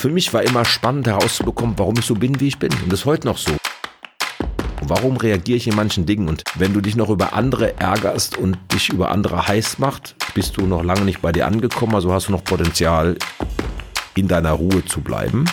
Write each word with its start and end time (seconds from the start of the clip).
für 0.00 0.08
mich 0.08 0.32
war 0.32 0.42
immer 0.42 0.64
spannend 0.64 1.06
herauszubekommen, 1.06 1.78
warum 1.78 1.94
ich 1.98 2.06
so 2.06 2.14
bin, 2.14 2.40
wie 2.40 2.48
ich 2.48 2.58
bin. 2.58 2.72
Und 2.72 2.90
das 2.90 3.00
ist 3.00 3.04
heute 3.04 3.28
noch 3.28 3.36
so. 3.36 3.54
Warum 4.80 5.18
reagiere 5.18 5.58
ich 5.58 5.66
in 5.66 5.76
manchen 5.76 6.06
Dingen? 6.06 6.26
Und 6.26 6.42
wenn 6.54 6.72
du 6.72 6.80
dich 6.80 6.96
noch 6.96 7.10
über 7.10 7.34
andere 7.34 7.78
ärgerst 7.78 8.38
und 8.38 8.56
dich 8.72 8.88
über 8.88 9.10
andere 9.10 9.46
heiß 9.46 9.78
macht, 9.78 10.14
bist 10.32 10.56
du 10.56 10.62
noch 10.62 10.82
lange 10.82 11.02
nicht 11.02 11.20
bei 11.20 11.32
dir 11.32 11.46
angekommen. 11.46 11.94
Also 11.94 12.14
hast 12.14 12.28
du 12.28 12.32
noch 12.32 12.42
Potenzial, 12.42 13.18
in 14.14 14.26
deiner 14.26 14.52
Ruhe 14.52 14.82
zu 14.86 15.02
bleiben. 15.02 15.44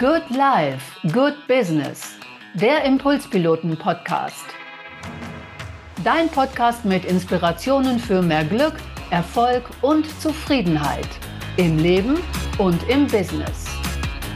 Good 0.00 0.28
Life, 0.30 1.08
Good 1.12 1.36
Business. 1.46 2.16
Der 2.54 2.82
Impulspiloten-Podcast. 2.84 4.57
Dein 6.08 6.30
Podcast 6.30 6.86
mit 6.86 7.04
Inspirationen 7.04 7.98
für 7.98 8.22
mehr 8.22 8.42
Glück, 8.42 8.72
Erfolg 9.10 9.64
und 9.82 10.06
Zufriedenheit. 10.22 11.06
Im 11.58 11.76
Leben 11.76 12.16
und 12.56 12.82
im 12.88 13.06
Business. 13.06 13.66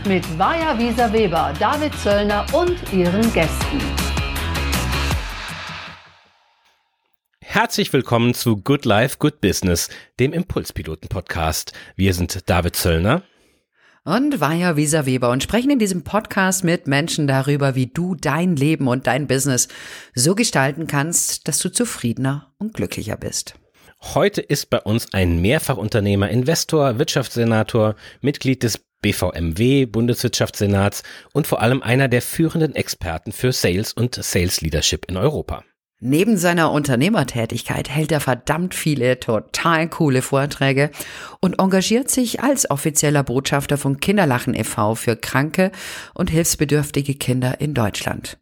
Mit 0.07 0.23
Vaja 0.39 0.79
Wieser 0.79 1.11
Weber, 1.15 1.55
David 1.59 1.95
Zöllner 2.01 2.45
und 2.53 2.77
ihren 2.93 3.33
Gästen. 3.33 3.81
Herzlich 7.41 7.91
willkommen 7.95 8.35
zu 8.35 8.59
Good 8.59 8.85
Life, 8.85 9.17
Good 9.19 9.41
Business, 9.41 9.89
dem 10.21 10.35
Impulspiloten-Podcast. 10.35 11.73
Wir 11.97 12.13
sind 12.13 12.51
David 12.51 12.77
Zöllner 12.77 13.23
und 14.05 14.41
Vaja 14.41 14.77
Wieser 14.77 15.07
Weber 15.07 15.31
und 15.31 15.43
sprechen 15.43 15.71
in 15.71 15.79
diesem 15.79 16.03
Podcast 16.03 16.65
mit 16.65 16.87
Menschen 16.87 17.27
darüber, 17.27 17.75
wie 17.75 17.87
du 17.87 18.15
dein 18.15 18.57
Leben 18.57 18.89
und 18.89 19.07
dein 19.07 19.27
Business 19.27 19.69
so 20.15 20.35
gestalten 20.35 20.87
kannst, 20.87 21.47
dass 21.47 21.59
du 21.59 21.71
zufriedener 21.71 22.53
und 22.59 22.75
glücklicher 22.75 23.17
bist. 23.17 23.55
Heute 24.01 24.41
ist 24.41 24.71
bei 24.71 24.81
uns 24.81 25.13
ein 25.15 25.41
Mehrfachunternehmer, 25.41 26.29
Investor, 26.29 26.99
Wirtschaftssenator, 26.99 27.95
Mitglied 28.21 28.65
des 28.65 28.79
BVMW, 29.01 29.87
Bundeswirtschaftssenats 29.87 31.03
und 31.33 31.47
vor 31.47 31.61
allem 31.61 31.83
einer 31.83 32.09
der 32.09 32.23
führenden 32.23 32.75
Experten 32.75 33.33
für 33.33 33.53
Sales 33.53 33.93
und 33.93 34.15
Sales 34.17 34.61
Leadership 34.61 35.07
in 35.09 35.17
Europa. 35.17 35.65
Neben 36.05 36.37
seiner 36.37 36.73
Unternehmertätigkeit 36.73 37.89
hält 37.89 38.11
er 38.11 38.19
verdammt 38.19 38.75
viele 38.75 39.21
total 39.21 39.89
coole 39.89 40.21
Vorträge 40.21 40.91
und 41.41 41.61
engagiert 41.61 42.11
sich 42.11 42.43
als 42.43 42.69
offizieller 42.69 43.23
Botschafter 43.23 43.79
von 43.79 44.01
Kinderlachen 44.01 44.53
e.V. 44.53 44.97
für 44.97 45.15
kranke 45.15 45.71
und 46.13 46.29
hilfsbedürftige 46.29 47.15
Kinder 47.15 47.61
in 47.61 47.73
Deutschland. 47.73 48.41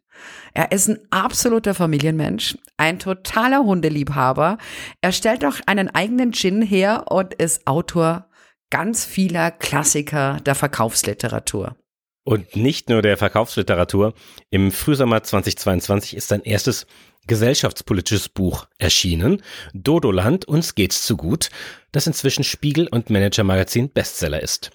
Er 0.55 0.71
ist 0.71 0.87
ein 0.87 1.01
absoluter 1.11 1.75
Familienmensch, 1.75 2.57
ein 2.77 2.97
totaler 2.97 3.59
Hundeliebhaber. 3.59 4.57
Er 5.01 5.11
stellt 5.11 5.45
auch 5.45 5.57
einen 5.67 5.93
eigenen 5.93 6.33
Gin 6.33 6.63
her 6.63 7.05
und 7.11 7.35
ist 7.35 7.67
Autor 7.67 8.25
ganz 8.71 9.05
vieler 9.05 9.51
Klassiker 9.51 10.39
der 10.47 10.55
Verkaufsliteratur. 10.55 11.75
Und 12.23 12.55
nicht 12.55 12.89
nur 12.89 13.01
der 13.01 13.17
Verkaufsliteratur. 13.17 14.13
Im 14.51 14.71
Frühsommer 14.71 15.23
2022 15.23 16.15
ist 16.15 16.27
sein 16.27 16.41
erstes 16.41 16.85
gesellschaftspolitisches 17.27 18.29
Buch 18.29 18.67
erschienen. 18.77 19.41
Dodoland, 19.73 20.45
uns 20.45 20.75
geht's 20.75 21.05
zu 21.05 21.17
gut, 21.17 21.49
das 21.91 22.07
inzwischen 22.07 22.43
Spiegel 22.43 22.87
und 22.87 23.09
Manager 23.09 23.43
Magazin 23.43 23.89
Bestseller 23.89 24.41
ist. 24.41 24.71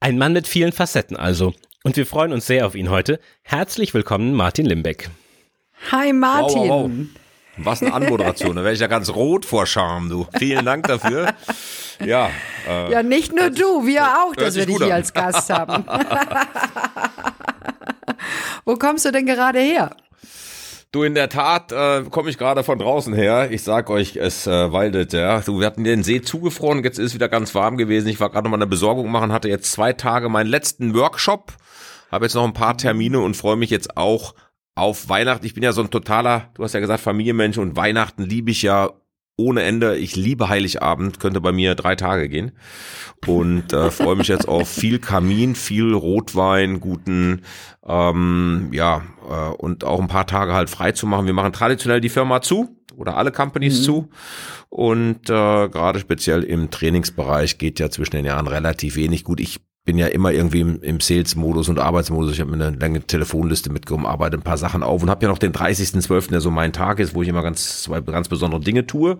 Ein 0.00 0.18
Mann 0.18 0.32
mit 0.32 0.48
vielen 0.48 0.72
Facetten 0.72 1.16
also. 1.16 1.54
Und 1.82 1.96
wir 1.96 2.06
freuen 2.06 2.32
uns 2.32 2.46
sehr 2.46 2.66
auf 2.66 2.74
ihn 2.74 2.90
heute. 2.90 3.20
Herzlich 3.42 3.94
willkommen, 3.94 4.34
Martin 4.34 4.66
Limbeck. 4.66 5.10
Hi, 5.92 6.12
Martin. 6.12 6.58
Wow, 6.58 6.68
wow, 6.68 6.90
wow. 6.90 7.06
Was 7.56 7.82
eine 7.82 7.92
Anmoderation, 7.92 8.56
da 8.56 8.62
wäre 8.62 8.72
ich 8.72 8.80
ja 8.80 8.86
ganz 8.86 9.10
rot 9.10 9.44
vor 9.44 9.66
Charme, 9.66 10.08
du. 10.08 10.26
Vielen 10.38 10.64
Dank 10.64 10.86
dafür. 10.86 11.34
Ja, 12.04 12.30
äh, 12.66 12.92
ja 12.92 13.02
nicht 13.02 13.34
nur 13.34 13.50
du, 13.50 13.86
wir 13.86 14.02
auch, 14.22 14.34
dass 14.34 14.56
wir 14.56 14.64
dich 14.64 14.78
hier 14.78 14.94
als 14.94 15.12
Gast 15.12 15.50
haben. 15.50 15.84
Wo 18.64 18.76
kommst 18.76 19.04
du 19.04 19.12
denn 19.12 19.26
gerade 19.26 19.58
her? 19.58 19.94
Du, 20.92 21.04
in 21.04 21.14
der 21.14 21.28
Tat 21.28 21.70
äh, 21.70 22.02
komme 22.10 22.30
ich 22.30 22.38
gerade 22.38 22.64
von 22.64 22.76
draußen 22.76 23.14
her. 23.14 23.52
Ich 23.52 23.62
sag 23.62 23.90
euch, 23.90 24.16
es 24.16 24.48
äh, 24.48 24.72
waldet, 24.72 25.12
ja. 25.12 25.40
Du, 25.40 25.60
wir 25.60 25.66
hatten 25.66 25.84
den 25.84 26.02
See 26.02 26.20
zugefroren, 26.20 26.82
jetzt 26.82 26.98
ist 26.98 27.10
es 27.10 27.14
wieder 27.14 27.28
ganz 27.28 27.54
warm 27.54 27.76
gewesen. 27.76 28.08
Ich 28.08 28.18
war 28.18 28.28
gerade 28.28 28.44
noch 28.46 28.50
mal 28.50 28.56
eine 28.56 28.66
Besorgung 28.66 29.08
machen, 29.08 29.30
hatte 29.32 29.48
jetzt 29.48 29.70
zwei 29.70 29.92
Tage 29.92 30.28
meinen 30.28 30.48
letzten 30.48 30.92
Workshop, 30.94 31.52
habe 32.10 32.24
jetzt 32.24 32.34
noch 32.34 32.42
ein 32.42 32.54
paar 32.54 32.76
Termine 32.76 33.20
und 33.20 33.36
freue 33.36 33.54
mich 33.54 33.70
jetzt 33.70 33.96
auch 33.96 34.34
auf 34.74 35.08
Weihnachten. 35.08 35.46
Ich 35.46 35.54
bin 35.54 35.62
ja 35.62 35.70
so 35.70 35.80
ein 35.80 35.90
totaler, 35.90 36.50
du 36.54 36.64
hast 36.64 36.74
ja 36.74 36.80
gesagt, 36.80 37.00
Familienmensch 37.00 37.58
und 37.58 37.76
Weihnachten 37.76 38.24
liebe 38.24 38.50
ich 38.50 38.62
ja 38.62 38.90
ohne 39.40 39.62
Ende. 39.62 39.96
Ich 39.96 40.16
liebe 40.16 40.48
Heiligabend, 40.48 41.20
könnte 41.20 41.40
bei 41.40 41.52
mir 41.52 41.74
drei 41.74 41.96
Tage 41.96 42.28
gehen. 42.28 42.52
Und 43.26 43.72
äh, 43.72 43.90
freue 43.90 44.16
mich 44.16 44.28
jetzt 44.28 44.48
auf 44.48 44.68
viel 44.68 44.98
Kamin, 44.98 45.54
viel 45.54 45.92
Rotwein, 45.92 46.80
guten, 46.80 47.42
ähm, 47.86 48.68
ja, 48.72 49.02
äh, 49.28 49.54
und 49.56 49.84
auch 49.84 50.00
ein 50.00 50.08
paar 50.08 50.26
Tage 50.26 50.54
halt 50.54 50.70
frei 50.70 50.92
zu 50.92 51.06
machen. 51.06 51.26
Wir 51.26 51.34
machen 51.34 51.52
traditionell 51.52 52.00
die 52.00 52.08
Firma 52.08 52.40
zu 52.40 52.76
oder 52.96 53.16
alle 53.16 53.32
Companies 53.32 53.80
mhm. 53.80 53.84
zu. 53.84 54.08
Und 54.68 55.28
äh, 55.28 55.68
gerade 55.68 55.98
speziell 55.98 56.44
im 56.44 56.70
Trainingsbereich 56.70 57.58
geht 57.58 57.80
ja 57.80 57.90
zwischen 57.90 58.16
den 58.16 58.24
Jahren 58.24 58.46
relativ 58.46 58.96
wenig. 58.96 59.24
Gut, 59.24 59.40
ich 59.40 59.60
bin 59.84 59.96
ja 59.96 60.08
immer 60.08 60.30
irgendwie 60.30 60.60
im, 60.60 60.82
im 60.82 61.00
Sales-Modus 61.00 61.68
und 61.68 61.78
Arbeitsmodus. 61.78 62.32
Ich 62.32 62.40
habe 62.40 62.54
mir 62.54 62.64
eine 62.64 62.76
lange 62.76 63.00
Telefonliste 63.00 63.72
mitgenommen, 63.72 64.06
arbeite 64.06 64.36
ein 64.36 64.42
paar 64.42 64.58
Sachen 64.58 64.82
auf 64.82 65.02
und 65.02 65.08
habe 65.08 65.24
ja 65.24 65.30
noch 65.30 65.38
den 65.38 65.52
30.12., 65.52 66.30
der 66.30 66.40
so 66.40 66.50
mein 66.50 66.72
Tag 66.72 66.98
ist, 66.98 67.14
wo 67.14 67.22
ich 67.22 67.28
immer 67.28 67.42
ganz 67.42 67.82
zwei 67.82 68.00
ganz 68.00 68.28
besondere 68.28 68.60
Dinge 68.60 68.86
tue. 68.86 69.18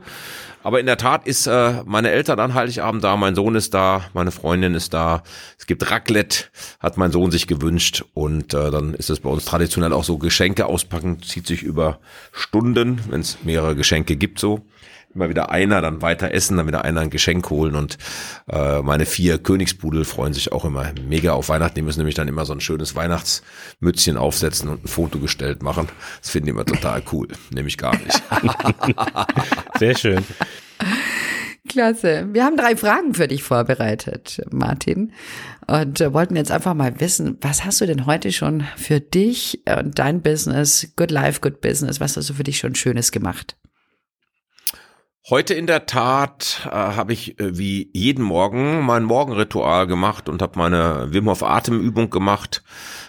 Aber 0.63 0.79
in 0.79 0.85
der 0.85 0.99
Tat 0.99 1.27
ist 1.27 1.47
äh, 1.47 1.83
meine 1.87 2.11
Eltern 2.11 2.39
an 2.39 2.53
Heiligabend 2.53 3.03
da, 3.03 3.17
mein 3.17 3.35
Sohn 3.35 3.55
ist 3.55 3.73
da, 3.73 4.05
meine 4.13 4.31
Freundin 4.31 4.75
ist 4.75 4.93
da. 4.93 5.23
Es 5.59 5.67
gibt 5.67 5.91
Raclette, 5.91 6.45
hat 6.79 6.99
mein 6.99 7.11
Sohn 7.11 7.31
sich 7.31 7.47
gewünscht 7.47 8.05
und 8.13 8.53
äh, 8.53 8.71
dann 8.71 8.93
ist 8.93 9.09
es 9.09 9.21
bei 9.21 9.31
uns 9.31 9.47
traditionell 9.47 9.95
auch 9.95 10.05
so 10.05 10.19
Geschenke 10.19 10.67
auspacken, 10.67 11.23
zieht 11.23 11.47
sich 11.47 11.63
über 11.63 12.01
Stunden, 12.33 13.01
wenn 13.09 13.23
es 13.23 13.39
mehrere 13.43 13.75
Geschenke 13.75 14.17
gibt 14.17 14.39
so 14.39 14.61
immer 15.15 15.29
wieder 15.29 15.51
einer, 15.51 15.81
dann 15.81 16.03
weiter 16.03 16.33
essen, 16.33 16.57
dann 16.57 16.67
wieder 16.67 16.85
einer 16.85 17.01
ein 17.01 17.11
Geschenk 17.11 17.51
holen 17.51 17.75
und 17.75 17.99
äh, 18.49 18.81
meine 18.83 19.07
vier 19.07 19.39
Königspudel 19.39 20.05
freuen 20.05 20.33
sich 20.33 20.53
auch 20.53 20.65
immer 20.65 20.93
mega 21.07 21.33
auf 21.33 21.49
Weihnachten. 21.49 21.75
Die 21.75 21.83
müssen 21.83 22.01
nämlich 22.01 22.15
dann 22.15 22.29
immer 22.29 22.45
so 22.45 22.53
ein 22.53 22.61
schönes 22.61 22.95
Weihnachtsmützchen 22.95 24.17
aufsetzen 24.17 24.69
und 24.69 24.85
ein 24.85 24.89
Foto 24.89 25.19
gestellt 25.19 25.63
machen. 25.63 25.89
Das 26.21 26.31
finden 26.31 26.47
die 26.47 26.51
immer 26.51 26.65
total 26.65 27.03
cool. 27.13 27.29
Nämlich 27.51 27.77
gar 27.77 27.97
nicht. 27.97 28.23
Sehr 29.79 29.97
schön. 29.97 30.25
Klasse. 31.69 32.29
Wir 32.33 32.45
haben 32.45 32.57
drei 32.57 32.77
Fragen 32.77 33.15
für 33.15 33.29
dich 33.29 33.43
vorbereitet, 33.43 34.43
Martin. 34.51 35.13
Und 35.67 36.01
äh, 36.01 36.13
wollten 36.13 36.35
jetzt 36.35 36.51
einfach 36.51 36.75
mal 36.75 36.99
wissen, 37.01 37.39
was 37.41 37.65
hast 37.65 37.81
du 37.81 37.87
denn 37.87 38.07
heute 38.07 38.33
schon 38.33 38.65
für 38.77 38.99
dich 38.99 39.63
und 39.79 39.99
dein 39.99 40.21
Business, 40.21 40.93
Good 40.97 41.13
Life, 41.13 41.41
Good 41.41 41.61
Business, 41.61 42.01
was 42.01 42.17
hast 42.17 42.29
du 42.29 42.35
für 42.35 42.43
dich 42.43 42.59
schon 42.59 42.75
Schönes 42.75 43.13
gemacht? 43.13 43.57
Heute 45.29 45.53
in 45.53 45.67
der 45.67 45.85
Tat 45.85 46.63
äh, 46.65 46.71
habe 46.71 47.13
ich 47.13 47.39
äh, 47.39 47.59
wie 47.59 47.91
jeden 47.93 48.25
Morgen 48.25 48.81
mein 48.81 49.05
Morgenritual 49.05 49.87
gemacht 49.87 50.31
und 50.31 50.41
habe 50.41 50.59
meine 50.59 51.13
Wim 51.13 51.29
Hof 51.29 51.43
Atemübung 51.43 52.09
gemacht. 52.09 52.63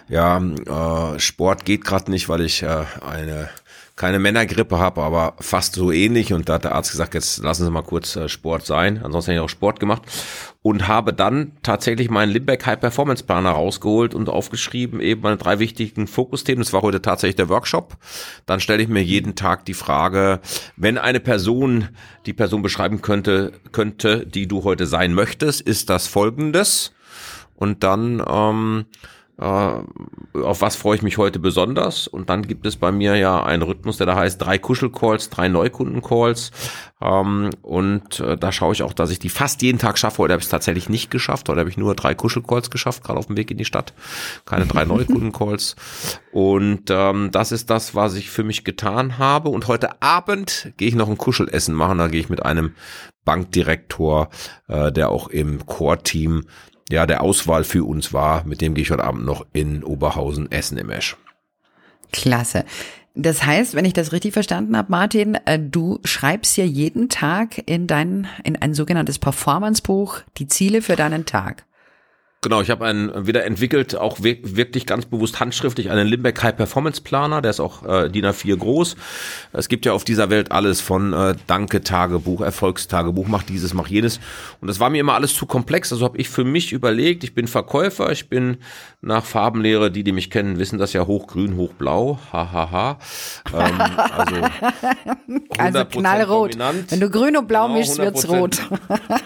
Ja, 0.08 0.36
äh, 0.38 1.18
Sport 1.18 1.64
geht 1.64 1.86
gerade 1.86 2.10
nicht, 2.10 2.28
weil 2.28 2.42
ich 2.42 2.62
äh, 2.62 2.84
eine 3.00 3.48
keine 3.96 4.18
Männergrippe 4.18 4.78
habe, 4.78 5.02
aber 5.02 5.34
fast 5.40 5.74
so 5.74 5.92
ähnlich. 5.92 6.32
Und 6.32 6.48
da 6.48 6.54
hat 6.54 6.64
der 6.64 6.74
Arzt 6.74 6.90
gesagt, 6.90 7.14
jetzt 7.14 7.38
lassen 7.42 7.64
Sie 7.64 7.70
mal 7.70 7.82
kurz 7.82 8.16
äh, 8.16 8.28
Sport 8.28 8.64
sein. 8.64 9.00
Ansonsten 9.02 9.32
habe 9.32 9.36
ich 9.36 9.44
auch 9.44 9.48
Sport 9.48 9.80
gemacht 9.80 10.02
und 10.62 10.88
habe 10.88 11.12
dann 11.12 11.52
tatsächlich 11.62 12.08
meinen 12.08 12.30
Limbeck 12.30 12.64
High 12.64 12.80
Performance 12.80 13.24
Planer 13.24 13.50
rausgeholt 13.50 14.14
und 14.14 14.28
aufgeschrieben, 14.28 15.00
eben 15.00 15.20
meine 15.20 15.36
drei 15.36 15.58
wichtigen 15.58 16.06
Fokusthemen. 16.06 16.62
Das 16.62 16.72
war 16.72 16.82
heute 16.82 17.02
tatsächlich 17.02 17.36
der 17.36 17.48
Workshop. 17.48 17.96
Dann 18.46 18.60
stelle 18.60 18.82
ich 18.82 18.88
mir 18.88 19.02
jeden 19.02 19.34
Tag 19.34 19.66
die 19.66 19.74
Frage, 19.74 20.40
wenn 20.76 20.96
eine 20.98 21.20
Person 21.20 21.88
die 22.24 22.32
Person 22.32 22.62
beschreiben 22.62 23.02
könnte, 23.02 23.52
könnte, 23.72 24.26
die 24.26 24.46
du 24.46 24.64
heute 24.64 24.86
sein 24.86 25.12
möchtest, 25.12 25.60
ist 25.60 25.90
das 25.90 26.06
folgendes. 26.06 26.92
Und 27.56 27.82
dann 27.84 28.24
ähm, 28.26 28.86
äh, 29.38 30.38
auf 30.38 30.60
was 30.60 30.76
freue 30.76 30.96
ich 30.96 31.02
mich 31.02 31.18
heute 31.18 31.38
besonders? 31.38 32.06
Und 32.06 32.28
dann 32.28 32.42
gibt 32.42 32.66
es 32.66 32.76
bei 32.76 32.92
mir 32.92 33.16
ja 33.16 33.42
einen 33.42 33.62
Rhythmus, 33.62 33.96
der 33.96 34.06
da 34.06 34.16
heißt 34.16 34.40
drei 34.40 34.58
Kuschelcalls, 34.58 35.30
drei 35.30 35.48
Neukundencalls. 35.48 36.50
Ähm, 37.00 37.50
und 37.62 38.20
äh, 38.20 38.36
da 38.36 38.52
schaue 38.52 38.74
ich 38.74 38.82
auch, 38.82 38.92
dass 38.92 39.10
ich 39.10 39.18
die 39.18 39.30
fast 39.30 39.62
jeden 39.62 39.78
Tag 39.78 39.98
schaffe. 39.98 40.18
Heute 40.18 40.34
habe 40.34 40.40
ich 40.40 40.46
es 40.46 40.50
tatsächlich 40.50 40.88
nicht 40.88 41.10
geschafft. 41.10 41.48
Heute 41.48 41.60
habe 41.60 41.70
ich 41.70 41.78
nur 41.78 41.94
drei 41.94 42.14
Kuschelcalls 42.14 42.70
geschafft, 42.70 43.02
gerade 43.02 43.18
auf 43.18 43.26
dem 43.26 43.36
Weg 43.36 43.50
in 43.50 43.58
die 43.58 43.64
Stadt. 43.64 43.94
Keine 44.44 44.66
drei 44.66 44.84
Neukundencalls. 44.86 45.76
Und 46.32 46.90
ähm, 46.90 47.30
das 47.32 47.52
ist 47.52 47.70
das, 47.70 47.94
was 47.94 48.14
ich 48.14 48.30
für 48.30 48.44
mich 48.44 48.64
getan 48.64 49.18
habe. 49.18 49.48
Und 49.48 49.66
heute 49.66 50.02
Abend 50.02 50.72
gehe 50.76 50.88
ich 50.88 50.94
noch 50.94 51.08
ein 51.08 51.18
Kuschelessen 51.18 51.74
machen. 51.74 51.98
Da 51.98 52.08
gehe 52.08 52.20
ich 52.20 52.28
mit 52.28 52.44
einem 52.44 52.74
Bankdirektor, 53.24 54.28
äh, 54.68 54.92
der 54.92 55.10
auch 55.10 55.28
im 55.28 55.64
Core-Team 55.64 56.44
ja, 56.92 57.06
der 57.06 57.22
Auswahl 57.22 57.64
für 57.64 57.84
uns 57.84 58.12
war. 58.12 58.44
Mit 58.44 58.60
dem 58.60 58.74
gehe 58.74 58.82
ich 58.82 58.90
heute 58.90 59.04
Abend 59.04 59.24
noch 59.24 59.46
in 59.52 59.82
Oberhausen 59.82 60.50
essen 60.52 60.78
im 60.78 60.90
Esch. 60.90 61.16
Klasse. 62.12 62.64
Das 63.14 63.44
heißt, 63.44 63.74
wenn 63.74 63.84
ich 63.84 63.92
das 63.92 64.12
richtig 64.12 64.32
verstanden 64.32 64.76
habe, 64.76 64.90
Martin, 64.90 65.34
äh, 65.44 65.58
du 65.58 65.98
schreibst 66.04 66.56
ja 66.56 66.64
jeden 66.64 67.08
Tag 67.08 67.62
in 67.66 67.86
dein, 67.86 68.26
in 68.44 68.56
ein 68.56 68.74
sogenanntes 68.74 69.18
Performance-Buch 69.18 70.20
die 70.38 70.48
Ziele 70.48 70.82
für 70.82 70.96
deinen 70.96 71.26
Tag. 71.26 71.64
Genau, 72.44 72.60
ich 72.60 72.70
habe 72.70 72.84
einen 72.84 73.28
wieder 73.28 73.44
entwickelt, 73.44 73.94
auch 73.94 74.20
wirklich 74.20 74.84
ganz 74.84 75.06
bewusst 75.06 75.38
handschriftlich, 75.38 75.92
einen 75.92 76.08
Limbeck 76.08 76.42
High 76.42 76.56
Performance 76.56 77.00
Planer, 77.00 77.40
der 77.40 77.52
ist 77.52 77.60
auch 77.60 77.84
äh, 77.84 78.08
DIN 78.08 78.26
A4 78.26 78.56
groß. 78.56 78.96
Es 79.52 79.68
gibt 79.68 79.86
ja 79.86 79.92
auf 79.92 80.02
dieser 80.02 80.28
Welt 80.28 80.50
alles 80.50 80.80
von 80.80 81.12
äh, 81.12 81.36
Danke-Tagebuch, 81.46 82.40
Erfolgstagebuch, 82.40 83.28
mach 83.28 83.44
dieses, 83.44 83.74
mach 83.74 83.86
jenes. 83.86 84.18
Und 84.60 84.66
das 84.66 84.80
war 84.80 84.90
mir 84.90 84.98
immer 84.98 85.14
alles 85.14 85.36
zu 85.36 85.46
komplex, 85.46 85.92
also 85.92 86.04
habe 86.04 86.18
ich 86.18 86.28
für 86.28 86.42
mich 86.42 86.72
überlegt, 86.72 87.22
ich 87.22 87.32
bin 87.32 87.46
Verkäufer, 87.46 88.10
ich 88.10 88.28
bin 88.28 88.56
nach 89.02 89.24
Farbenlehre, 89.24 89.92
die, 89.92 90.02
die 90.02 90.12
mich 90.12 90.28
kennen, 90.28 90.58
wissen 90.58 90.80
das 90.80 90.92
ja 90.94 91.06
hochgrün, 91.06 91.56
hochblau, 91.56 92.18
hahaha. 92.32 92.98
Ähm, 93.54 93.80
also, 94.16 94.36
also 95.58 95.84
knallrot. 95.84 96.54
Dominant. 96.54 96.90
Wenn 96.90 97.00
du 97.00 97.08
grün 97.08 97.36
und 97.36 97.46
blau 97.46 97.68
genau, 97.68 97.78
mischst, 97.78 97.98
wird's 97.98 98.28
rot. 98.28 98.62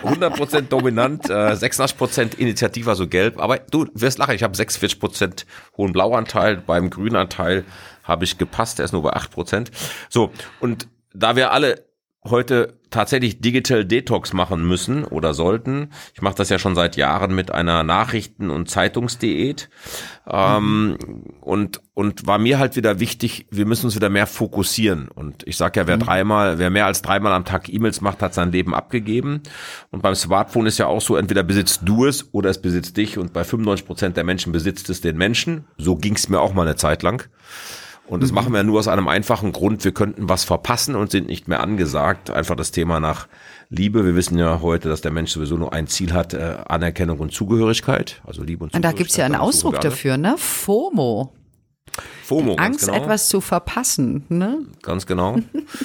100% 0.05 0.63
dominant, 0.69 1.31
äh, 1.31 1.33
86% 1.33 2.37
Initiative, 2.37 2.91
also 2.91 3.06
gelb. 3.07 3.41
Aber 3.41 3.59
du 3.59 3.87
wirst 3.95 4.19
lachen, 4.19 4.35
ich 4.35 4.43
habe 4.43 4.57
46 4.57 5.01
Prozent 5.01 5.47
hohen 5.77 5.93
Blauanteil. 5.93 6.57
Beim 6.57 6.91
Grünanteil 6.91 7.65
habe 8.05 8.25
ich 8.25 8.39
gepasst, 8.39 8.79
der 8.79 8.85
ist 8.85 8.93
nur 8.93 9.03
bei 9.03 9.13
8 9.13 9.31
Prozent. 9.31 9.71
So, 10.09 10.33
und 10.61 10.89
da 11.13 11.37
wir 11.37 11.53
alle 11.53 11.86
heute 12.31 12.75
tatsächlich 12.91 13.41
Digital 13.41 13.85
Detox 13.85 14.33
machen 14.33 14.67
müssen 14.67 15.05
oder 15.05 15.35
sollten. 15.35 15.91
Ich 16.15 16.23
mache 16.23 16.37
das 16.37 16.49
ja 16.49 16.59
schon 16.59 16.75
seit 16.75 16.97
Jahren 16.97 17.35
mit 17.35 17.51
einer 17.51 17.83
Nachrichten- 17.83 18.51
und 18.51 18.71
Zeitungsdiät. 18.71 19.69
Ähm, 20.29 20.97
und, 21.41 21.81
und 21.95 22.27
war 22.27 22.39
mir 22.39 22.59
halt 22.59 22.77
wieder 22.77 23.01
wichtig, 23.01 23.47
wir 23.51 23.67
müssen 23.67 23.87
uns 23.87 23.97
wieder 23.97 24.09
mehr 24.09 24.27
fokussieren. 24.27 25.09
Und 25.09 25.47
ich 25.47 25.57
sage 25.57 25.81
ja, 25.81 25.87
wer 25.87 25.97
mhm. 25.97 26.01
dreimal, 26.01 26.59
wer 26.59 26.71
mehr 26.71 26.87
als 26.87 27.03
dreimal 27.03 27.33
am 27.33 27.45
Tag 27.45 27.69
E-Mails 27.69 28.01
macht, 28.01 28.23
hat 28.23 28.35
sein 28.35 28.53
Leben 28.53 28.75
abgegeben. 28.75 29.43
Und 29.91 30.03
beim 30.03 30.15
Smartphone 30.15 30.67
ist 30.67 30.79
ja 30.79 30.87
auch 30.87 31.01
so, 31.01 31.17
entweder 31.17 31.43
besitzt 31.43 31.83
du 31.85 32.07
es 32.07 32.33
oder 32.33 32.51
es 32.51 32.63
besitzt 32.63 32.97
dich. 32.97 33.19
Und 33.19 33.33
bei 33.33 33.45
95 33.45 33.87
Prozent 33.87 34.17
der 34.17 34.25
Menschen 34.25 34.53
besitzt 34.53 34.91
es 34.91 35.01
den 35.01 35.17
Menschen. 35.17 35.65
So 35.77 35.97
ging 35.97 36.15
es 36.15 36.29
mir 36.29 36.41
auch 36.41 36.55
mal 36.55 36.63
eine 36.63 36.77
Zeit 36.77 37.03
lang. 37.03 37.29
Und 38.07 38.23
das 38.23 38.31
mhm. 38.31 38.37
machen 38.37 38.53
wir 38.53 38.63
nur 38.63 38.79
aus 38.79 38.89
einem 38.89 39.09
einfachen 39.09 39.53
Grund. 39.53 39.85
Wir 39.85 39.93
könnten 39.93 40.29
was 40.29 40.45
verpassen 40.45 40.95
und 40.95 41.11
sind 41.11 41.27
nicht 41.27 41.49
mehr 41.49 41.61
angesagt. 41.61 42.31
Einfach 42.31 42.55
das 42.55 42.71
Thema 42.71 43.01
nach 43.01 43.27
Liebe. 43.69 44.05
Wir 44.05 44.15
wissen 44.15 44.39
ja 44.39 44.61
heute, 44.63 44.89
dass 44.89 45.01
der 45.01 45.11
Mensch 45.11 45.33
sowieso 45.33 45.57
nur 45.57 45.73
ein 45.73 45.87
Ziel 45.87 46.13
hat, 46.13 46.35
äh, 46.35 46.57
Anerkennung 46.67 47.19
und 47.19 47.33
Zugehörigkeit. 47.33 48.23
Also 48.25 48.43
Liebe 48.43 48.65
und 48.65 48.71
Zugehörigkeit. 48.71 48.77
Und 48.77 48.83
da 48.85 48.93
gibt's 48.93 49.17
ja 49.17 49.25
einen 49.25 49.37
Ausdruck 49.37 49.81
dafür, 49.81 50.17
ne? 50.17 50.37
FOMO. 50.39 51.33
FOMO, 52.25 52.57
Angst, 52.57 52.87
genau. 52.87 52.99
etwas 52.99 53.29
zu 53.29 53.41
verpassen, 53.41 54.25
ne? 54.29 54.59
Ganz 54.83 55.07
genau. 55.07 55.39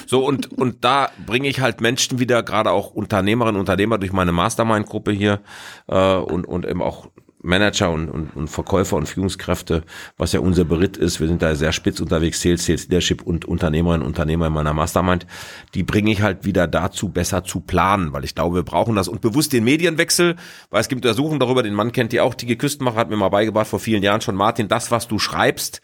So, 0.06 0.26
und, 0.26 0.52
und 0.52 0.84
da 0.84 1.10
bringe 1.24 1.48
ich 1.48 1.60
halt 1.60 1.80
Menschen 1.80 2.18
wieder, 2.18 2.42
gerade 2.42 2.70
auch 2.70 2.90
Unternehmerinnen, 2.90 3.58
Unternehmer 3.58 3.98
durch 3.98 4.12
meine 4.12 4.32
Mastermind-Gruppe 4.32 5.12
hier 5.12 5.40
äh, 5.86 6.16
und, 6.16 6.44
und 6.44 6.66
eben 6.66 6.82
auch 6.82 7.08
Manager 7.42 7.90
und, 7.90 8.08
und, 8.08 8.36
und 8.36 8.48
Verkäufer 8.48 8.96
und 8.96 9.08
Führungskräfte, 9.08 9.82
was 10.16 10.32
ja 10.32 10.40
unser 10.40 10.64
Beritt 10.64 10.96
ist. 10.96 11.20
Wir 11.20 11.28
sind 11.28 11.42
da 11.42 11.54
sehr 11.54 11.72
spitz 11.72 12.00
unterwegs, 12.00 12.40
Sales, 12.40 12.64
Sales 12.64 12.88
Leadership 12.88 13.22
und 13.22 13.44
Unternehmerinnen 13.44 14.02
und 14.02 14.08
Unternehmer 14.08 14.46
in 14.46 14.52
meiner 14.52 14.72
Mastermind. 14.72 15.26
Die 15.74 15.82
bringe 15.82 16.12
ich 16.12 16.22
halt 16.22 16.44
wieder 16.44 16.66
dazu, 16.66 17.08
besser 17.08 17.44
zu 17.44 17.60
planen, 17.60 18.12
weil 18.12 18.24
ich 18.24 18.34
glaube, 18.34 18.56
wir 18.56 18.62
brauchen 18.62 18.94
das 18.94 19.08
und 19.08 19.20
bewusst 19.20 19.52
den 19.52 19.64
Medienwechsel, 19.64 20.36
weil 20.70 20.80
es 20.80 20.88
gibt 20.88 21.04
Untersuchungen 21.04 21.40
darüber, 21.40 21.62
den 21.62 21.74
Mann 21.74 21.92
kennt 21.92 22.12
ihr 22.12 22.24
auch, 22.24 22.34
Tige 22.34 22.56
Küstenmacher 22.56 22.96
hat 22.96 23.10
mir 23.10 23.16
mal 23.16 23.28
beigebracht 23.28 23.66
vor 23.66 23.80
vielen 23.80 24.02
Jahren 24.02 24.20
schon, 24.20 24.36
Martin, 24.36 24.68
das, 24.68 24.90
was 24.90 25.08
du 25.08 25.18
schreibst, 25.18 25.82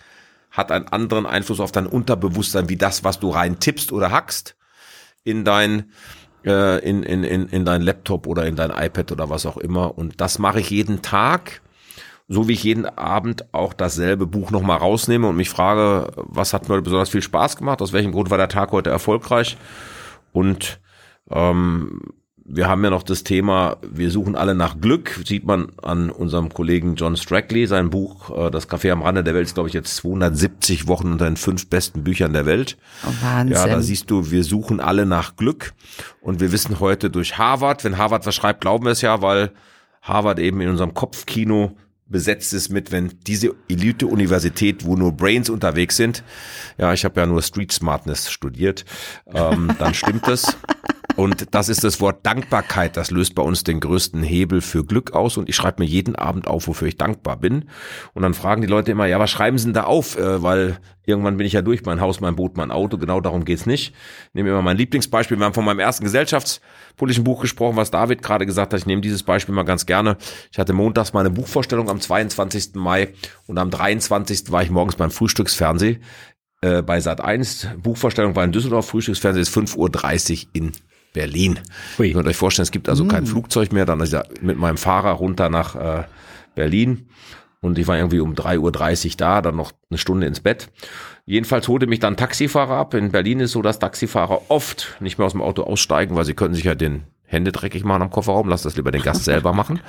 hat 0.51 0.73
einen 0.73 0.89
anderen 0.89 1.27
Einfluss 1.27 1.61
auf 1.61 1.73
dein 1.73 1.87
Unterbewusstsein, 1.87 2.69
wie 2.69 2.77
das, 2.77 3.05
was 3.05 3.21
du 3.21 3.31
rein 3.31 3.59
tippst 3.61 3.93
oder 3.93 4.11
hackst 4.11 4.57
in 5.25 5.45
dein 5.45 5.93
äh, 6.45 6.79
in, 6.79 7.03
in, 7.03 7.25
in, 7.25 7.49
in 7.49 7.65
dein 7.65 7.83
Laptop 7.83 8.27
oder 8.27 8.47
in 8.47 8.57
dein 8.57 8.71
iPad 8.71 9.13
oder 9.13 9.31
was 9.31 9.47
auch 9.47 9.57
immer. 9.57 9.97
Und 9.97 10.21
das 10.21 10.39
mache 10.39 10.61
ich 10.61 10.71
jeden 10.71 11.03
Tag, 11.03 11.61
so 12.29 12.49
wie 12.49 12.53
ich 12.53 12.65
jeden 12.65 12.87
Abend 12.87 13.53
auch 13.53 13.73
dasselbe 13.73 14.27
Buch 14.27 14.51
nochmal 14.51 14.79
rausnehme 14.79 15.27
und 15.29 15.37
mich 15.37 15.51
frage, 15.51 16.13
was 16.17 16.53
hat 16.53 16.69
mir 16.69 16.81
besonders 16.83 17.09
viel 17.09 17.23
Spaß 17.23 17.57
gemacht, 17.57 17.81
aus 17.81 17.93
welchem 17.93 18.13
Grund 18.13 18.31
war 18.31 18.39
der 18.39 18.49
Tag 18.49 18.73
heute 18.73 18.91
erfolgreich 18.91 19.57
und 20.33 20.81
ähm, 21.31 22.01
wir 22.51 22.67
haben 22.67 22.83
ja 22.83 22.91
noch 22.91 23.03
das 23.03 23.25
Thema, 23.25 23.77
wir 23.83 24.11
suchen 24.11 24.35
alle 24.35 24.55
nach 24.55 24.81
Glück, 24.81 25.21
sieht 25.25 25.45
man 25.45 25.69
an 25.83 26.09
unserem 26.09 26.49
Kollegen 26.49 26.95
John 26.95 27.17
Strackley, 27.17 27.67
sein 27.67 27.91
Buch 27.91 28.31
äh, 28.31 28.51
Das 28.51 28.69
Café 28.71 28.91
am 28.91 29.03
Rande 29.03 29.23
der 29.23 29.35
Welt 29.35 29.47
ist, 29.47 29.55
glaube 29.55 29.69
ich, 29.69 29.75
jetzt 29.75 29.97
270 29.97 30.89
Wochen 30.89 31.13
unter 31.13 31.27
den 31.27 31.37
fünf 31.37 31.69
besten 31.69 32.05
Büchern 32.05 32.33
der 32.33 32.47
Welt. 32.47 32.79
Oh, 33.07 33.13
Wahnsinn. 33.21 33.55
Ja, 33.55 33.67
da 33.67 33.83
siehst 33.83 34.11
du, 34.11 34.31
wir 34.31 34.45
suchen 34.45 34.81
alle 34.81 35.05
nach 35.05 35.37
Glück 35.37 35.75
und 36.23 36.41
wir 36.41 36.51
wissen 36.51 36.81
heute 36.81 37.11
durch 37.11 37.37
Harvard, 37.37 37.85
wenn 37.85 37.99
Harvard 37.99 38.25
was 38.25 38.35
schreibt, 38.35 38.63
glauben 38.63 38.87
wir 38.87 38.93
es 38.93 39.03
ja, 39.03 39.21
weil 39.21 39.53
Harvard 40.01 40.39
eben 40.39 40.63
in 40.63 40.71
unserem 40.71 40.95
Kopfkino 40.95 41.77
besetzt 42.07 42.55
ist 42.55 42.71
mit, 42.71 42.91
wenn 42.91 43.13
diese 43.27 43.55
Elite-Universität, 43.69 44.87
wo 44.87 44.97
nur 44.97 45.13
Brains 45.13 45.51
unterwegs 45.51 45.97
sind, 45.97 46.25
ja, 46.79 46.95
ich 46.95 47.05
habe 47.05 47.21
ja 47.21 47.27
nur 47.27 47.43
Street 47.43 47.71
Smartness 47.71 48.33
studiert, 48.33 48.87
ähm, 49.27 49.71
dann 49.79 49.93
stimmt 49.93 50.27
das. 50.27 50.57
Und 51.19 51.53
das 51.53 51.69
ist 51.69 51.83
das 51.83 52.01
Wort 52.01 52.25
Dankbarkeit. 52.25 52.97
Das 52.97 53.11
löst 53.11 53.35
bei 53.35 53.43
uns 53.43 53.65
den 53.65 53.81
größten 53.81 54.23
Hebel 54.23 54.61
für 54.61 54.85
Glück 54.85 55.15
aus. 55.15 55.37
Und 55.37 55.49
ich 55.49 55.57
schreibe 55.57 55.83
mir 55.83 55.89
jeden 55.89 56.15
Abend 56.15 56.47
auf, 56.47 56.69
wofür 56.69 56.87
ich 56.87 56.97
dankbar 56.97 57.39
bin. 57.39 57.65
Und 58.15 58.23
dann 58.23 58.35
fragen 58.35 58.63
die 58.63 58.69
Leute 58.69 58.93
immer, 58.93 59.07
ja, 59.07 59.19
was 59.19 59.29
schreiben 59.29 59.59
Sie 59.59 59.65
denn 59.65 59.75
da 59.75 59.83
auf? 59.83 60.17
Äh, 60.17 60.45
weil 60.45 60.79
irgendwann 61.07 61.37
bin 61.37 61.45
ich 61.45 61.55
ja 61.55 61.61
durch. 61.61 61.85
Mein 61.85 62.01
Haus, 62.01 62.21
mein 62.21 62.37
Boot, 62.37 62.57
mein 62.57 62.71
Auto. 62.71 62.99
Genau 62.99 63.21
darum 63.21 63.45
geht's 63.45 63.67
nicht. 63.67 63.95
Ich 64.29 64.35
nehme 64.35 64.51
immer 64.51 64.63
mein 64.63 64.77
Lieblingsbeispiel. 64.77 65.37
Wir 65.37 65.45
haben 65.45 65.55
von 65.55 65.65
meinem 65.65 65.81
ersten 65.81 66.05
gesellschaftspolitischen 66.05 67.25
Buch 67.25 67.41
gesprochen, 67.41 67.75
was 67.75 67.91
David 67.91 68.23
gerade 68.23 68.47
gesagt 68.47 68.73
hat. 68.73 68.79
Ich 68.79 68.87
nehme 68.87 69.03
dieses 69.03 69.25
Beispiel 69.25 69.57
mal 69.57 69.65
ganz 69.65 69.87
gerne. 69.87 70.19
Ich 70.53 70.61
hatte 70.61 70.73
montags 70.73 71.15
meine 71.15 71.31
Buchvorstellung 71.31 71.91
am 71.91 72.01
22. 72.01 72.77
Mai 72.77 73.13
und 73.49 73.59
am 73.59 73.73
23. 73.73 74.53
war 74.53 74.63
ich 74.63 74.71
morgens 74.71 74.95
beim 74.95 75.11
Frühstücksfernsehen 75.11 76.01
äh, 76.61 76.83
bei 76.83 77.01
Sat 77.01 77.21
1. 77.21 77.69
Buchvorstellung 77.83 78.37
war 78.37 78.45
in 78.45 78.53
Düsseldorf, 78.53 78.89
Frühstücksfernsehen 78.89 79.43
ist 79.43 79.57
5.30 79.57 80.45
Uhr 80.45 80.51
in 80.53 80.73
Berlin. 81.19 81.59
Ui. 81.99 82.07
Ihr 82.07 82.15
könnt 82.15 82.29
euch 82.29 82.37
vorstellen, 82.37 82.63
es 82.63 82.71
gibt 82.71 82.89
also 82.89 83.05
mm. 83.05 83.09
kein 83.09 83.27
Flugzeug 83.27 83.73
mehr. 83.73 83.85
Dann 83.85 83.99
ist 83.99 84.13
ich 84.13 84.21
mit 84.41 84.57
meinem 84.57 84.77
Fahrer 84.77 85.11
runter 85.11 85.49
nach 85.49 85.75
äh, 85.75 86.05
Berlin. 86.55 87.09
Und 87.61 87.77
ich 87.77 87.89
war 87.89 87.97
irgendwie 87.97 88.21
um 88.21 88.35
3.30 88.35 89.07
Uhr 89.07 89.17
da, 89.17 89.43
dann 89.43 89.57
noch 89.57 89.73
eine 89.91 89.99
Stunde 89.99 90.29
ins 90.29 90.39
Bett. 90.39 90.71
Jedenfalls 91.27 91.67
holte 91.67 91.89
mich 91.89 91.99
dann 91.99 92.17
Taxifahrer 92.17 92.77
ab. 92.77 92.95
In 92.95 93.11
Berlin 93.11 93.41
ist 93.41 93.51
so, 93.51 93.63
dass 93.63 93.81
Taxifahrer 93.81 94.43
oft 94.49 94.97
nicht 95.01 95.19
mehr 95.19 95.27
aus 95.27 95.33
dem 95.33 95.43
Auto 95.43 95.65
aussteigen, 95.65 96.15
weil 96.15 96.25
sie 96.25 96.35
können 96.35 96.55
sich 96.55 96.63
ja 96.63 96.77
den 96.77 97.03
Hände 97.25 97.51
dreckig 97.51 97.83
machen 97.83 98.03
am 98.03 98.11
Kofferraum. 98.11 98.49
Lass 98.49 98.63
das 98.63 98.77
lieber 98.77 98.93
den 98.93 99.03
Gast 99.03 99.25
selber 99.25 99.53
machen. 99.53 99.81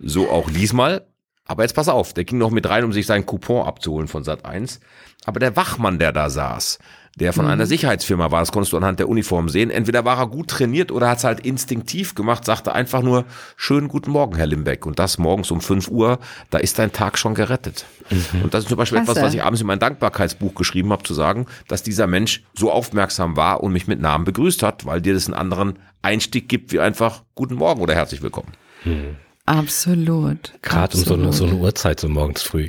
So 0.00 0.30
auch 0.30 0.50
diesmal. 0.50 1.06
Aber 1.46 1.62
jetzt 1.62 1.74
pass 1.74 1.88
auf, 1.88 2.12
der 2.12 2.24
ging 2.24 2.38
noch 2.38 2.50
mit 2.50 2.68
rein, 2.68 2.82
um 2.82 2.92
sich 2.92 3.06
seinen 3.06 3.24
Coupon 3.26 3.66
abzuholen 3.66 4.08
von 4.08 4.24
Sat 4.24 4.44
1. 4.44 4.80
Aber 5.24 5.38
der 5.38 5.54
Wachmann, 5.54 6.00
der 6.00 6.12
da 6.12 6.28
saß, 6.28 6.80
der 7.16 7.32
von 7.32 7.44
mhm. 7.44 7.52
einer 7.52 7.66
Sicherheitsfirma 7.66 8.30
war. 8.30 8.40
Das 8.40 8.52
konntest 8.52 8.72
du 8.72 8.76
anhand 8.78 8.98
der 8.98 9.08
Uniform 9.08 9.48
sehen. 9.48 9.70
Entweder 9.70 10.04
war 10.04 10.18
er 10.18 10.26
gut 10.28 10.48
trainiert 10.48 10.90
oder 10.90 11.10
hat 11.10 11.18
es 11.18 11.24
halt 11.24 11.40
instinktiv 11.40 12.14
gemacht, 12.14 12.44
sagte 12.44 12.72
einfach 12.72 13.02
nur, 13.02 13.24
schönen 13.56 13.88
guten 13.88 14.10
Morgen, 14.10 14.36
Herr 14.36 14.46
Limbeck. 14.46 14.86
Und 14.86 14.98
das 14.98 15.18
morgens 15.18 15.50
um 15.50 15.60
5 15.60 15.88
Uhr, 15.88 16.18
da 16.50 16.58
ist 16.58 16.78
dein 16.78 16.92
Tag 16.92 17.18
schon 17.18 17.34
gerettet. 17.34 17.84
Mhm. 18.10 18.42
Und 18.42 18.54
das 18.54 18.64
ist 18.64 18.68
zum 18.68 18.78
Beispiel 18.78 18.98
Klasse. 18.98 19.12
etwas, 19.12 19.24
was 19.24 19.34
ich 19.34 19.42
abends 19.42 19.60
in 19.60 19.66
mein 19.66 19.78
Dankbarkeitsbuch 19.78 20.54
geschrieben 20.54 20.90
habe, 20.90 21.02
zu 21.02 21.12
sagen, 21.12 21.46
dass 21.68 21.82
dieser 21.82 22.06
Mensch 22.06 22.42
so 22.54 22.72
aufmerksam 22.72 23.36
war 23.36 23.62
und 23.62 23.72
mich 23.72 23.86
mit 23.86 24.00
Namen 24.00 24.24
begrüßt 24.24 24.62
hat, 24.62 24.86
weil 24.86 25.02
dir 25.02 25.12
das 25.12 25.26
einen 25.26 25.34
anderen 25.34 25.78
Einstieg 26.00 26.48
gibt, 26.48 26.72
wie 26.72 26.80
einfach 26.80 27.22
guten 27.34 27.56
Morgen 27.56 27.82
oder 27.82 27.94
herzlich 27.94 28.22
willkommen. 28.22 28.52
Mhm. 28.84 29.16
Absolut. 29.44 30.52
Gerade 30.62 30.96
um 30.96 31.04
so 31.04 31.14
eine, 31.14 31.32
so 31.32 31.44
eine 31.44 31.54
Uhrzeit, 31.56 32.00
so 32.00 32.08
morgens 32.08 32.42
früh. 32.42 32.68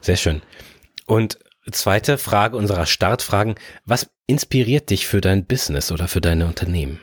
Sehr 0.00 0.16
schön. 0.16 0.42
Und 1.06 1.38
Zweite 1.70 2.18
Frage 2.18 2.56
unserer 2.56 2.86
Startfragen. 2.86 3.54
Was 3.84 4.10
inspiriert 4.26 4.90
dich 4.90 5.06
für 5.06 5.20
dein 5.20 5.44
Business 5.44 5.92
oder 5.92 6.08
für 6.08 6.20
deine 6.20 6.46
Unternehmen? 6.46 7.00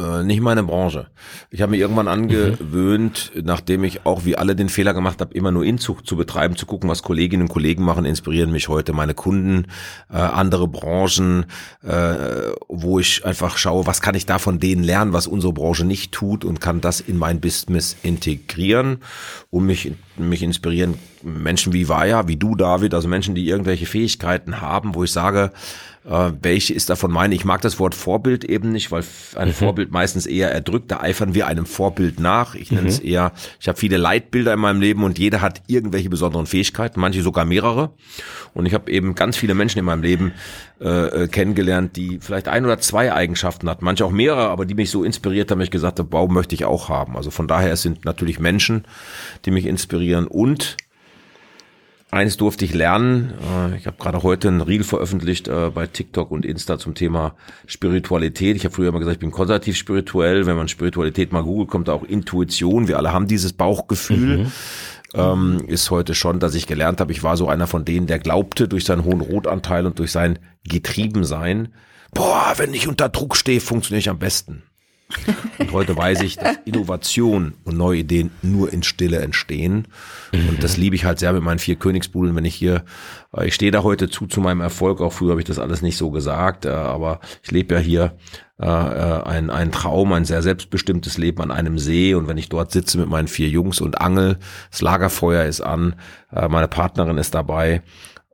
Äh, 0.00 0.22
nicht 0.22 0.40
meine 0.40 0.62
Branche. 0.62 1.08
Ich 1.50 1.60
habe 1.60 1.72
mir 1.72 1.76
irgendwann 1.76 2.08
angewöhnt, 2.08 3.30
mhm. 3.34 3.42
nachdem 3.44 3.84
ich 3.84 4.06
auch 4.06 4.24
wie 4.24 4.38
alle 4.38 4.56
den 4.56 4.70
Fehler 4.70 4.94
gemacht 4.94 5.20
habe, 5.20 5.34
immer 5.34 5.50
nur 5.50 5.64
Inzucht 5.64 6.06
zu 6.06 6.16
betreiben, 6.16 6.56
zu 6.56 6.64
gucken, 6.64 6.88
was 6.88 7.02
Kolleginnen 7.02 7.42
und 7.42 7.48
Kollegen 7.48 7.84
machen, 7.84 8.06
inspirieren 8.06 8.50
mich 8.50 8.68
heute 8.68 8.94
meine 8.94 9.12
Kunden, 9.12 9.66
äh, 10.10 10.16
andere 10.16 10.66
Branchen, 10.66 11.44
äh, 11.82 12.14
wo 12.68 13.00
ich 13.00 13.26
einfach 13.26 13.58
schaue, 13.58 13.86
was 13.86 14.00
kann 14.00 14.14
ich 14.14 14.24
da 14.24 14.38
von 14.38 14.58
denen 14.58 14.82
lernen, 14.82 15.12
was 15.12 15.26
unsere 15.26 15.52
Branche 15.52 15.84
nicht 15.84 16.12
tut 16.12 16.46
und 16.46 16.60
kann 16.60 16.80
das 16.80 17.00
in 17.00 17.18
mein 17.18 17.40
Business 17.40 17.94
integrieren, 18.02 18.98
um 19.50 19.66
mich 19.66 19.92
mich 20.16 20.42
inspirieren 20.42 20.94
Menschen 21.22 21.72
wie 21.72 21.88
Vaya, 21.88 22.28
wie 22.28 22.36
du 22.36 22.54
David, 22.54 22.94
also 22.94 23.08
Menschen, 23.08 23.34
die 23.34 23.48
irgendwelche 23.48 23.86
Fähigkeiten 23.86 24.60
haben, 24.60 24.94
wo 24.94 25.04
ich 25.04 25.12
sage, 25.12 25.52
Äh, 26.04 26.32
welche 26.42 26.74
ist 26.74 26.90
davon 26.90 27.12
meine? 27.12 27.34
Ich 27.34 27.44
mag 27.44 27.60
das 27.60 27.78
Wort 27.78 27.94
Vorbild 27.94 28.44
eben 28.44 28.72
nicht, 28.72 28.90
weil 28.90 29.04
ein 29.36 29.48
mhm. 29.48 29.52
Vorbild 29.52 29.92
meistens 29.92 30.26
eher 30.26 30.50
erdrückt. 30.50 30.90
Da 30.90 31.00
eifern 31.00 31.34
wir 31.34 31.46
einem 31.46 31.66
Vorbild 31.66 32.18
nach. 32.18 32.54
Ich 32.54 32.70
nenne 32.70 32.82
mhm. 32.82 32.88
es 32.88 32.98
eher, 32.98 33.32
ich 33.60 33.68
habe 33.68 33.78
viele 33.78 33.98
Leitbilder 33.98 34.52
in 34.52 34.60
meinem 34.60 34.80
Leben 34.80 35.04
und 35.04 35.18
jeder 35.18 35.40
hat 35.40 35.62
irgendwelche 35.68 36.10
besonderen 36.10 36.46
Fähigkeiten, 36.46 37.00
manche 37.00 37.22
sogar 37.22 37.44
mehrere. 37.44 37.90
Und 38.54 38.66
ich 38.66 38.74
habe 38.74 38.90
eben 38.90 39.14
ganz 39.14 39.36
viele 39.36 39.54
Menschen 39.54 39.78
in 39.78 39.84
meinem 39.84 40.02
Leben 40.02 40.32
äh, 40.80 41.22
äh, 41.22 41.28
kennengelernt, 41.28 41.96
die 41.96 42.18
vielleicht 42.20 42.48
ein 42.48 42.64
oder 42.64 42.78
zwei 42.80 43.12
Eigenschaften 43.12 43.68
hatten, 43.68 43.84
manche 43.84 44.04
auch 44.04 44.10
mehrere, 44.10 44.48
aber 44.48 44.66
die 44.66 44.74
mich 44.74 44.90
so 44.90 45.04
inspiriert 45.04 45.50
haben, 45.50 45.60
ich 45.60 45.70
gesagt 45.70 46.00
habe, 46.00 46.08
wow, 46.10 46.28
möchte 46.28 46.54
ich 46.56 46.64
auch 46.64 46.88
haben. 46.88 47.16
Also 47.16 47.30
von 47.30 47.46
daher 47.46 47.72
es 47.72 47.82
sind 47.82 48.04
natürlich 48.04 48.40
Menschen, 48.40 48.84
die 49.44 49.52
mich 49.52 49.66
inspirieren 49.66 50.26
und 50.26 50.76
Eines 52.12 52.36
durfte 52.36 52.66
ich 52.66 52.74
lernen. 52.74 53.32
Äh, 53.72 53.78
ich 53.78 53.86
habe 53.86 53.96
gerade 53.98 54.22
heute 54.22 54.48
ein 54.48 54.60
Reel 54.60 54.84
veröffentlicht 54.84 55.48
äh, 55.48 55.70
bei 55.74 55.86
TikTok 55.86 56.30
und 56.30 56.44
Insta 56.44 56.78
zum 56.78 56.94
Thema 56.94 57.34
Spiritualität. 57.66 58.54
Ich 58.54 58.66
habe 58.66 58.74
früher 58.74 58.90
immer 58.90 58.98
gesagt, 58.98 59.14
ich 59.14 59.20
bin 59.20 59.30
konservativ 59.30 59.78
spirituell. 59.78 60.44
Wenn 60.44 60.56
man 60.56 60.68
Spiritualität 60.68 61.32
mal 61.32 61.42
googelt, 61.42 61.70
kommt 61.70 61.88
da 61.88 61.94
auch 61.94 62.04
Intuition. 62.04 62.86
Wir 62.86 62.98
alle 62.98 63.14
haben 63.14 63.28
dieses 63.28 63.54
Bauchgefühl. 63.54 64.38
Mhm. 64.38 64.52
Ähm, 65.14 65.64
ist 65.68 65.90
heute 65.90 66.14
schon, 66.14 66.38
dass 66.38 66.54
ich 66.54 66.66
gelernt 66.66 67.00
habe, 67.00 67.12
ich 67.12 67.22
war 67.22 67.38
so 67.38 67.48
einer 67.48 67.66
von 67.66 67.86
denen, 67.86 68.06
der 68.06 68.18
glaubte 68.18 68.68
durch 68.68 68.84
seinen 68.84 69.04
hohen 69.04 69.22
Rotanteil 69.22 69.86
und 69.86 69.98
durch 69.98 70.12
sein 70.12 70.38
Getriebensein, 70.64 71.68
boah, 72.12 72.52
wenn 72.56 72.74
ich 72.74 72.88
unter 72.88 73.08
Druck 73.08 73.36
stehe, 73.36 73.60
funktioniere 73.60 74.00
ich 74.00 74.10
am 74.10 74.18
besten. 74.18 74.64
Und 75.58 75.72
heute 75.72 75.96
weiß 75.96 76.22
ich, 76.22 76.36
dass 76.36 76.56
Innovation 76.64 77.54
und 77.64 77.76
neue 77.76 78.00
Ideen 78.00 78.30
nur 78.42 78.72
in 78.72 78.82
Stille 78.82 79.18
entstehen. 79.18 79.88
Und 80.32 80.62
das 80.62 80.76
liebe 80.76 80.96
ich 80.96 81.04
halt 81.04 81.18
sehr 81.18 81.32
mit 81.32 81.42
meinen 81.42 81.58
vier 81.58 81.76
Königsbudeln, 81.76 82.34
wenn 82.36 82.44
ich 82.44 82.54
hier, 82.54 82.84
äh, 83.36 83.46
ich 83.46 83.54
stehe 83.54 83.70
da 83.70 83.82
heute 83.82 84.08
zu, 84.08 84.26
zu 84.26 84.40
meinem 84.40 84.60
Erfolg. 84.60 85.00
Auch 85.00 85.12
früher 85.12 85.30
habe 85.30 85.40
ich 85.40 85.46
das 85.46 85.58
alles 85.58 85.82
nicht 85.82 85.96
so 85.96 86.10
gesagt, 86.10 86.64
äh, 86.64 86.70
aber 86.70 87.20
ich 87.42 87.50
lebe 87.50 87.74
ja 87.74 87.80
hier 87.80 88.16
äh, 88.58 88.66
ein, 88.66 89.50
ein 89.50 89.72
Traum, 89.72 90.12
ein 90.12 90.24
sehr 90.24 90.42
selbstbestimmtes 90.42 91.18
Leben 91.18 91.42
an 91.42 91.50
einem 91.50 91.78
See. 91.78 92.14
Und 92.14 92.28
wenn 92.28 92.38
ich 92.38 92.48
dort 92.48 92.72
sitze 92.72 92.98
mit 92.98 93.08
meinen 93.08 93.28
vier 93.28 93.48
Jungs 93.48 93.80
und 93.80 94.00
angel, 94.00 94.38
das 94.70 94.80
Lagerfeuer 94.80 95.44
ist 95.44 95.60
an, 95.60 95.96
meine 96.30 96.68
Partnerin 96.68 97.18
ist 97.18 97.34
dabei, 97.34 97.82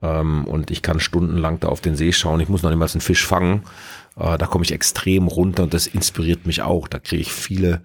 ähm, 0.02 0.44
und 0.44 0.70
ich 0.70 0.82
kann 0.82 1.00
stundenlang 1.00 1.60
da 1.60 1.68
auf 1.68 1.80
den 1.80 1.96
See 1.96 2.12
schauen. 2.12 2.40
Ich 2.40 2.48
muss 2.48 2.62
noch 2.62 2.70
niemals 2.70 2.94
einen 2.94 3.00
Fisch 3.00 3.26
fangen. 3.26 3.62
Äh, 4.18 4.38
da 4.38 4.46
komme 4.46 4.64
ich 4.64 4.72
extrem 4.72 5.28
runter 5.28 5.62
und 5.62 5.74
das 5.74 5.86
inspiriert 5.86 6.46
mich 6.46 6.62
auch. 6.62 6.88
Da 6.88 6.98
kriege 6.98 7.22
ich 7.22 7.32
viele 7.32 7.82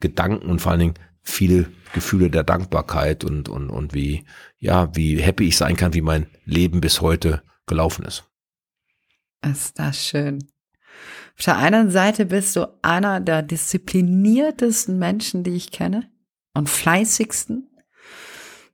Gedanken 0.00 0.50
und 0.50 0.60
vor 0.60 0.72
allen 0.72 0.80
Dingen 0.80 0.94
viele 1.22 1.66
Gefühle 1.94 2.28
der 2.30 2.44
Dankbarkeit 2.44 3.24
und, 3.24 3.48
und, 3.48 3.70
und 3.70 3.94
wie, 3.94 4.24
ja, 4.58 4.94
wie 4.94 5.20
happy 5.20 5.48
ich 5.48 5.56
sein 5.56 5.76
kann, 5.76 5.94
wie 5.94 6.02
mein 6.02 6.26
Leben 6.44 6.80
bis 6.80 7.00
heute 7.00 7.42
gelaufen 7.66 8.04
ist. 8.04 8.24
Ist 9.42 9.78
das 9.78 10.04
schön. 10.04 10.44
Auf 11.38 11.44
der 11.44 11.56
einen 11.56 11.90
Seite 11.90 12.26
bist 12.26 12.54
du 12.56 12.66
einer 12.82 13.20
der 13.20 13.42
diszipliniertesten 13.42 14.98
Menschen, 14.98 15.42
die 15.42 15.56
ich 15.56 15.70
kenne 15.70 16.10
und 16.52 16.68
fleißigsten. 16.68 17.70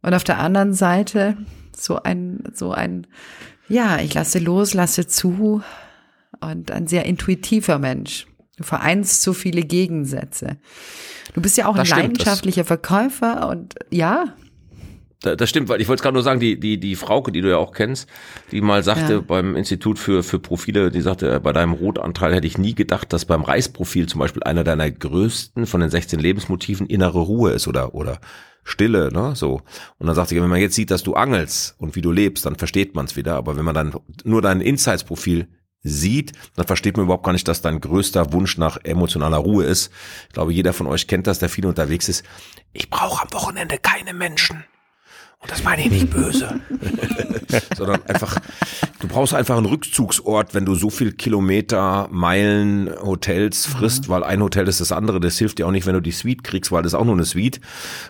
Und 0.02 0.14
auf 0.14 0.24
der 0.24 0.38
anderen 0.38 0.74
Seite 0.74 1.36
so 1.76 2.02
ein, 2.02 2.42
so 2.52 2.72
ein, 2.72 3.06
ja, 3.68 3.98
ich 4.00 4.12
lasse 4.14 4.38
los, 4.38 4.74
lasse 4.74 5.06
zu 5.06 5.62
und 6.40 6.70
ein 6.70 6.86
sehr 6.86 7.06
intuitiver 7.06 7.78
Mensch. 7.78 8.26
Du 8.56 8.64
vereinst 8.64 9.22
so 9.22 9.32
viele 9.32 9.62
Gegensätze. 9.62 10.58
Du 11.34 11.40
bist 11.40 11.56
ja 11.56 11.66
auch 11.66 11.76
das 11.76 11.90
ein 11.92 11.98
leidenschaftlicher 11.98 12.64
Verkäufer 12.64 13.48
und 13.48 13.74
ja. 13.90 14.34
Das 15.22 15.50
stimmt, 15.50 15.68
weil 15.68 15.82
ich 15.82 15.88
wollte 15.88 16.02
gerade 16.02 16.14
nur 16.14 16.22
sagen, 16.22 16.40
die, 16.40 16.58
die, 16.58 16.80
die 16.80 16.96
Frauke, 16.96 17.30
die 17.30 17.42
du 17.42 17.50
ja 17.50 17.58
auch 17.58 17.72
kennst, 17.72 18.08
die 18.52 18.62
mal 18.62 18.82
sagte 18.82 19.12
ja. 19.14 19.20
beim 19.20 19.54
Institut 19.54 19.98
für, 19.98 20.22
für 20.22 20.38
Profile, 20.38 20.90
die 20.90 21.02
sagte, 21.02 21.40
bei 21.40 21.52
deinem 21.52 21.74
Rotanteil 21.74 22.34
hätte 22.34 22.46
ich 22.46 22.56
nie 22.56 22.74
gedacht, 22.74 23.12
dass 23.12 23.26
beim 23.26 23.42
Reisprofil 23.42 24.06
zum 24.06 24.18
Beispiel 24.18 24.42
einer 24.42 24.64
deiner 24.64 24.90
größten 24.90 25.66
von 25.66 25.80
den 25.82 25.90
16 25.90 26.18
Lebensmotiven 26.18 26.86
innere 26.86 27.20
Ruhe 27.20 27.52
ist 27.52 27.68
oder, 27.68 27.94
oder 27.94 28.18
Stille, 28.64 29.10
ne, 29.12 29.32
so. 29.36 29.60
Und 29.98 30.06
dann 30.06 30.14
sagt 30.14 30.30
sie, 30.30 30.40
wenn 30.40 30.48
man 30.48 30.60
jetzt 30.60 30.74
sieht, 30.74 30.90
dass 30.90 31.02
du 31.02 31.14
angelst 31.14 31.74
und 31.78 31.96
wie 31.96 32.02
du 32.02 32.12
lebst, 32.12 32.46
dann 32.46 32.56
versteht 32.56 32.94
man 32.94 33.04
es 33.04 33.16
wieder. 33.16 33.36
Aber 33.36 33.56
wenn 33.56 33.64
man 33.64 33.74
dann 33.74 33.94
nur 34.24 34.40
dein 34.40 34.60
Insights-Profil 34.60 35.48
sieht, 35.82 36.32
dann 36.56 36.66
versteht 36.66 36.96
man 36.96 37.04
überhaupt 37.04 37.24
gar 37.24 37.32
nicht, 37.32 37.48
dass 37.48 37.62
dein 37.62 37.80
größter 37.80 38.32
Wunsch 38.32 38.58
nach 38.58 38.78
emotionaler 38.84 39.38
Ruhe 39.38 39.64
ist. 39.64 39.90
Ich 40.28 40.34
glaube, 40.34 40.52
jeder 40.52 40.72
von 40.72 40.86
euch 40.86 41.06
kennt 41.06 41.26
das, 41.26 41.38
der 41.38 41.48
viel 41.48 41.66
unterwegs 41.66 42.08
ist. 42.08 42.24
Ich 42.72 42.90
brauche 42.90 43.22
am 43.22 43.32
Wochenende 43.32 43.78
keine 43.78 44.12
Menschen. 44.12 44.64
Und 45.42 45.50
das 45.50 45.64
meine 45.64 45.80
ich 45.80 45.90
nicht 45.90 46.10
böse, 46.10 46.60
sondern 47.76 48.04
einfach, 48.04 48.36
du 48.98 49.08
brauchst 49.08 49.32
einfach 49.32 49.56
einen 49.56 49.64
Rückzugsort, 49.64 50.52
wenn 50.52 50.66
du 50.66 50.74
so 50.74 50.90
viel 50.90 51.12
Kilometer, 51.12 52.08
Meilen, 52.10 52.90
Hotels 53.02 53.64
frisst, 53.64 54.04
mhm. 54.04 54.12
weil 54.12 54.24
ein 54.24 54.42
Hotel 54.42 54.68
ist 54.68 54.82
das 54.82 54.92
andere. 54.92 55.18
Das 55.18 55.38
hilft 55.38 55.58
dir 55.58 55.66
auch 55.66 55.70
nicht, 55.70 55.86
wenn 55.86 55.94
du 55.94 56.02
die 56.02 56.10
Suite 56.10 56.44
kriegst, 56.44 56.72
weil 56.72 56.82
das 56.82 56.92
ist 56.92 56.98
auch 56.98 57.06
nur 57.06 57.14
eine 57.14 57.24
Suite. 57.24 57.58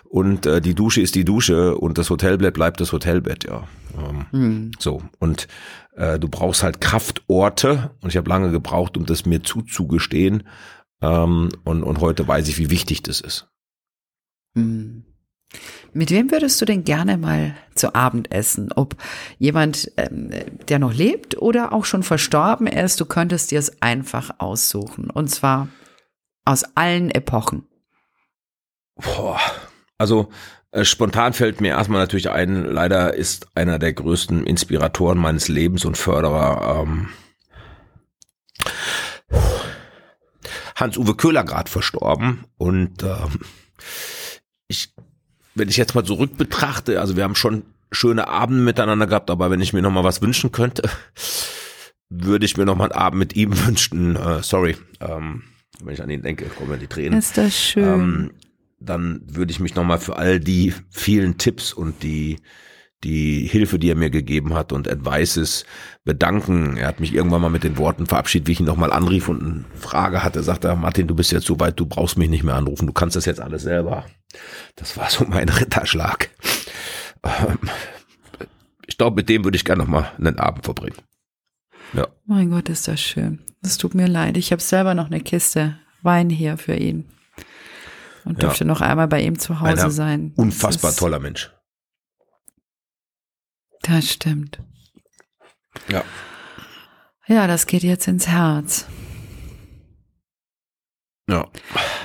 Und 0.09 0.45
äh, 0.45 0.59
die 0.59 0.75
Dusche 0.75 0.99
ist 0.99 1.15
die 1.15 1.23
Dusche 1.23 1.77
und 1.77 1.97
das 1.97 2.09
Hotelbett 2.09 2.53
bleibt 2.53 2.81
das 2.81 2.91
Hotelbett, 2.91 3.45
ja. 3.45 3.65
Ähm, 3.97 4.25
mhm. 4.31 4.71
So. 4.79 5.03
Und 5.19 5.47
äh, 5.95 6.19
du 6.19 6.27
brauchst 6.27 6.63
halt 6.63 6.81
Kraftorte 6.81 7.91
und 8.01 8.09
ich 8.09 8.17
habe 8.17 8.29
lange 8.29 8.51
gebraucht, 8.51 8.97
um 8.97 9.05
das 9.05 9.25
mir 9.25 9.43
zuzugestehen. 9.43 10.43
Ähm, 11.01 11.49
und, 11.63 11.83
und 11.83 11.99
heute 11.99 12.27
weiß 12.27 12.47
ich, 12.47 12.57
wie 12.57 12.69
wichtig 12.69 13.03
das 13.03 13.21
ist. 13.21 13.49
Mhm. 14.53 15.05
Mit 15.93 16.11
wem 16.11 16.31
würdest 16.31 16.61
du 16.61 16.65
denn 16.65 16.85
gerne 16.85 17.17
mal 17.17 17.55
zu 17.75 17.93
Abend 17.93 18.31
essen? 18.31 18.71
Ob 18.71 18.95
jemand, 19.37 19.91
ähm, 19.97 20.29
der 20.69 20.79
noch 20.79 20.93
lebt 20.93 21.37
oder 21.37 21.73
auch 21.73 21.83
schon 21.83 22.03
verstorben 22.03 22.67
ist, 22.67 23.01
du 23.01 23.05
könntest 23.05 23.51
dir 23.51 23.59
es 23.59 23.81
einfach 23.81 24.35
aussuchen. 24.37 25.09
Und 25.09 25.29
zwar 25.29 25.67
aus 26.45 26.63
allen 26.75 27.11
Epochen. 27.11 27.67
Boah. 28.95 29.39
Also 30.01 30.29
äh, 30.71 30.83
spontan 30.83 31.33
fällt 31.33 31.61
mir 31.61 31.69
erstmal 31.69 32.01
natürlich 32.01 32.31
ein, 32.31 32.65
leider 32.65 33.13
ist 33.13 33.47
einer 33.55 33.77
der 33.77 33.93
größten 33.93 34.47
Inspiratoren 34.47 35.19
meines 35.19 35.47
Lebens 35.47 35.85
und 35.85 35.95
Förderer 35.95 36.81
ähm, 36.83 37.09
Hans-Uwe 40.75 41.15
Köhler 41.15 41.43
gerade 41.43 41.69
verstorben. 41.69 42.45
Und 42.57 43.03
ähm, 43.03 43.41
ich 44.67 44.91
wenn 45.53 45.69
ich 45.69 45.77
jetzt 45.77 45.93
mal 45.93 46.03
zurück 46.03 46.35
betrachte, 46.35 46.99
also 46.99 47.15
wir 47.15 47.23
haben 47.23 47.35
schon 47.35 47.63
schöne 47.91 48.27
Abende 48.27 48.63
miteinander 48.63 49.05
gehabt, 49.05 49.29
aber 49.29 49.51
wenn 49.51 49.61
ich 49.61 49.73
mir 49.73 49.81
noch 49.83 49.91
mal 49.91 50.03
was 50.03 50.21
wünschen 50.23 50.51
könnte, 50.51 50.89
würde 52.09 52.45
ich 52.45 52.57
mir 52.57 52.65
noch 52.65 52.75
mal 52.75 52.91
einen 52.91 52.99
Abend 52.99 53.19
mit 53.19 53.35
ihm 53.35 53.67
wünschen. 53.67 54.15
Äh, 54.15 54.41
sorry, 54.41 54.77
ähm, 54.99 55.43
wenn 55.83 55.93
ich 55.93 56.01
an 56.01 56.09
ihn 56.09 56.23
denke, 56.23 56.45
kommen 56.45 56.71
mir 56.71 56.77
die 56.77 56.87
Tränen. 56.87 57.19
Ist 57.19 57.37
das 57.37 57.55
schön. 57.55 57.83
Ähm, 57.83 58.31
dann 58.81 59.21
würde 59.25 59.51
ich 59.51 59.59
mich 59.59 59.75
noch 59.75 59.83
mal 59.83 59.99
für 59.99 60.17
all 60.17 60.39
die 60.39 60.73
vielen 60.89 61.37
Tipps 61.37 61.73
und 61.73 62.03
die 62.03 62.37
die 63.03 63.47
Hilfe, 63.47 63.79
die 63.79 63.89
er 63.89 63.95
mir 63.95 64.09
gegeben 64.09 64.53
hat 64.53 64.71
und 64.71 64.87
Advices 64.87 65.65
bedanken. 66.03 66.77
Er 66.77 66.87
hat 66.87 66.99
mich 66.99 67.13
irgendwann 67.13 67.41
mal 67.41 67.49
mit 67.49 67.63
den 67.63 67.77
Worten 67.77 68.05
verabschiedet, 68.05 68.47
wie 68.47 68.51
ich 68.51 68.59
ihn 68.59 68.65
nochmal 68.65 68.93
anrief 68.93 69.27
und 69.27 69.41
eine 69.41 69.65
Frage 69.75 70.23
hatte, 70.23 70.43
sagte 70.43 70.67
er, 70.67 70.75
Martin, 70.75 71.07
du 71.07 71.15
bist 71.15 71.31
jetzt 71.31 71.47
so 71.47 71.59
weit, 71.59 71.79
du 71.79 71.85
brauchst 71.85 72.17
mich 72.17 72.29
nicht 72.29 72.43
mehr 72.43 72.55
anrufen, 72.55 72.87
du 72.87 72.93
kannst 72.93 73.15
das 73.15 73.25
jetzt 73.25 73.41
alles 73.41 73.63
selber. 73.63 74.05
Das 74.75 74.97
war 74.97 75.09
so 75.09 75.25
mein 75.25 75.49
Ritterschlag. 75.49 76.29
Ähm, 77.23 77.57
ich 78.85 78.97
glaube, 78.97 79.15
mit 79.15 79.29
dem 79.29 79.43
würde 79.43 79.55
ich 79.55 79.65
gerne 79.65 79.83
nochmal 79.83 80.11
einen 80.17 80.37
Abend 80.37 80.65
verbringen. 80.65 80.97
Ja. 81.93 82.07
Mein 82.25 82.51
Gott, 82.51 82.69
ist 82.69 82.87
das 82.87 83.01
schön. 83.01 83.39
Es 83.63 83.77
tut 83.77 83.95
mir 83.95 84.07
leid. 84.07 84.37
Ich 84.37 84.51
habe 84.51 84.61
selber 84.61 84.93
noch 84.93 85.07
eine 85.07 85.21
Kiste 85.21 85.77
Wein 86.03 86.29
hier 86.29 86.57
für 86.57 86.75
ihn. 86.75 87.05
Und 88.23 88.43
durfte 88.43 88.63
ja. 88.63 88.67
noch 88.67 88.81
einmal 88.81 89.07
bei 89.07 89.21
ihm 89.21 89.39
zu 89.39 89.59
Hause 89.59 89.81
Einer 89.81 89.91
sein. 89.91 90.33
Unfassbar 90.35 90.95
toller 90.95 91.19
Mensch. 91.19 91.51
Das 93.81 94.09
stimmt. 94.09 94.61
Ja. 95.89 96.03
Ja, 97.27 97.47
das 97.47 97.65
geht 97.65 97.83
jetzt 97.83 98.07
ins 98.07 98.27
Herz. 98.27 98.85
Ja. 101.29 101.47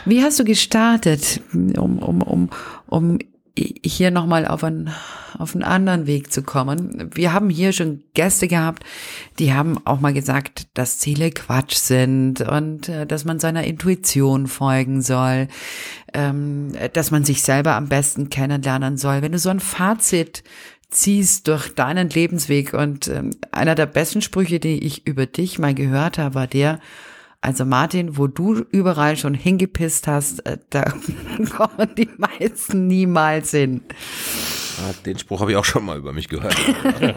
Wie 0.04 0.22
hast 0.22 0.38
du 0.38 0.44
gestartet, 0.44 1.40
um, 1.52 1.98
um, 1.98 2.22
um, 2.22 2.50
um 2.86 3.18
hier 3.56 4.10
nochmal 4.10 4.46
auf 4.46 4.62
einen, 4.64 4.90
auf 5.38 5.54
einen 5.54 5.64
anderen 5.64 6.06
Weg 6.06 6.32
zu 6.32 6.42
kommen? 6.42 7.10
Wir 7.14 7.32
haben 7.32 7.50
hier 7.50 7.72
schon 7.72 8.02
Gäste 8.14 8.48
gehabt, 8.48 8.84
die 9.38 9.54
haben 9.54 9.78
auch 9.86 10.00
mal 10.00 10.12
gesagt, 10.12 10.68
dass 10.74 10.98
Ziele 10.98 11.30
Quatsch 11.30 11.76
sind 11.76 12.40
und 12.40 12.88
äh, 12.88 13.06
dass 13.06 13.24
man 13.24 13.38
seiner 13.38 13.64
Intuition 13.64 14.46
folgen 14.46 15.02
soll, 15.02 15.48
ähm, 16.12 16.72
dass 16.92 17.10
man 17.10 17.24
sich 17.24 17.42
selber 17.42 17.74
am 17.74 17.88
besten 17.88 18.30
kennenlernen 18.30 18.96
soll. 18.96 19.22
Wenn 19.22 19.32
du 19.32 19.38
so 19.38 19.50
ein 19.50 19.60
Fazit 19.60 20.42
ziehst 20.90 21.48
durch 21.48 21.74
deinen 21.74 22.08
Lebensweg. 22.10 22.72
Und 22.74 23.08
ähm, 23.08 23.30
einer 23.52 23.74
der 23.74 23.86
besten 23.86 24.22
Sprüche, 24.22 24.60
die 24.60 24.84
ich 24.84 25.06
über 25.06 25.26
dich 25.26 25.58
mal 25.58 25.74
gehört 25.74 26.18
habe, 26.18 26.34
war 26.34 26.46
der, 26.46 26.80
also 27.40 27.64
Martin, 27.64 28.16
wo 28.16 28.26
du 28.26 28.64
überall 28.70 29.16
schon 29.16 29.34
hingepisst 29.34 30.06
hast, 30.06 30.44
äh, 30.46 30.58
da 30.70 30.84
kommen 31.56 31.94
die 31.96 32.10
meisten 32.16 32.86
niemals 32.86 33.50
hin. 33.52 33.82
Ja, 34.78 34.94
den 35.04 35.18
Spruch 35.18 35.40
habe 35.40 35.52
ich 35.52 35.56
auch 35.56 35.64
schon 35.64 35.84
mal 35.84 35.96
über 35.96 36.12
mich 36.12 36.28
gehört. 36.28 36.56
ja, 37.00 37.12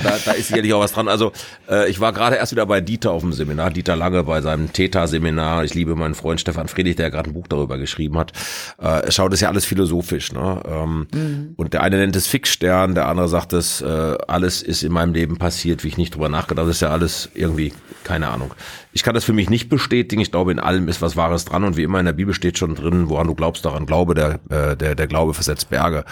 da, 0.00 0.18
da 0.24 0.32
ist 0.32 0.48
sicherlich 0.48 0.72
auch 0.72 0.80
was 0.80 0.92
dran. 0.92 1.08
Also 1.08 1.32
äh, 1.68 1.88
ich 1.90 2.00
war 2.00 2.12
gerade 2.12 2.36
erst 2.36 2.52
wieder 2.52 2.66
bei 2.66 2.80
Dieter 2.80 3.10
auf 3.10 3.22
dem 3.22 3.32
Seminar, 3.32 3.70
Dieter 3.70 3.96
Lange 3.96 4.22
bei 4.22 4.40
seinem 4.40 4.72
Theta-Seminar. 4.72 5.64
Ich 5.64 5.74
liebe 5.74 5.96
meinen 5.96 6.14
Freund 6.14 6.40
Stefan 6.40 6.68
Friedrich, 6.68 6.96
der 6.96 7.10
gerade 7.10 7.30
ein 7.30 7.34
Buch 7.34 7.48
darüber 7.48 7.78
geschrieben 7.78 8.16
hat. 8.18 8.32
Äh, 8.80 9.04
er 9.04 9.10
schaut 9.10 9.32
es 9.32 9.40
ja 9.40 9.48
alles 9.48 9.64
philosophisch. 9.64 10.32
Ne? 10.32 10.62
Ähm, 10.66 11.06
mhm. 11.12 11.54
Und 11.56 11.72
der 11.72 11.82
eine 11.82 11.96
nennt 11.96 12.14
es 12.16 12.26
Fixstern, 12.26 12.94
der 12.94 13.08
andere 13.08 13.28
sagt 13.28 13.52
es, 13.52 13.80
äh, 13.80 14.16
alles 14.28 14.62
ist 14.62 14.82
in 14.82 14.92
meinem 14.92 15.14
Leben 15.14 15.36
passiert, 15.38 15.84
wie 15.84 15.88
ich 15.88 15.98
nicht 15.98 16.14
drüber 16.14 16.28
nachgedacht 16.28 16.58
habe. 16.58 16.68
Das 16.68 16.76
ist 16.76 16.82
ja 16.82 16.90
alles 16.90 17.28
irgendwie, 17.34 17.72
keine 18.04 18.28
Ahnung. 18.28 18.52
Ich 18.94 19.02
kann 19.02 19.14
das 19.14 19.24
für 19.24 19.32
mich 19.32 19.50
nicht 19.50 19.68
bestätigen. 19.68 20.22
Ich 20.22 20.30
glaube, 20.30 20.52
in 20.52 20.60
allem 20.60 20.86
ist 20.86 21.02
was 21.02 21.16
Wahres 21.16 21.44
dran. 21.44 21.64
Und 21.64 21.76
wie 21.76 21.82
immer 21.82 21.98
in 21.98 22.06
der 22.06 22.12
Bibel 22.12 22.32
steht 22.32 22.58
schon 22.58 22.76
drin, 22.76 23.08
woran 23.08 23.26
du 23.26 23.34
glaubst, 23.34 23.64
daran 23.64 23.86
glaube, 23.86 24.14
der, 24.14 24.38
äh, 24.50 24.76
der, 24.76 24.94
der 24.94 25.06
Glaube 25.08 25.34
versetzt 25.34 25.68
Berge. 25.68 26.04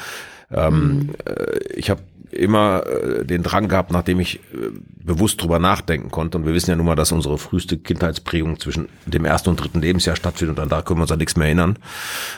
Ähm, 0.51 1.11
äh, 1.25 1.59
ich 1.75 1.91
habe 1.91 2.03
immer 2.33 2.85
äh, 2.87 3.25
den 3.25 3.43
Drang 3.43 3.69
gehabt, 3.69 3.93
nachdem 3.93 4.21
ich 4.21 4.37
äh, 4.37 4.71
bewusst 5.05 5.43
drüber 5.43 5.59
nachdenken 5.59 6.11
konnte. 6.11 6.39
Und 6.39 6.47
wir 6.47 6.55
wissen 6.55 6.71
ja 6.71 6.77
nun 6.77 6.87
mal, 6.87 6.97
dass 6.97 7.13
unsere 7.13 7.39
früheste 7.39 7.77
Kindheitsprägung 7.77 8.59
zwischen 8.59 8.89
dem 9.07 9.25
ersten 9.25 9.51
und 9.51 9.57
dritten 9.57 9.81
Lebensjahr 9.81 10.17
stattfindet 10.17 10.59
und 10.59 10.73
da 10.73 10.83
können 10.83 10.99
wir 10.99 11.03
uns 11.03 11.13
an 11.13 11.19
nichts 11.19 11.37
mehr 11.37 11.47
erinnern. 11.47 11.79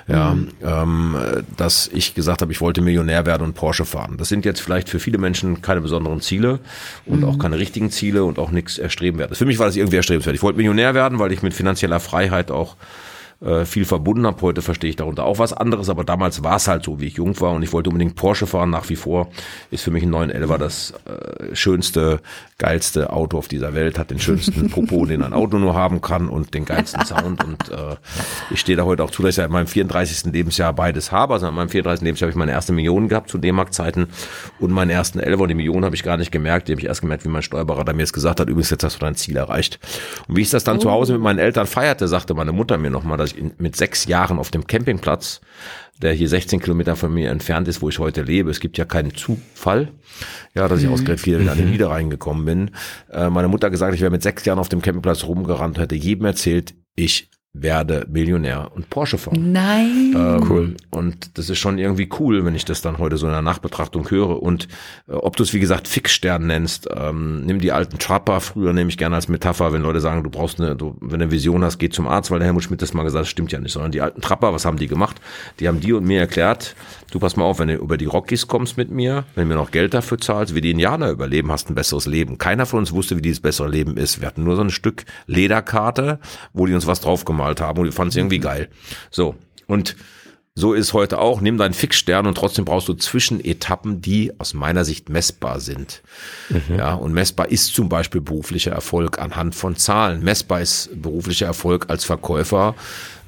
Ja, 0.08 0.34
mhm. 0.34 0.48
ähm, 0.62 1.16
dass 1.56 1.88
ich 1.92 2.14
gesagt 2.14 2.42
habe, 2.42 2.52
ich 2.52 2.60
wollte 2.60 2.82
Millionär 2.82 3.26
werden 3.26 3.42
und 3.42 3.54
Porsche 3.54 3.84
fahren. 3.84 4.16
Das 4.18 4.28
sind 4.28 4.44
jetzt 4.44 4.60
vielleicht 4.60 4.88
für 4.88 4.98
viele 4.98 5.18
Menschen 5.18 5.62
keine 5.62 5.80
besonderen 5.80 6.20
Ziele 6.20 6.58
und 7.06 7.20
mhm. 7.20 7.28
auch 7.28 7.38
keine 7.38 7.58
richtigen 7.58 7.90
Ziele 7.90 8.24
und 8.24 8.38
auch 8.38 8.50
nichts 8.50 8.78
erstrebenswertes. 8.78 9.38
Für 9.38 9.46
mich 9.46 9.58
war 9.58 9.66
das 9.66 9.76
irgendwie 9.76 9.96
erstrebenswert. 9.96 10.34
Ich 10.34 10.42
wollte 10.42 10.56
Millionär 10.56 10.94
werden, 10.94 11.18
weil 11.18 11.32
ich 11.32 11.42
mit 11.42 11.54
finanzieller 11.54 12.00
Freiheit 12.00 12.50
auch 12.50 12.76
äh, 13.44 13.64
viel 13.64 13.84
verbunden 13.84 14.26
habe. 14.26 14.40
Heute 14.42 14.62
verstehe 14.62 14.90
ich 14.90 14.96
darunter 14.96 15.24
auch 15.24 15.38
was 15.38 15.52
anderes, 15.52 15.88
aber 15.88 16.04
damals 16.04 16.42
war 16.42 16.56
es 16.56 16.68
halt 16.68 16.84
so, 16.84 17.00
wie 17.00 17.06
ich 17.06 17.14
jung 17.14 17.38
war 17.40 17.52
und 17.52 17.62
ich 17.62 17.72
wollte 17.72 17.90
unbedingt 17.90 18.16
Porsche 18.16 18.46
fahren. 18.46 18.70
Nach 18.70 18.88
wie 18.88 18.96
vor 18.96 19.28
ist 19.70 19.84
für 19.84 19.90
mich 19.90 20.02
ein 20.02 20.10
911 20.10 20.58
das 20.58 20.94
äh, 21.04 21.54
schönste, 21.54 22.20
geilste 22.58 23.10
Auto 23.10 23.38
auf 23.38 23.48
dieser 23.48 23.74
Welt, 23.74 23.98
hat 23.98 24.10
den 24.10 24.18
schönsten 24.18 24.70
Popo, 24.70 25.04
den 25.06 25.22
ein 25.22 25.32
Auto 25.32 25.58
nur 25.58 25.74
haben 25.74 26.00
kann 26.00 26.28
und 26.28 26.54
den 26.54 26.64
geilsten 26.64 27.04
Sound 27.04 27.44
und 27.44 27.70
äh, 27.70 27.96
ich 28.50 28.60
stehe 28.60 28.76
da 28.76 28.84
heute 28.84 29.02
auch 29.04 29.10
zu, 29.10 29.22
dass 29.22 29.36
ich 29.36 29.44
in 29.44 29.50
meinem 29.50 29.66
34. 29.66 30.32
Lebensjahr 30.32 30.72
beides 30.72 31.12
habe. 31.12 31.34
Also 31.34 31.48
in 31.48 31.54
meinem 31.54 31.68
34. 31.68 32.04
Lebensjahr 32.04 32.28
habe 32.28 32.32
ich 32.32 32.38
meine 32.38 32.52
erste 32.52 32.72
Million 32.72 33.08
gehabt 33.08 33.30
zu 33.30 33.38
D-Mark-Zeiten 33.38 34.08
und 34.58 34.70
meinen 34.70 34.90
ersten 34.90 35.18
11 35.18 35.40
und 35.40 35.48
die 35.48 35.54
Million 35.54 35.84
habe 35.84 35.94
ich 35.94 36.02
gar 36.02 36.16
nicht 36.16 36.32
gemerkt. 36.32 36.68
Die 36.68 36.72
habe 36.72 36.80
ich 36.80 36.86
erst 36.86 37.00
gemerkt, 37.02 37.24
wie 37.24 37.28
mein 37.28 37.42
Steuerberater 37.42 37.92
mir 37.92 38.04
es 38.04 38.12
gesagt 38.12 38.40
hat, 38.40 38.48
übrigens 38.48 38.70
jetzt 38.70 38.84
hast 38.84 38.96
du 38.96 39.00
dein 39.00 39.14
Ziel 39.14 39.36
erreicht. 39.36 39.78
Und 40.28 40.36
wie 40.36 40.42
ich 40.42 40.50
das 40.50 40.64
dann 40.64 40.76
oh. 40.76 40.80
zu 40.80 40.90
Hause 40.90 41.12
mit 41.14 41.22
meinen 41.22 41.38
Eltern 41.38 41.66
feierte, 41.66 42.08
sagte 42.08 42.34
meine 42.34 42.52
Mutter 42.52 42.78
mir 42.78 42.90
nochmal, 42.90 43.18
dass 43.18 43.32
ich 43.32 43.33
in, 43.36 43.52
mit 43.58 43.76
sechs 43.76 44.06
Jahren 44.06 44.38
auf 44.38 44.50
dem 44.50 44.66
Campingplatz, 44.66 45.40
der 46.00 46.12
hier 46.12 46.28
16 46.28 46.60
Kilometer 46.60 46.96
von 46.96 47.12
mir 47.12 47.30
entfernt 47.30 47.68
ist, 47.68 47.82
wo 47.82 47.88
ich 47.88 47.98
heute 47.98 48.22
lebe. 48.22 48.50
Es 48.50 48.60
gibt 48.60 48.78
ja 48.78 48.84
keinen 48.84 49.14
Zufall, 49.14 49.92
ja, 50.54 50.66
dass 50.68 50.80
ich 50.80 50.86
mhm. 50.86 50.94
ausgerechnet 50.94 51.24
hier 51.24 51.50
an 51.50 51.56
den 51.56 51.66
mhm. 51.66 51.72
Niederrhein 51.72 52.10
gekommen 52.10 52.44
bin. 52.44 52.70
Äh, 53.10 53.30
meine 53.30 53.48
Mutter 53.48 53.70
gesagt, 53.70 53.94
ich 53.94 54.00
wäre 54.00 54.10
mit 54.10 54.22
sechs 54.22 54.44
Jahren 54.44 54.58
auf 54.58 54.68
dem 54.68 54.82
Campingplatz 54.82 55.24
rumgerannt, 55.24 55.78
hätte 55.78 55.94
jedem 55.94 56.26
erzählt, 56.26 56.74
ich 56.96 57.30
werde 57.54 58.04
Millionär 58.10 58.72
und 58.74 58.90
Porsche 58.90 59.16
fahren. 59.16 59.52
Nein. 59.52 60.12
Ähm, 60.16 60.46
cool. 60.50 60.74
Und 60.90 61.38
das 61.38 61.48
ist 61.48 61.58
schon 61.58 61.78
irgendwie 61.78 62.08
cool, 62.18 62.44
wenn 62.44 62.56
ich 62.56 62.64
das 62.64 62.82
dann 62.82 62.98
heute 62.98 63.16
so 63.16 63.26
in 63.26 63.32
der 63.32 63.42
Nachbetrachtung 63.42 64.10
höre. 64.10 64.42
Und 64.42 64.66
äh, 65.08 65.12
ob 65.12 65.36
du 65.36 65.44
es 65.44 65.54
wie 65.54 65.60
gesagt 65.60 65.86
Fixstern 65.86 66.48
nennst, 66.48 66.88
ähm, 66.94 67.42
nimm 67.46 67.60
die 67.60 67.70
alten 67.70 67.98
Trapper, 67.98 68.40
früher 68.40 68.72
nehme 68.72 68.90
ich 68.90 68.98
gerne 68.98 69.14
als 69.14 69.28
Metapher, 69.28 69.72
wenn 69.72 69.82
Leute 69.82 70.00
sagen, 70.00 70.24
du 70.24 70.30
brauchst 70.30 70.60
eine, 70.60 70.74
du, 70.74 70.96
wenn 71.00 71.20
du 71.20 71.26
eine 71.26 71.30
Vision 71.30 71.62
hast, 71.62 71.78
geh 71.78 71.88
zum 71.88 72.08
Arzt, 72.08 72.32
weil 72.32 72.40
der 72.40 72.46
Helmut 72.46 72.64
Schmidt 72.64 72.82
das 72.82 72.92
mal 72.92 73.04
gesagt 73.04 73.20
hat, 73.20 73.26
das 73.26 73.30
stimmt 73.30 73.52
ja 73.52 73.60
nicht, 73.60 73.72
sondern 73.72 73.92
die 73.92 74.00
alten 74.00 74.20
Trapper, 74.20 74.52
was 74.52 74.64
haben 74.64 74.76
die 74.76 74.88
gemacht? 74.88 75.20
Die 75.60 75.68
haben 75.68 75.78
dir 75.78 75.96
und 75.96 76.04
mir 76.04 76.18
erklärt, 76.18 76.74
du 77.12 77.20
pass 77.20 77.36
mal 77.36 77.44
auf, 77.44 77.60
wenn 77.60 77.68
du 77.68 77.76
über 77.76 77.96
die 77.96 78.06
Rockies 78.06 78.48
kommst 78.48 78.76
mit 78.76 78.90
mir, 78.90 79.24
wenn 79.36 79.44
du 79.44 79.54
mir 79.54 79.60
noch 79.60 79.70
Geld 79.70 79.94
dafür 79.94 80.18
zahlst, 80.18 80.56
wie 80.56 80.60
die 80.60 80.72
Indianer 80.72 81.10
überleben, 81.10 81.52
hast 81.52 81.70
ein 81.70 81.76
besseres 81.76 82.06
Leben. 82.06 82.36
Keiner 82.38 82.66
von 82.66 82.80
uns 82.80 82.90
wusste, 82.90 83.16
wie 83.16 83.22
dieses 83.22 83.40
bessere 83.40 83.68
Leben 83.68 83.96
ist. 83.96 84.20
Wir 84.20 84.26
hatten 84.26 84.42
nur 84.42 84.56
so 84.56 84.62
ein 84.62 84.70
Stück 84.70 85.04
Lederkarte, 85.28 86.18
wo 86.52 86.66
die 86.66 86.74
uns 86.74 86.88
was 86.88 87.00
draufgemalt 87.44 87.60
haben 87.60 87.78
und 87.78 87.84
wir 87.86 87.92
fanden 87.92 88.10
es 88.10 88.16
irgendwie 88.16 88.38
geil. 88.38 88.68
So. 89.10 89.34
Und 89.66 89.96
so 90.56 90.72
ist 90.72 90.92
heute 90.92 91.18
auch, 91.18 91.40
nimm 91.40 91.58
deinen 91.58 91.74
Fixstern 91.74 92.28
und 92.28 92.36
trotzdem 92.36 92.64
brauchst 92.64 92.86
du 92.86 92.94
Zwischenetappen, 92.94 94.00
die 94.00 94.32
aus 94.38 94.54
meiner 94.54 94.84
Sicht 94.84 95.08
messbar 95.08 95.58
sind. 95.58 96.00
Mhm. 96.48 96.78
Ja, 96.78 96.94
und 96.94 97.12
messbar 97.12 97.48
ist 97.48 97.74
zum 97.74 97.88
Beispiel 97.88 98.20
beruflicher 98.20 98.70
Erfolg 98.70 99.18
anhand 99.18 99.56
von 99.56 99.74
Zahlen. 99.74 100.22
Messbar 100.22 100.60
ist 100.60 100.90
beruflicher 101.02 101.46
Erfolg 101.46 101.86
als 101.88 102.04
Verkäufer 102.04 102.76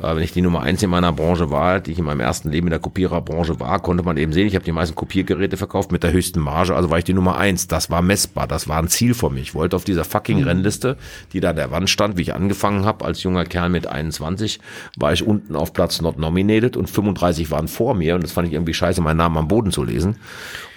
äh, 0.01 0.15
wenn 0.15 0.23
ich 0.23 0.33
die 0.33 0.43
Nummer 0.43 0.63
eins 0.63 0.83
in 0.83 0.91
meiner 0.91 1.13
Branche 1.13 1.51
war, 1.51 1.81
die 1.81 1.93
ich 1.93 1.99
in 1.99 2.05
meinem 2.05 2.21
ersten 2.21 2.51
Leben 2.51 2.67
in 2.67 2.71
der 2.71 2.81
Kopiererbranche 2.81 3.59
war, 3.61 3.81
konnte 3.81 4.03
man 4.03 4.17
eben 4.17 4.33
sehen, 4.33 4.47
ich 4.47 4.55
habe 4.55 4.65
die 4.65 4.73
meisten 4.73 4.95
Kopiergeräte 4.95 5.57
verkauft 5.57 5.93
mit 5.93 6.03
der 6.03 6.13
höchsten 6.13 6.41
Marge, 6.41 6.75
also 6.75 6.91
war 6.91 6.99
ich 6.99 7.05
die 7.05 7.15
Nummer 7.15 7.37
eins. 7.37 7.67
Das 7.67 7.91
war 7.91 8.03
messbar, 8.03 8.47
das 8.47 8.69
war 8.69 8.79
ein 8.79 8.89
Ziel 8.89 9.15
für 9.15 9.31
mich. 9.31 9.43
Ich 9.49 9.55
wollte 9.55 9.77
auf 9.77 9.85
dieser 9.85 10.05
fucking 10.05 10.41
mhm. 10.41 10.45
Rennliste, 10.45 10.97
die 11.33 11.41
da 11.41 11.51
an 11.51 11.57
der 11.57 11.71
Wand 11.71 11.91
stand, 11.91 12.17
wie 12.17 12.23
ich 12.23 12.35
angefangen 12.35 12.85
habe 12.85 13.05
als 13.05 13.23
junger 13.23 13.45
Kerl 13.45 13.69
mit 13.69 13.87
21, 13.87 14.61
war 14.97 15.13
ich 15.13 15.27
unten 15.27 15.57
auf 15.57 15.73
Platz 15.73 16.01
not 16.01 16.19
nominated 16.19 16.77
und 16.77 16.91
35 17.17 17.51
waren 17.51 17.69
vor 17.69 17.95
mir 17.95 18.15
und 18.15 18.25
das 18.25 18.33
fand 18.33 18.49
ich 18.49 18.55
irgendwie 18.55 18.75
scheiße, 18.75 19.01
meinen 19.01 19.17
Namen 19.17 19.39
am 19.39 19.49
Boden 19.49 19.73
zu 19.73 19.83
lesen. 19.83 20.17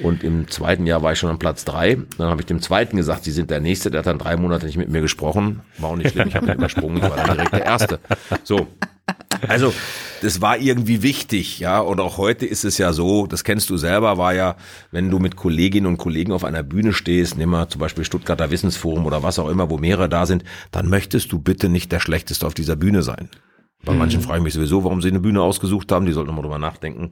Und 0.01 0.23
im 0.23 0.49
zweiten 0.49 0.87
Jahr 0.87 1.03
war 1.03 1.13
ich 1.13 1.19
schon 1.19 1.29
an 1.29 1.39
Platz 1.39 1.65
drei. 1.65 1.97
Dann 2.17 2.29
habe 2.29 2.41
ich 2.41 2.47
dem 2.47 2.61
zweiten 2.61 2.97
gesagt, 2.97 3.23
Sie 3.23 3.31
sind 3.31 3.51
der 3.51 3.59
Nächste, 3.59 3.91
der 3.91 3.99
hat 3.99 4.07
dann 4.07 4.17
drei 4.17 4.37
Monate 4.37 4.65
nicht 4.65 4.77
mit 4.77 4.89
mir 4.89 5.01
gesprochen. 5.01 5.61
War 5.77 5.91
auch 5.91 5.95
nicht 5.95 6.11
schlimm, 6.11 6.27
ich 6.27 6.35
habe 6.35 6.47
ihn 6.47 6.53
übersprungen, 6.53 6.97
ich 6.97 7.03
war 7.03 7.17
dann 7.17 7.35
direkt 7.35 7.53
der 7.53 7.65
Erste. 7.65 7.99
So, 8.43 8.67
also, 9.47 9.73
das 10.21 10.41
war 10.41 10.57
irgendwie 10.57 11.01
wichtig, 11.01 11.59
ja. 11.59 11.79
Und 11.79 11.99
auch 11.99 12.17
heute 12.17 12.45
ist 12.45 12.65
es 12.65 12.77
ja 12.77 12.93
so, 12.93 13.25
das 13.25 13.43
kennst 13.43 13.69
du 13.69 13.77
selber, 13.77 14.17
war 14.17 14.33
ja, 14.33 14.55
wenn 14.91 15.09
du 15.09 15.19
mit 15.19 15.35
Kolleginnen 15.35 15.87
und 15.87 15.97
Kollegen 15.97 16.33
auf 16.33 16.43
einer 16.43 16.63
Bühne 16.63 16.93
stehst, 16.93 17.37
nimm 17.37 17.49
mal 17.49 17.69
zum 17.69 17.79
Beispiel 17.79 18.03
Stuttgarter 18.03 18.51
Wissensforum 18.51 19.05
oder 19.05 19.23
was 19.23 19.39
auch 19.39 19.49
immer, 19.49 19.69
wo 19.69 19.77
mehrere 19.77 20.09
da 20.09 20.25
sind, 20.25 20.43
dann 20.71 20.89
möchtest 20.89 21.31
du 21.31 21.39
bitte 21.39 21.69
nicht 21.69 21.91
der 21.91 21.99
Schlechteste 21.99 22.45
auf 22.45 22.53
dieser 22.53 22.75
Bühne 22.75 23.01
sein. 23.01 23.29
Bei 23.85 23.93
mhm. 23.93 23.99
manchen 23.99 24.21
frage 24.21 24.39
ich 24.39 24.43
mich 24.43 24.53
sowieso, 24.53 24.83
warum 24.83 25.01
sie 25.01 25.09
eine 25.09 25.19
Bühne 25.19 25.41
ausgesucht 25.41 25.91
haben. 25.91 26.05
Die 26.05 26.11
sollten 26.11 26.27
nochmal 26.27 26.43
drüber 26.43 26.59
nachdenken, 26.59 27.11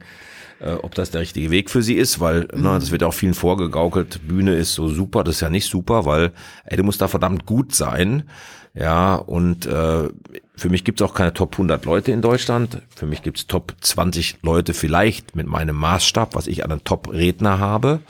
äh, 0.60 0.72
ob 0.72 0.94
das 0.94 1.10
der 1.10 1.22
richtige 1.22 1.50
Weg 1.50 1.70
für 1.70 1.82
sie 1.82 1.94
ist, 1.94 2.20
weil 2.20 2.48
mhm. 2.52 2.62
ne, 2.62 2.78
das 2.78 2.90
wird 2.90 3.02
auch 3.02 3.14
vielen 3.14 3.34
vorgegaukelt. 3.34 4.26
Bühne 4.26 4.54
ist 4.54 4.74
so 4.74 4.88
super, 4.88 5.24
das 5.24 5.36
ist 5.36 5.40
ja 5.40 5.50
nicht 5.50 5.66
super, 5.66 6.04
weil 6.04 6.32
ey, 6.64 6.76
du 6.76 6.82
musst 6.82 7.00
da 7.00 7.08
verdammt 7.08 7.46
gut 7.46 7.74
sein. 7.74 8.24
Ja, 8.74 9.16
und 9.16 9.66
äh, 9.66 10.08
für 10.54 10.68
mich 10.68 10.84
gibt's 10.84 11.02
auch 11.02 11.14
keine 11.14 11.32
Top 11.34 11.54
100 11.54 11.84
Leute 11.84 12.12
in 12.12 12.22
Deutschland. 12.22 12.82
Für 12.94 13.06
mich 13.06 13.22
gibt's 13.22 13.46
Top 13.46 13.74
20 13.80 14.38
Leute 14.42 14.74
vielleicht 14.74 15.34
mit 15.34 15.46
meinem 15.46 15.74
Maßstab, 15.74 16.34
was 16.34 16.46
ich 16.46 16.64
an 16.64 16.70
einem 16.70 16.84
Top-Redner 16.84 17.58
habe. 17.58 18.00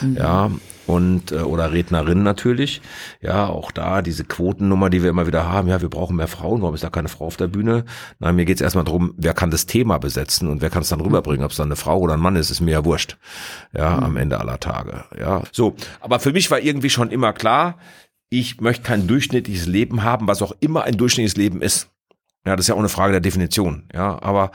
Mhm. 0.00 0.16
Ja, 0.16 0.50
und 0.86 1.32
äh, 1.32 1.36
oder 1.36 1.72
Rednerin 1.72 2.22
natürlich. 2.22 2.80
Ja, 3.20 3.46
auch 3.46 3.70
da 3.70 4.02
diese 4.02 4.24
Quotennummer, 4.24 4.90
die 4.90 5.02
wir 5.02 5.10
immer 5.10 5.26
wieder 5.26 5.48
haben. 5.48 5.68
Ja, 5.68 5.80
wir 5.80 5.88
brauchen 5.88 6.16
mehr 6.16 6.28
Frauen. 6.28 6.62
Warum 6.62 6.74
ist 6.74 6.84
da 6.84 6.90
keine 6.90 7.08
Frau 7.08 7.26
auf 7.26 7.36
der 7.36 7.48
Bühne? 7.48 7.84
Nein, 8.18 8.36
mir 8.36 8.44
geht's 8.44 8.60
erstmal 8.60 8.84
darum, 8.84 9.14
wer 9.16 9.34
kann 9.34 9.50
das 9.50 9.66
Thema 9.66 9.98
besetzen 9.98 10.48
und 10.48 10.60
wer 10.60 10.70
kann 10.70 10.82
es 10.82 10.88
dann 10.88 11.00
rüberbringen. 11.00 11.44
Ob 11.44 11.50
es 11.50 11.56
dann 11.56 11.68
eine 11.68 11.76
Frau 11.76 11.98
oder 11.98 12.14
ein 12.14 12.20
Mann 12.20 12.36
ist, 12.36 12.50
ist 12.50 12.60
mir 12.60 12.72
ja 12.72 12.84
wurscht. 12.84 13.16
Ja, 13.76 13.96
mhm. 13.96 14.04
am 14.04 14.16
Ende 14.16 14.40
aller 14.40 14.60
Tage. 14.60 15.04
Ja, 15.18 15.42
so. 15.52 15.74
Aber 16.00 16.20
für 16.20 16.32
mich 16.32 16.50
war 16.50 16.60
irgendwie 16.60 16.90
schon 16.90 17.10
immer 17.10 17.32
klar, 17.32 17.78
ich 18.28 18.60
möchte 18.60 18.82
kein 18.82 19.06
durchschnittliches 19.06 19.66
Leben 19.66 20.02
haben, 20.02 20.26
was 20.26 20.40
auch 20.42 20.52
immer 20.60 20.84
ein 20.84 20.96
durchschnittliches 20.96 21.36
Leben 21.36 21.60
ist. 21.60 21.90
Ja, 22.46 22.56
das 22.56 22.64
ist 22.64 22.68
ja 22.68 22.74
auch 22.74 22.80
eine 22.80 22.88
Frage 22.88 23.12
der 23.12 23.20
Definition. 23.20 23.84
Ja, 23.92 24.20
aber 24.22 24.50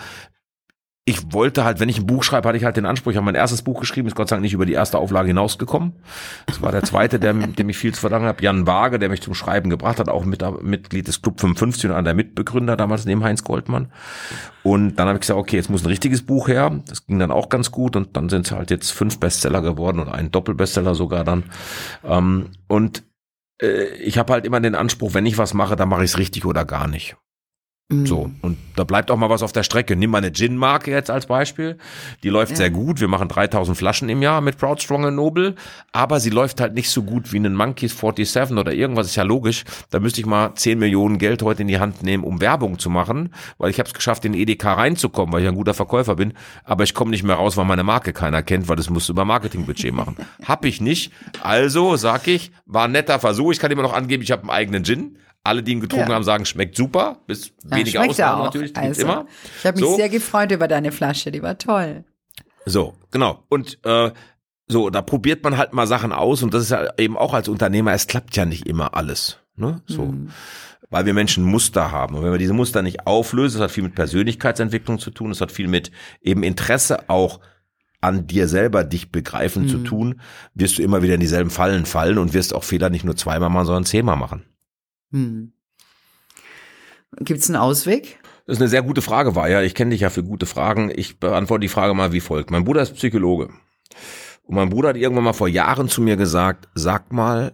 ich 1.08 1.32
wollte 1.32 1.64
halt, 1.64 1.80
wenn 1.80 1.88
ich 1.88 2.00
ein 2.00 2.06
Buch 2.06 2.22
schreibe, 2.22 2.50
hatte 2.50 2.58
ich 2.58 2.66
halt 2.66 2.76
den 2.76 2.86
Anspruch, 2.86 3.12
ich 3.12 3.18
habe 3.18 3.24
mein 3.24 3.34
erstes 3.34 3.62
Buch 3.62 3.80
geschrieben, 3.80 4.10
ist 4.10 4.16
Gott 4.16 4.28
sei 4.28 4.36
Dank 4.36 4.42
nicht 4.42 4.52
über 4.52 4.66
die 4.66 4.74
erste 4.74 4.98
Auflage 4.98 5.30
hinausgekommen. 5.30 5.94
Das 6.48 6.62
war 6.62 6.74
der 6.74 6.84
zweite, 6.84 7.18
der, 7.18 7.34
dem 7.34 7.70
ich 7.70 7.78
viel 7.78 7.94
zu 7.94 8.02
verdanken 8.02 8.28
habe. 8.28 8.44
Jan 8.44 8.68
Waage, 8.68 9.00
der 9.00 9.08
mich 9.08 9.22
zum 9.22 9.34
Schreiben 9.34 9.70
gebracht 9.70 10.00
hat, 10.00 10.10
auch 10.10 10.26
mit, 10.26 10.44
Mitglied 10.62 11.08
des 11.08 11.22
Club 11.22 11.40
55 11.40 11.86
und 11.86 11.92
einer 11.92 12.04
der 12.04 12.14
Mitbegründer 12.14 12.76
damals 12.76 13.06
neben 13.06 13.24
Heinz 13.24 13.46
Goldmann. 13.46 13.90
Und 14.64 14.98
dann 14.98 15.08
habe 15.08 15.16
ich 15.16 15.22
gesagt, 15.22 15.40
okay, 15.40 15.56
jetzt 15.56 15.70
muss 15.70 15.84
ein 15.84 15.88
richtiges 15.88 16.26
Buch 16.26 16.50
her. 16.50 16.78
Das 16.90 17.06
ging 17.06 17.20
dann 17.20 17.32
auch 17.32 17.48
ganz 17.48 17.72
gut 17.72 17.96
und 17.96 18.18
dann 18.18 18.28
sind 18.28 18.46
es 18.46 18.52
halt 18.52 18.70
jetzt 18.70 18.92
fünf 18.92 19.18
Bestseller 19.18 19.62
geworden 19.62 20.02
und 20.02 20.10
ein 20.10 20.30
Doppelbestseller 20.30 20.94
sogar 20.94 21.24
dann. 21.24 21.46
Ähm, 22.04 22.48
und 22.68 23.04
äh, 23.62 23.96
ich 23.96 24.18
habe 24.18 24.34
halt 24.34 24.46
immer 24.46 24.60
den 24.60 24.76
Anspruch, 24.76 25.14
wenn 25.14 25.26
ich 25.26 25.38
was 25.38 25.54
mache, 25.54 25.78
dann 25.78 25.88
mache 25.88 26.04
ich 26.04 26.12
es 26.12 26.18
richtig 26.18 26.44
oder 26.44 26.66
gar 26.66 26.90
nicht. 26.90 27.16
So, 27.90 28.26
mhm. 28.26 28.36
und 28.42 28.58
da 28.76 28.84
bleibt 28.84 29.10
auch 29.12 29.16
mal 29.16 29.30
was 29.30 29.42
auf 29.42 29.54
der 29.54 29.64
Strecke. 29.64 29.96
Nimm 29.96 30.10
mal 30.10 30.18
eine 30.18 30.34
Gin-Marke 30.34 30.92
jetzt 30.92 31.10
als 31.10 31.26
Beispiel. 31.26 31.78
Die 32.22 32.28
läuft 32.28 32.52
ja. 32.52 32.58
sehr 32.58 32.70
gut. 32.70 33.00
Wir 33.00 33.08
machen 33.08 33.30
3000 33.30 33.78
Flaschen 33.78 34.10
im 34.10 34.22
Jahr 34.22 34.42
mit 34.42 34.58
Proud, 34.58 34.82
Strong 34.82 35.06
and 35.06 35.16
Noble. 35.16 35.56
Aber 35.94 36.20
sie 36.20 36.30
läuft 36.30 36.60
halt 36.60 36.74
nicht 36.74 36.90
so 36.90 37.04
gut 37.04 37.32
wie 37.32 37.38
einen 37.38 37.56
Monkeys 37.56 37.98
47 37.98 38.58
oder 38.58 38.74
irgendwas. 38.74 39.08
Ist 39.08 39.16
ja 39.16 39.24
logisch. 39.24 39.64
Da 39.90 40.02
müsste 40.02 40.20
ich 40.20 40.28
mal 40.28 40.54
10 40.54 40.80
Millionen 40.80 41.18
Geld 41.18 41.42
heute 41.44 41.62
in 41.62 41.70
die 41.70 41.80
Hand 41.80 42.04
nehmen, 42.04 42.26
um 42.26 42.42
Werbung 42.42 42.78
zu 42.78 42.90
machen. 42.90 43.34
Weil 43.58 43.70
ich 43.70 43.80
habe 43.80 43.88
es 43.88 43.94
geschafft, 43.94 44.26
in 44.26 44.34
EDK 44.34 44.66
reinzukommen, 44.66 45.32
weil 45.34 45.44
ich 45.44 45.48
ein 45.48 45.56
guter 45.56 45.74
Verkäufer 45.74 46.18
bin. 46.18 46.34
Aber 46.66 46.84
ich 46.84 46.94
komme 46.94 47.12
nicht 47.12 47.24
mehr 47.24 47.38
raus, 47.38 47.56
weil 47.56 47.64
meine 47.64 47.86
Marke 47.86 48.12
keiner 48.12 48.44
kennt, 48.44 48.68
weil 48.68 48.76
das 48.76 48.90
musst 48.90 49.08
du 49.08 49.14
über 49.14 49.24
Marketingbudget 49.24 49.94
machen. 49.94 50.18
hab 50.46 50.66
ich 50.66 50.82
nicht. 50.82 51.14
Also, 51.42 51.96
sag 51.96 52.28
ich, 52.28 52.52
war 52.66 52.84
ein 52.84 52.92
netter 52.92 53.20
Versuch. 53.20 53.54
Ich 53.54 53.60
kann 53.60 53.72
immer 53.72 53.84
noch 53.84 53.94
angeben, 53.94 54.24
ich 54.24 54.32
habe 54.32 54.42
einen 54.42 54.52
eigenen 54.52 54.84
Gin. 54.84 55.18
Alle, 55.48 55.64
die 55.64 55.72
ihn 55.72 55.80
getrunken 55.80 56.10
ja. 56.10 56.16
haben, 56.16 56.24
sagen, 56.24 56.46
schmeckt 56.46 56.76
super. 56.76 57.22
Bis 57.26 57.54
ja, 57.64 57.78
wenige 57.78 58.02
Ausnahmen 58.02 58.44
natürlich, 58.44 58.76
also, 58.76 59.02
immer. 59.02 59.26
Ich 59.60 59.66
habe 59.66 59.80
mich 59.80 59.90
so. 59.90 59.96
sehr 59.96 60.10
gefreut 60.10 60.52
über 60.52 60.68
deine 60.68 60.92
Flasche, 60.92 61.32
die 61.32 61.42
war 61.42 61.58
toll. 61.58 62.04
So, 62.66 62.96
genau. 63.12 63.44
Und 63.48 63.80
äh, 63.86 64.12
so, 64.68 64.90
da 64.90 65.02
probiert 65.02 65.44
man 65.44 65.58
halt 65.58 65.72
mal 65.72 65.88
Sachen 65.88 66.12
aus 66.12 66.44
und 66.44 66.54
das 66.54 66.64
ist 66.64 66.72
ja 66.72 66.86
eben 66.98 67.18
auch 67.18 67.34
als 67.34 67.48
Unternehmer, 67.48 67.94
es 67.94 68.08
klappt 68.08 68.36
ja 68.36 68.46
nicht 68.46 68.68
immer 68.68 68.96
alles. 68.96 69.40
Ne? 69.56 69.82
So. 69.88 70.06
Mhm. 70.06 70.30
Weil 70.90 71.06
wir 71.06 71.14
Menschen 71.14 71.44
Muster 71.44 71.92
haben. 71.92 72.16
Und 72.16 72.24
wenn 72.24 72.32
wir 72.32 72.38
diese 72.38 72.54
Muster 72.54 72.82
nicht 72.82 73.08
auflösen, 73.08 73.60
das 73.60 73.66
hat 73.66 73.72
viel 73.72 73.84
mit 73.84 73.96
Persönlichkeitsentwicklung 73.96 75.00
zu 75.00 75.12
tun, 75.12 75.30
das 75.30 75.42
hat 75.42 75.52
viel 75.52 75.68
mit 75.68 75.92
eben 76.22 76.44
Interesse 76.44 77.10
auch 77.10 77.40
an 78.02 78.28
dir 78.28 78.48
selber 78.48 78.84
dich 78.84 79.12
begreifen 79.12 79.64
Mhm. 79.64 79.70
zu 79.70 79.78
tun, 79.80 80.22
wirst 80.54 80.78
du 80.78 80.84
immer 80.84 81.02
wieder 81.02 81.16
in 81.16 81.20
dieselben 81.20 81.50
Fallen 81.50 81.86
fallen 81.86 82.18
und 82.18 82.34
wirst 82.34 82.54
auch 82.54 82.64
Fehler 82.64 82.90
nicht 82.90 83.06
nur 83.06 83.16
zweimal 83.16 83.50
machen, 83.50 83.66
sondern 83.66 83.86
zehnmal 83.86 84.18
machen. 84.18 84.44
Hm. 85.12 85.52
Gibt 87.20 87.40
es 87.40 87.50
einen 87.50 87.56
Ausweg? 87.58 88.20
Das 88.46 88.58
ist 88.58 88.62
eine 88.62 88.70
sehr 88.70 88.82
gute 88.84 89.02
Frage, 89.02 89.36
war 89.36 89.50
ja. 89.50 89.62
Ich 89.62 89.76
kenne 89.76 89.92
dich 89.92 90.02
ja 90.02 90.10
für 90.10 90.24
gute 90.24 90.46
Fragen. 90.46 90.92
Ich 90.96 91.20
beantworte 91.20 91.62
die 91.62 91.68
Frage 91.70 91.94
mal 91.94 92.12
wie 92.14 92.20
folgt. 92.22 92.52
Mein 92.52 92.64
Bruder 92.64 92.82
ist 92.82 92.94
Psychologe. 92.96 93.50
Und 94.44 94.56
mein 94.56 94.70
Bruder 94.70 94.90
hat 94.90 94.98
irgendwann 94.98 95.26
mal 95.26 95.34
vor 95.34 95.50
Jahren 95.50 95.90
zu 95.90 96.02
mir 96.02 96.16
gesagt, 96.16 96.70
sag 96.74 97.12
mal, 97.12 97.54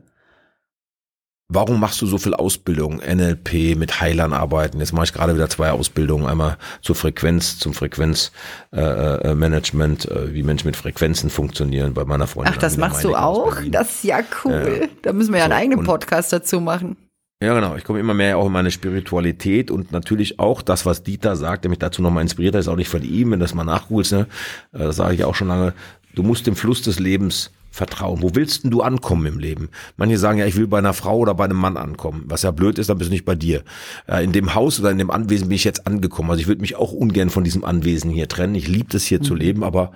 warum 1.48 1.80
machst 1.80 2.00
du 2.02 2.06
so 2.06 2.20
viel 2.20 2.36
Ausbildung? 2.36 2.98
NLP, 3.00 3.76
mit 3.76 4.02
Heilern 4.02 4.34
arbeiten. 4.34 4.80
Jetzt 4.80 4.94
mache 4.94 5.06
ich 5.06 5.14
gerade 5.14 5.34
wieder 5.34 5.50
zwei 5.50 5.72
Ausbildungen. 5.72 6.28
Einmal 6.28 6.58
zur 6.82 6.96
Frequenz, 6.96 7.58
zum 7.58 7.74
Frequenzmanagement, 7.74 9.24
äh, 9.26 9.34
Management, 9.36 10.12
äh, 10.12 10.34
wie 10.34 10.44
Menschen 10.44 10.68
mit 10.68 10.76
Frequenzen 10.76 11.32
funktionieren 11.32 11.94
bei 11.96 12.06
meiner 12.06 12.28
Freundin. 12.28 12.54
Ach, 12.56 12.60
das 12.60 12.78
machst 12.78 13.04
du 13.04 13.16
auch? 13.16 13.56
Das 13.70 13.96
ist 13.96 14.04
ja 14.04 14.20
cool. 14.46 14.90
Da 15.02 15.14
müssen 15.14 15.32
wir 15.34 15.40
ja 15.40 15.46
einen 15.46 15.54
So, 15.54 15.58
eigenen 15.58 15.80
und- 15.80 15.86
Podcast 15.86 16.32
dazu 16.34 16.60
machen. 16.62 16.98
Ja, 17.44 17.54
genau. 17.54 17.76
Ich 17.76 17.84
komme 17.84 18.00
immer 18.00 18.14
mehr 18.14 18.38
auch 18.38 18.46
in 18.46 18.54
meine 18.54 18.72
Spiritualität 18.72 19.70
und 19.70 19.92
natürlich 19.92 20.40
auch 20.40 20.62
das, 20.62 20.86
was 20.86 21.04
Dieter 21.04 21.36
sagt, 21.36 21.66
der 21.66 21.70
mich 21.70 21.80
dazu 21.80 22.02
nochmal 22.02 22.22
inspiriert 22.22 22.56
hat, 22.56 22.62
ist 22.62 22.70
auch 22.70 22.78
nicht 22.78 22.88
von 22.88 23.04
ihm, 23.04 23.32
wenn 23.32 23.40
du 23.40 23.44
das 23.44 23.54
mal 23.54 23.66
nachgoogelst, 23.66 24.14
ne? 24.14 24.28
Äh, 24.72 24.80
Das 24.80 24.96
sage 24.96 25.16
ich 25.16 25.26
auch 25.26 25.36
schon 25.36 25.50
lange. 25.50 25.74
Du 26.16 26.24
musst 26.24 26.48
dem 26.48 26.56
Fluss 26.56 26.82
des 26.84 27.00
Lebens 27.00 27.52
vertrauen. 27.70 28.22
Wo 28.22 28.34
willst 28.34 28.64
denn 28.64 28.72
du 28.72 28.82
ankommen 28.82 29.26
im 29.26 29.40
Leben? 29.40 29.68
Manche 29.98 30.18
sagen 30.18 30.38
ja, 30.40 30.46
ich 30.46 30.56
will 30.56 30.68
bei 30.68 30.78
einer 30.78 30.94
Frau 30.94 31.18
oder 31.18 31.34
bei 31.34 31.44
einem 31.44 31.58
Mann 31.58 31.76
ankommen. 31.76 32.24
Was 32.28 32.44
ja 32.44 32.52
blöd 32.52 32.80
ist, 32.80 32.90
dann 32.90 32.98
bist 32.98 33.10
du 33.10 33.14
nicht 33.14 33.26
bei 33.26 33.36
dir. 33.36 33.64
Äh, 34.08 34.24
In 34.24 34.32
dem 34.32 34.56
Haus 34.56 34.80
oder 34.80 34.92
in 34.92 34.98
dem 34.98 35.12
Anwesen 35.12 35.50
bin 35.50 35.56
ich 35.58 35.66
jetzt 35.66 35.86
angekommen. 35.86 36.30
Also 36.30 36.40
ich 36.40 36.48
würde 36.48 36.62
mich 36.62 36.78
auch 36.78 36.94
ungern 36.94 37.30
von 37.30 37.44
diesem 37.44 37.66
Anwesen 37.66 38.10
hier 38.10 38.30
trennen. 38.30 38.56
Ich 38.56 38.70
liebe 38.70 38.96
es 38.96 39.04
hier 39.04 39.22
zu 39.22 39.36
leben, 39.36 39.66
aber 39.66 39.92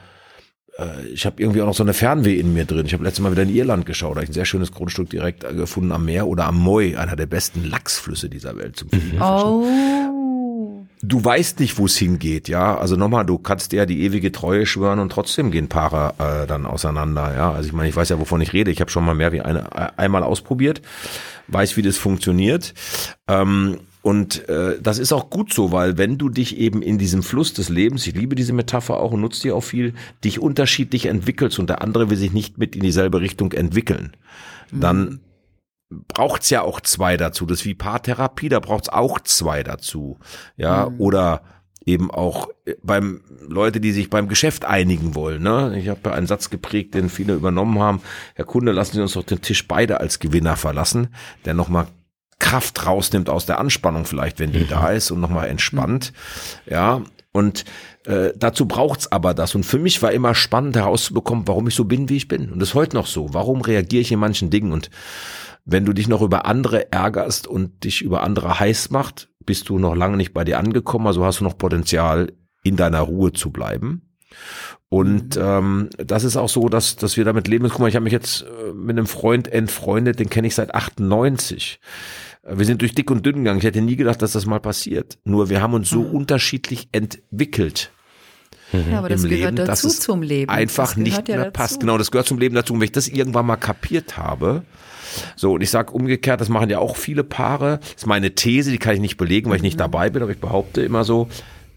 ich 1.13 1.25
habe 1.25 1.41
irgendwie 1.41 1.61
auch 1.61 1.65
noch 1.65 1.73
so 1.73 1.83
eine 1.83 1.93
Fernweh 1.93 2.39
in 2.39 2.53
mir 2.53 2.65
drin. 2.65 2.85
Ich 2.85 2.93
habe 2.93 3.03
letztes 3.03 3.21
Mal 3.21 3.31
wieder 3.31 3.43
in 3.43 3.53
Irland 3.53 3.85
geschaut, 3.85 4.15
da 4.15 4.17
hab 4.17 4.23
ich 4.23 4.29
ein 4.29 4.33
sehr 4.33 4.45
schönes 4.45 4.71
Grundstück 4.71 5.09
direkt 5.09 5.43
äh, 5.43 5.53
gefunden 5.53 5.91
am 5.91 6.05
Meer 6.05 6.27
oder 6.27 6.45
am 6.45 6.57
Moy, 6.57 6.95
einer 6.95 7.15
der 7.15 7.25
besten 7.25 7.63
Lachsflüsse 7.63 8.29
dieser 8.29 8.57
Welt 8.57 8.75
zum 8.75 8.89
Fischen. 8.89 9.21
Oh. 9.21 9.65
Du 11.01 11.23
weißt 11.23 11.59
nicht, 11.59 11.77
wo 11.77 11.85
es 11.85 11.97
hingeht, 11.97 12.47
ja. 12.47 12.77
Also 12.77 12.95
nochmal, 12.95 13.25
du 13.25 13.37
kannst 13.37 13.71
dir 13.71 13.77
ja 13.77 13.85
die 13.85 14.01
ewige 14.01 14.31
Treue 14.31 14.65
schwören 14.65 14.99
und 14.99 15.11
trotzdem 15.11 15.51
gehen 15.51 15.69
Paare 15.69 16.13
äh, 16.17 16.47
dann 16.47 16.65
auseinander, 16.65 17.35
ja. 17.35 17.51
Also 17.51 17.67
ich 17.67 17.73
meine, 17.73 17.89
ich 17.89 17.95
weiß 17.95 18.09
ja, 18.09 18.19
wovon 18.19 18.41
ich 18.41 18.53
rede. 18.53 18.71
Ich 18.71 18.81
habe 18.81 18.91
schon 18.91 19.05
mal 19.05 19.15
mehr 19.15 19.31
wie 19.31 19.41
eine 19.41 19.69
äh, 19.75 19.89
einmal 19.97 20.23
ausprobiert, 20.23 20.81
weiß, 21.47 21.77
wie 21.77 21.83
das 21.83 21.97
funktioniert. 21.97 22.73
Ähm, 23.27 23.77
und 24.07 24.47
äh, 24.47 24.79
das 24.81 24.99
ist 24.99 25.11
auch 25.11 25.29
gut 25.29 25.51
so, 25.51 25.73
weil 25.73 25.97
wenn 25.97 26.17
du 26.17 26.29
dich 26.29 26.55
eben 26.55 26.81
in 26.81 26.97
diesem 26.97 27.23
Fluss 27.23 27.51
des 27.51 27.67
Lebens, 27.67 28.07
ich 28.07 28.15
liebe 28.15 28.35
diese 28.35 28.53
Metapher 28.53 29.01
auch 29.01 29.11
und 29.11 29.19
nutze 29.19 29.41
die 29.41 29.51
auch 29.51 29.65
viel, 29.65 29.95
dich 30.23 30.39
unterschiedlich 30.39 31.07
entwickelst 31.07 31.59
und 31.59 31.69
der 31.69 31.81
andere 31.81 32.09
will 32.09 32.15
sich 32.15 32.31
nicht 32.31 32.57
mit 32.57 32.73
in 32.77 32.83
dieselbe 32.83 33.19
Richtung 33.19 33.51
entwickeln, 33.51 34.15
dann 34.71 35.19
braucht's 35.89 36.49
ja 36.49 36.61
auch 36.61 36.79
zwei 36.79 37.17
dazu. 37.17 37.45
Das 37.45 37.59
ist 37.59 37.65
wie 37.65 37.75
Paartherapie, 37.75 38.47
da 38.47 38.61
braucht's 38.61 38.87
auch 38.87 39.19
zwei 39.19 39.61
dazu. 39.61 40.19
Ja, 40.55 40.89
oder 40.99 41.41
eben 41.85 42.09
auch 42.09 42.47
äh, 42.63 42.75
beim 42.81 43.19
Leute, 43.45 43.81
die 43.81 43.91
sich 43.91 44.09
beim 44.09 44.29
Geschäft 44.29 44.63
einigen 44.63 45.15
wollen. 45.15 45.43
Ne? 45.43 45.77
Ich 45.77 45.89
habe 45.89 46.13
einen 46.13 46.27
Satz 46.27 46.49
geprägt, 46.49 46.93
den 46.93 47.09
viele 47.09 47.33
übernommen 47.33 47.79
haben. 47.79 48.01
Herr 48.35 48.45
Kunde, 48.45 48.71
lassen 48.71 48.93
Sie 48.93 49.01
uns 49.01 49.13
doch 49.13 49.23
den 49.23 49.41
Tisch 49.41 49.67
beide 49.67 49.99
als 49.99 50.19
Gewinner 50.19 50.55
verlassen, 50.55 51.09
der 51.43 51.53
nochmal 51.53 51.87
Kraft 52.39 52.85
rausnimmt 52.85 53.29
aus 53.29 53.45
der 53.45 53.59
Anspannung 53.59 54.05
vielleicht, 54.05 54.39
wenn 54.39 54.51
die 54.51 54.67
da 54.67 54.89
ist 54.89 55.11
und 55.11 55.19
nochmal 55.19 55.47
entspannt. 55.47 56.13
Ja, 56.65 57.01
und 57.31 57.65
äh, 58.05 58.31
dazu 58.35 58.67
braucht's 58.67 59.11
aber 59.11 59.33
das. 59.33 59.55
Und 59.55 59.63
für 59.63 59.79
mich 59.79 60.01
war 60.01 60.11
immer 60.11 60.33
spannend 60.33 60.75
herauszubekommen, 60.75 61.47
warum 61.47 61.67
ich 61.67 61.75
so 61.75 61.85
bin, 61.85 62.09
wie 62.09 62.17
ich 62.17 62.27
bin. 62.27 62.51
Und 62.51 62.59
das 62.59 62.69
ist 62.69 62.75
heute 62.75 62.95
noch 62.95 63.07
so. 63.07 63.33
Warum 63.33 63.61
reagiere 63.61 64.01
ich 64.01 64.11
in 64.11 64.19
manchen 64.19 64.49
Dingen? 64.49 64.71
Und 64.71 64.89
wenn 65.65 65.85
du 65.85 65.93
dich 65.93 66.07
noch 66.07 66.21
über 66.21 66.45
andere 66.45 66.91
ärgerst 66.91 67.45
und 67.47 67.83
dich 67.83 68.01
über 68.01 68.23
andere 68.23 68.59
heiß 68.59 68.89
macht, 68.89 69.29
bist 69.45 69.69
du 69.69 69.77
noch 69.77 69.95
lange 69.95 70.17
nicht 70.17 70.33
bei 70.33 70.43
dir 70.43 70.57
angekommen. 70.57 71.07
Also 71.07 71.25
hast 71.25 71.39
du 71.39 71.43
noch 71.43 71.57
Potenzial, 71.57 72.33
in 72.63 72.75
deiner 72.75 73.01
Ruhe 73.01 73.33
zu 73.33 73.51
bleiben. 73.51 74.01
Und 74.89 75.37
ähm, 75.37 75.89
das 75.97 76.23
ist 76.23 76.37
auch 76.37 76.49
so, 76.49 76.69
dass, 76.69 76.95
dass 76.95 77.17
wir 77.17 77.25
damit 77.25 77.47
leben. 77.47 77.67
Guck 77.69 77.79
mal, 77.79 77.89
ich 77.89 77.95
habe 77.95 78.03
mich 78.03 78.13
jetzt 78.13 78.43
äh, 78.43 78.73
mit 78.73 78.97
einem 78.97 79.07
Freund 79.07 79.47
entfreundet, 79.47 80.19
den 80.19 80.29
kenne 80.29 80.47
ich 80.47 80.55
seit 80.55 80.73
98. 80.73 81.79
Wir 82.49 82.65
sind 82.65 82.81
durch 82.81 82.93
dick 82.95 83.11
und 83.11 83.25
dünn 83.25 83.37
gegangen. 83.37 83.59
Ich 83.59 83.65
hätte 83.65 83.81
nie 83.81 83.95
gedacht, 83.95 84.21
dass 84.21 84.31
das 84.31 84.45
mal 84.45 84.59
passiert. 84.59 85.17
Nur 85.25 85.49
wir 85.49 85.61
haben 85.61 85.73
uns 85.73 85.89
so 85.89 86.01
unterschiedlich 86.01 86.87
entwickelt 86.93 87.91
Ja, 88.71 88.99
aber 88.99 89.09
das 89.09 89.23
gehört 89.23 89.41
Leben, 89.41 89.55
dass 89.57 89.67
dazu 89.81 89.87
es 89.87 89.99
zum 89.99 90.21
Leben. 90.21 90.49
einfach 90.49 90.91
gehört 90.95 91.03
nicht 91.03 91.27
ja 91.27 91.35
mehr 91.35 91.45
dazu. 91.45 91.53
passt. 91.53 91.79
Genau, 91.81 91.97
das 91.97 92.11
gehört 92.11 92.27
zum 92.27 92.37
Leben 92.39 92.55
dazu. 92.55 92.73
Und 92.73 92.79
wenn 92.79 92.85
ich 92.85 92.91
das 92.93 93.07
irgendwann 93.09 93.45
mal 93.45 93.55
kapiert 93.57 94.17
habe, 94.17 94.63
so, 95.35 95.53
und 95.53 95.61
ich 95.61 95.69
sage 95.69 95.91
umgekehrt, 95.93 96.39
das 96.41 96.49
machen 96.49 96.69
ja 96.69 96.79
auch 96.79 96.95
viele 96.95 97.23
Paare. 97.23 97.79
Das 97.81 97.89
ist 98.03 98.05
meine 98.05 98.35
These, 98.35 98.71
die 98.71 98.77
kann 98.77 98.93
ich 98.93 98.99
nicht 99.01 99.17
belegen, 99.17 99.49
weil 99.49 99.55
ich 99.57 99.61
Mhm. 99.61 99.67
nicht 99.67 99.79
dabei 99.79 100.09
bin, 100.09 100.21
aber 100.21 100.31
ich 100.31 100.39
behaupte 100.39 100.81
immer 100.81 101.03
so, 101.03 101.27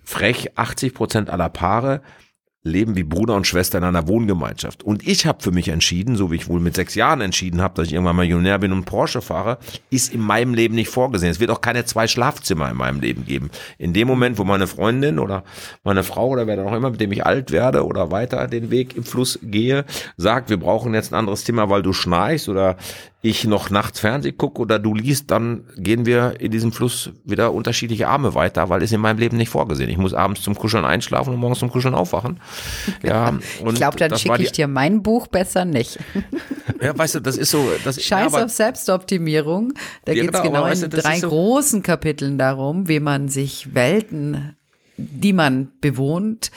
frech, 0.05 0.51
80 0.57 0.95
Prozent 0.95 1.31
aller 1.31 1.49
Paare 1.49 2.03
leben 2.63 2.95
wie 2.95 3.05
Bruder 3.05 3.37
und 3.37 3.47
Schwester 3.47 3.79
in 3.79 3.85
einer 3.85 4.07
Wohngemeinschaft. 4.07 4.83
Und 4.83 5.07
ich 5.07 5.25
habe 5.25 5.43
für 5.43 5.51
mich 5.51 5.69
entschieden, 5.69 6.17
so 6.17 6.31
wie 6.31 6.37
ich 6.37 6.49
wohl 6.49 6.61
mit 6.61 6.75
sechs 6.75 6.95
Jahren 6.95 7.23
entschieden 7.23 7.63
habe, 7.63 7.75
dass 7.75 7.87
ich 7.87 7.95
irgendwann 7.95 8.17
Millionär 8.17 8.59
bin 8.59 8.73
und 8.73 8.85
Porsche 8.85 9.23
fahre, 9.23 9.59
ist 9.89 10.13
in 10.13 10.21
meinem 10.21 10.53
Leben 10.53 10.75
nicht 10.75 10.91
vorgesehen. 10.91 11.31
Es 11.31 11.41
wird 11.41 11.51
auch 11.51 11.63
keine 11.63 11.87
zwei 11.87 12.07
Schlafzimmer 12.07 12.71
in 12.71 12.77
meinem 12.77 13.01
Leben 13.01 13.25
geben. 13.25 13.51
In 13.79 13.95
dem 13.95 14.07
Moment, 14.07 14.37
wo 14.37 14.45
meine 14.45 14.67
Freundin 14.67 15.19
oder 15.19 15.43
meine 15.85 16.03
Frau 16.03 16.29
oder 16.29 16.47
wer 16.47 16.57
dann 16.57 16.69
auch 16.69 16.77
immer, 16.77 16.91
mit 16.91 17.01
dem 17.01 17.13
ich 17.13 17.25
alt 17.25 17.51
werde 17.51 17.87
oder 17.87 18.11
weiter 18.11 18.47
den 18.47 18.71
Weg 18.71 18.95
im 18.95 19.05
Fluss 19.05 19.39
gehe, 19.43 19.87
sagt, 20.19 20.51
wir 20.51 20.59
brauchen 20.59 20.93
jetzt 20.93 21.13
ein 21.13 21.19
anderes 21.19 21.45
Zimmer, 21.45 21.71
weil 21.71 21.83
du 21.83 21.95
schnarchst 21.95 22.51
oder 22.51 22.77
ich 23.23 23.45
noch 23.45 23.69
nachts 23.69 24.01
Fernsehen 24.01 24.39
gucke 24.39 24.63
oder 24.63 24.79
du 24.79 24.95
liest, 24.95 25.31
dann 25.31 25.65
gehen 25.77 26.07
wir 26.07 26.41
in 26.41 26.51
diesem 26.51 26.73
Fluss 26.73 27.11
wieder 27.25 27.53
unterschiedliche 27.53 28.09
Arme 28.09 28.35
weiter, 28.35 28.71
weil 28.71 28.83
ist 28.83 28.93
in 28.95 29.01
meinem 29.01 29.19
Leben 29.19 29.37
nicht 29.37 29.51
vorgesehen. 29.51 29.91
Ich 29.91 29.99
muss 29.99 30.15
abends 30.15 30.41
zum 30.41 30.55
Kuscheln 30.55 30.87
einschlafen 30.87 31.35
und 31.35 31.39
morgens 31.41 31.59
zum 31.59 31.71
Kuscheln 31.71 31.95
aufwachen. 31.95 32.41
Ja, 33.03 33.29
und 33.29 33.73
Ich 33.73 33.75
glaube, 33.75 33.97
dann 33.99 34.17
schicke 34.19 34.43
ich 34.43 34.53
dir 34.53 34.69
mein 34.69 35.03
Buch 35.03 35.27
besser 35.27 35.65
nicht. 35.65 35.99
Ja, 36.83 36.97
weißt 36.97 37.17
du, 37.17 37.21
das 37.21 37.37
ist 37.37 37.51
so, 37.51 37.63
das 37.85 37.97
ja, 37.97 38.03
Scheiß 38.05 38.33
aber- 38.33 38.47
auf 38.47 38.51
Selbstoptimierung. 38.51 39.75
Da 40.07 40.13
Ja, 40.13 40.23
geht 40.23 40.35
es 40.35 40.41
genau, 40.43 40.63
genau 40.65 40.85
in 40.85 40.89
drei 40.91 41.19
so- 41.19 41.29
großen 41.29 41.83
Kapiteln 41.83 42.39
darum, 42.39 42.89
wie 42.89 43.01
man 43.01 43.29
sich 43.29 43.75
Welten, 43.75 44.57
die 44.97 45.35
man 45.35 45.69
bewohnt, 45.83 46.51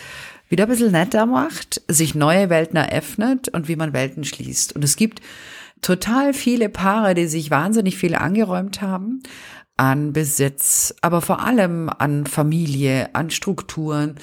wieder 0.48 0.64
ein 0.64 0.70
bisschen 0.70 0.92
netter 0.94 1.26
macht, 1.26 1.82
sich 1.90 2.16
neue 2.16 2.50
Welten 2.50 2.78
eröffnet 2.78 3.50
und 3.50 3.68
wie 3.68 3.76
man 3.76 3.92
Welten 3.92 4.24
schließt. 4.24 4.74
Und 4.78 4.84
es 4.86 4.96
gibt 4.96 5.20
total 5.84 6.34
viele 6.34 6.70
Paare, 6.70 7.14
die 7.14 7.28
sich 7.28 7.52
wahnsinnig 7.52 7.98
viel 7.98 8.16
angeräumt 8.16 8.82
haben 8.82 9.22
an 9.78 10.14
Besitz, 10.14 10.94
aber 11.02 11.22
vor 11.22 11.42
allem 11.42 11.90
an 11.90 12.26
Familie, 12.26 13.14
an 13.14 13.32
Strukturen 13.32 14.16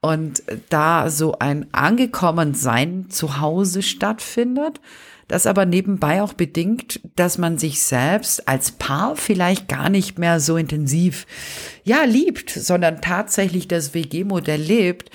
und 0.00 0.42
da 0.68 1.10
so 1.10 1.38
ein 1.38 1.66
Angekommensein 1.72 3.06
zu 3.10 3.40
Hause 3.40 3.82
stattfindet, 3.82 4.80
das 5.28 5.46
aber 5.46 5.64
nebenbei 5.64 6.22
auch 6.22 6.32
bedingt, 6.32 7.00
dass 7.16 7.38
man 7.38 7.56
sich 7.56 7.82
selbst 7.82 8.48
als 8.48 8.72
Paar 8.72 9.14
vielleicht 9.16 9.68
gar 9.68 9.88
nicht 9.88 10.18
mehr 10.18 10.40
so 10.40 10.56
intensiv, 10.56 11.26
ja, 11.84 12.02
liebt, 12.04 12.50
sondern 12.50 13.00
tatsächlich 13.00 13.68
das 13.68 13.94
WG-Modell 13.94 14.60
lebt. 14.60 15.10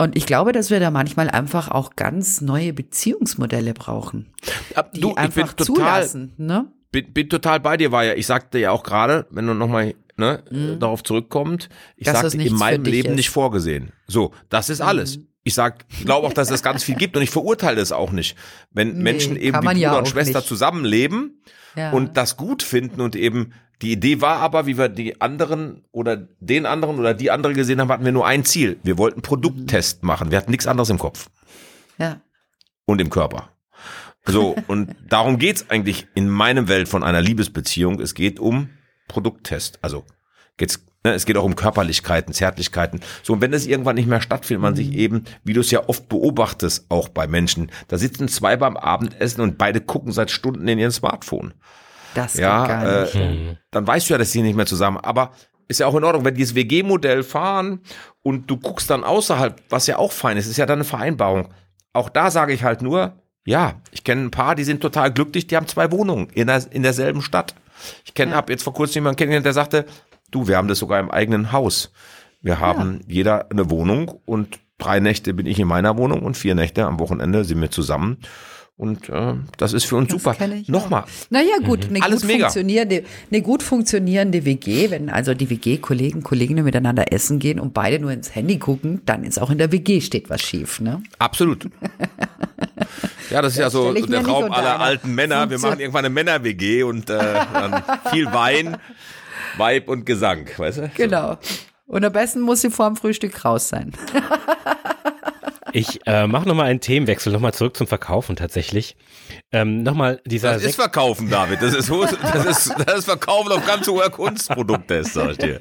Und 0.00 0.16
ich 0.16 0.24
glaube, 0.24 0.52
dass 0.52 0.70
wir 0.70 0.80
da 0.80 0.90
manchmal 0.90 1.28
einfach 1.28 1.70
auch 1.70 1.94
ganz 1.94 2.40
neue 2.40 2.72
Beziehungsmodelle 2.72 3.74
brauchen, 3.74 4.32
die 4.94 5.00
du, 5.00 5.08
ich 5.10 5.14
bin 5.14 5.24
einfach 5.24 5.52
total, 5.52 5.64
zulassen, 5.66 6.32
ne? 6.38 6.72
bin, 6.90 7.12
bin 7.12 7.28
total 7.28 7.60
bei 7.60 7.76
dir, 7.76 7.92
war 7.92 8.04
ja, 8.04 8.14
ich 8.14 8.26
sagte 8.26 8.58
ja 8.58 8.70
auch 8.70 8.82
gerade, 8.82 9.26
wenn 9.28 9.46
du 9.46 9.52
nochmal 9.52 9.94
ne, 10.16 10.42
darauf 10.80 11.02
zurückkommt, 11.02 11.68
ich 11.96 12.06
Mhm. 12.06 12.12
Dass 12.12 12.22
das 12.22 12.32
sagte, 12.32 12.46
in 12.48 12.54
meinem 12.54 12.84
Leben 12.84 13.08
ist. 13.08 13.10
Mhm. 13.10 13.16
nicht 13.16 13.28
vorgesehen. 13.28 13.92
So, 14.06 14.32
das 14.48 14.70
ist 14.70 14.80
alles. 14.80 15.18
Ich 15.42 15.52
sag, 15.52 15.84
glaube 16.02 16.26
auch, 16.26 16.32
dass 16.32 16.50
es 16.50 16.62
ganz 16.62 16.82
viel 16.82 16.94
gibt 16.94 17.14
und 17.18 17.22
ich 17.22 17.30
verurteile 17.30 17.82
es 17.82 17.92
auch 17.92 18.10
nicht. 18.10 18.36
Wenn 18.70 18.94
Nee, 18.94 19.02
Menschen 19.02 19.36
eben 19.36 19.58
wie 19.60 19.66
Bruder 19.66 19.78
ja 19.78 19.98
und 19.98 20.08
Schwester 20.08 20.38
nicht. 20.38 20.48
zusammenleben 20.48 21.42
Ja. 21.76 21.90
und 21.90 22.16
das 22.16 22.38
gut 22.38 22.62
finden 22.62 23.02
und 23.02 23.16
eben 23.16 23.52
die 23.82 23.92
Idee 23.92 24.20
war 24.20 24.38
aber, 24.38 24.66
wie 24.66 24.76
wir 24.76 24.88
die 24.88 25.20
anderen 25.20 25.84
oder 25.90 26.16
den 26.40 26.66
anderen 26.66 26.98
oder 26.98 27.14
die 27.14 27.30
andere 27.30 27.54
gesehen 27.54 27.80
haben, 27.80 27.90
hatten 27.90 28.04
wir 28.04 28.12
nur 28.12 28.26
ein 28.26 28.44
Ziel. 28.44 28.78
Wir 28.82 28.98
wollten 28.98 29.22
Produkttest 29.22 30.02
machen. 30.02 30.30
Wir 30.30 30.38
hatten 30.38 30.50
nichts 30.50 30.66
anderes 30.66 30.90
im 30.90 30.98
Kopf 30.98 31.30
Ja. 31.98 32.20
und 32.84 33.00
im 33.00 33.10
Körper. 33.10 33.50
So, 34.26 34.54
und 34.68 34.94
darum 35.08 35.38
geht's 35.38 35.70
eigentlich 35.70 36.06
in 36.14 36.28
meinem 36.28 36.68
Welt 36.68 36.88
von 36.88 37.02
einer 37.02 37.22
Liebesbeziehung. 37.22 38.00
Es 38.00 38.14
geht 38.14 38.38
um 38.38 38.68
Produkttest. 39.08 39.78
Also 39.82 40.04
geht's 40.56 40.84
Ne, 41.02 41.14
es 41.14 41.24
geht 41.24 41.38
auch 41.38 41.44
um 41.44 41.56
Körperlichkeiten, 41.56 42.34
Zärtlichkeiten. 42.34 43.00
So, 43.22 43.32
und 43.32 43.40
wenn 43.40 43.52
das 43.52 43.64
irgendwann 43.64 43.96
nicht 43.96 44.06
mehr 44.06 44.20
stattfindet, 44.20 44.60
man 44.60 44.76
sich 44.76 44.92
eben, 44.92 45.24
wie 45.44 45.54
du 45.54 45.60
es 45.62 45.70
ja 45.70 45.88
oft 45.88 46.10
beobachtest, 46.10 46.90
auch 46.90 47.08
bei 47.08 47.26
Menschen, 47.26 47.70
da 47.88 47.96
sitzen 47.96 48.28
zwei 48.28 48.58
beim 48.58 48.76
Abendessen 48.76 49.40
und 49.40 49.56
beide 49.56 49.80
gucken 49.80 50.12
seit 50.12 50.30
Stunden 50.30 50.68
in 50.68 50.78
ihren 50.78 50.92
Smartphone. 50.92 51.54
Das 52.14 52.32
geht 52.32 52.42
Ja, 52.42 52.66
gar 52.66 53.02
nicht. 53.02 53.14
äh, 53.14 53.56
dann 53.70 53.86
weißt 53.86 54.08
du 54.08 54.14
ja, 54.14 54.18
dass 54.18 54.30
die 54.32 54.42
nicht 54.42 54.56
mehr 54.56 54.66
zusammen. 54.66 54.98
Aber 54.98 55.32
ist 55.68 55.80
ja 55.80 55.86
auch 55.86 55.94
in 55.94 56.04
Ordnung, 56.04 56.24
wenn 56.24 56.34
die 56.34 56.42
das 56.42 56.54
WG-Modell 56.54 57.22
fahren 57.22 57.80
und 58.22 58.50
du 58.50 58.56
guckst 58.56 58.90
dann 58.90 59.04
außerhalb, 59.04 59.60
was 59.68 59.86
ja 59.86 59.98
auch 59.98 60.12
fein 60.12 60.36
ist, 60.36 60.46
ist 60.48 60.56
ja 60.56 60.66
dann 60.66 60.78
eine 60.78 60.84
Vereinbarung. 60.84 61.48
Auch 61.92 62.08
da 62.08 62.30
sage 62.30 62.52
ich 62.52 62.64
halt 62.64 62.82
nur, 62.82 63.14
ja, 63.44 63.74
ich 63.92 64.02
kenne 64.04 64.22
ein 64.22 64.30
paar, 64.30 64.54
die 64.54 64.64
sind 64.64 64.80
total 64.80 65.12
glücklich, 65.12 65.46
die 65.46 65.56
haben 65.56 65.68
zwei 65.68 65.90
Wohnungen 65.92 66.28
in, 66.30 66.48
der, 66.48 66.64
in 66.72 66.82
derselben 66.82 67.22
Stadt. 67.22 67.54
Ich 68.04 68.14
kenne, 68.14 68.34
hab 68.34 68.50
jetzt 68.50 68.64
vor 68.64 68.74
kurzem 68.74 68.96
jemanden 69.02 69.16
kennengelernt, 69.18 69.46
der 69.46 69.52
sagte, 69.52 69.86
du, 70.30 70.48
wir 70.48 70.56
haben 70.56 70.68
das 70.68 70.78
sogar 70.78 71.00
im 71.00 71.10
eigenen 71.10 71.52
Haus. 71.52 71.92
Wir 72.42 72.58
haben 72.60 73.00
jeder 73.06 73.50
eine 73.50 73.70
Wohnung 73.70 74.08
und 74.26 74.58
drei 74.78 74.98
Nächte 75.00 75.34
bin 75.34 75.46
ich 75.46 75.58
in 75.58 75.68
meiner 75.68 75.96
Wohnung 75.96 76.22
und 76.22 76.36
vier 76.36 76.54
Nächte 76.54 76.84
am 76.86 76.98
Wochenende 76.98 77.44
sind 77.44 77.60
wir 77.60 77.70
zusammen. 77.70 78.18
Und 78.80 79.10
äh, 79.10 79.34
das 79.58 79.74
ist 79.74 79.84
für 79.84 79.96
uns 79.96 80.08
Das 80.08 80.22
super. 80.22 80.34
Nochmal, 80.68 81.04
Naja, 81.28 81.58
gut, 81.62 81.88
eine 81.90 82.02
Alles 82.02 82.22
gut, 82.22 82.28
mega. 82.28 82.46
funktionierende, 82.46 83.04
eine 83.30 83.42
gut 83.42 83.62
funktionierende 83.62 84.46
WG, 84.46 84.90
wenn 84.90 85.10
also 85.10 85.34
die 85.34 85.50
WG-Kollegen, 85.50 86.22
Kolleginnen 86.22 86.64
miteinander 86.64 87.12
essen 87.12 87.38
gehen 87.38 87.60
und 87.60 87.74
beide 87.74 87.98
nur 87.98 88.10
ins 88.10 88.34
Handy 88.34 88.58
gucken, 88.58 89.02
dann 89.04 89.22
ist 89.22 89.38
auch 89.38 89.50
in 89.50 89.58
der 89.58 89.70
WG 89.70 90.00
steht 90.00 90.30
was 90.30 90.40
schief, 90.40 90.80
ne? 90.80 91.02
Absolut. 91.18 91.68
Ja, 93.28 93.42
das 93.42 93.52
ist 93.52 93.58
ja 93.58 93.68
so 93.68 93.92
der 93.92 94.22
Traum 94.22 94.44
unter 94.44 94.56
aller 94.56 94.80
alten 94.80 95.14
Männer. 95.14 95.50
Wir 95.50 95.58
machen 95.58 95.78
irgendwann 95.78 96.06
eine 96.06 96.14
Männer-WG 96.14 96.82
und 96.82 97.10
äh, 97.10 97.18
dann 97.18 97.82
viel 98.10 98.32
Wein, 98.32 98.78
Weib 99.58 99.90
und 99.90 100.06
Gesang, 100.06 100.46
weißt 100.56 100.78
du? 100.78 100.90
Genau. 100.96 101.36
Und 101.86 102.02
am 102.02 102.12
besten 102.12 102.40
muss 102.40 102.62
sie 102.62 102.70
vor 102.70 102.86
dem 102.86 102.96
Frühstück 102.96 103.44
raus 103.44 103.68
sein. 103.68 103.92
Ich 105.72 106.00
äh, 106.06 106.26
mache 106.26 106.48
nochmal 106.48 106.66
einen 106.66 106.80
Themenwechsel, 106.80 107.32
nochmal 107.32 107.54
zurück 107.54 107.76
zum 107.76 107.86
Verkaufen 107.86 108.36
tatsächlich. 108.36 108.96
Ähm, 109.52 109.82
nochmal 109.82 110.20
dieser 110.24 110.54
Das 110.54 110.64
ist 110.64 110.76
Verkaufen, 110.76 111.30
David. 111.30 111.62
Das 111.62 111.74
ist, 111.74 111.90
das 111.90 112.44
ist, 112.44 112.74
das 112.86 112.98
ist 112.98 113.04
Verkaufen 113.04 113.52
auf 113.52 113.66
ganz 113.66 113.86
hoher 113.86 114.10
Kunstprodukte, 114.10 114.94
ist, 114.94 115.14
sag 115.14 115.32
ich 115.32 115.38
dir. 115.38 115.58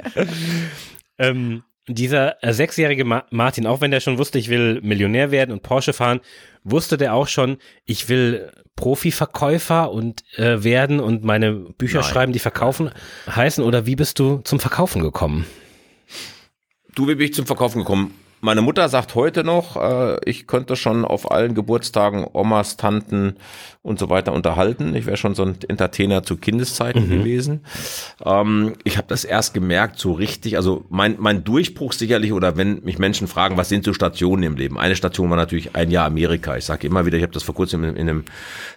ähm, 1.17 1.63
dieser 1.87 2.43
äh, 2.43 2.53
sechsjährige 2.53 3.03
Ma 3.03 3.23
Martin, 3.31 3.65
auch 3.65 3.81
wenn 3.81 3.91
der 3.91 3.99
schon 3.99 4.17
wusste, 4.17 4.39
ich 4.39 4.49
will 4.49 4.79
Millionär 4.81 5.31
werden 5.31 5.51
und 5.51 5.63
Porsche 5.63 5.93
fahren, 5.93 6.21
wusste 6.63 6.97
der 6.97 7.13
auch 7.13 7.27
schon, 7.27 7.57
ich 7.85 8.09
will 8.09 8.51
Profiverkäufer 8.75 9.91
und 9.91 10.23
äh, 10.37 10.63
werden 10.63 10.99
und 10.99 11.23
meine 11.23 11.51
Bücher 11.51 11.99
Nein. 11.99 12.09
schreiben, 12.09 12.33
die 12.33 12.39
verkaufen 12.39 12.91
heißen. 13.27 13.63
Oder 13.63 13.85
wie 13.85 13.95
bist 13.95 14.19
du 14.19 14.37
zum 14.43 14.59
Verkaufen 14.59 15.01
gekommen? 15.01 15.45
Du, 16.95 17.07
wie 17.07 17.15
bin 17.15 17.25
ich 17.25 17.33
zum 17.33 17.45
Verkaufen 17.45 17.79
gekommen? 17.79 18.13
Meine 18.41 18.61
Mutter 18.61 18.87
sagt 18.87 19.15
heute 19.15 19.43
noch, 19.43 19.75
äh, 19.75 20.17
ich 20.23 20.47
könnte 20.47 20.77
schon 20.77 21.03
auf 21.03 21.29
allen 21.29 21.55
Geburtstagen 21.55 22.25
Omas, 22.31 22.77
Tanten 22.77 23.35
und 23.81 23.99
so 23.99 24.09
weiter 24.09 24.31
unterhalten. 24.31 24.95
Ich 24.95 25.05
wäre 25.05 25.17
schon 25.17 25.35
so 25.35 25.43
ein 25.43 25.55
Entertainer 25.67 26.23
zu 26.23 26.37
Kindeszeiten 26.37 27.09
gewesen. 27.09 27.65
Ähm, 28.23 28.73
ich 28.85 28.97
habe 28.97 29.07
das 29.09 29.25
erst 29.25 29.53
gemerkt, 29.53 29.99
so 29.99 30.13
richtig, 30.13 30.55
also 30.55 30.85
mein, 30.89 31.15
mein 31.19 31.43
Durchbruch 31.43 31.91
sicherlich, 31.91 32.31
oder 32.31 32.55
wenn 32.55 32.81
mich 32.83 32.97
Menschen 32.97 33.27
fragen, 33.27 33.57
was 33.57 33.67
sind 33.67 33.83
so 33.83 33.93
Stationen 33.93 34.43
im 34.43 34.55
Leben? 34.55 34.77
Eine 34.77 34.95
Station 34.95 35.29
war 35.29 35.37
natürlich 35.37 35.75
ein 35.75 35.91
Jahr 35.91 36.05
Amerika. 36.05 36.55
Ich 36.55 36.65
sage 36.65 36.87
immer 36.87 37.05
wieder, 37.05 37.17
ich 37.17 37.23
habe 37.23 37.33
das 37.33 37.43
vor 37.43 37.55
kurzem 37.55 37.83
in, 37.83 37.95
in 37.95 38.09
einem 38.09 38.23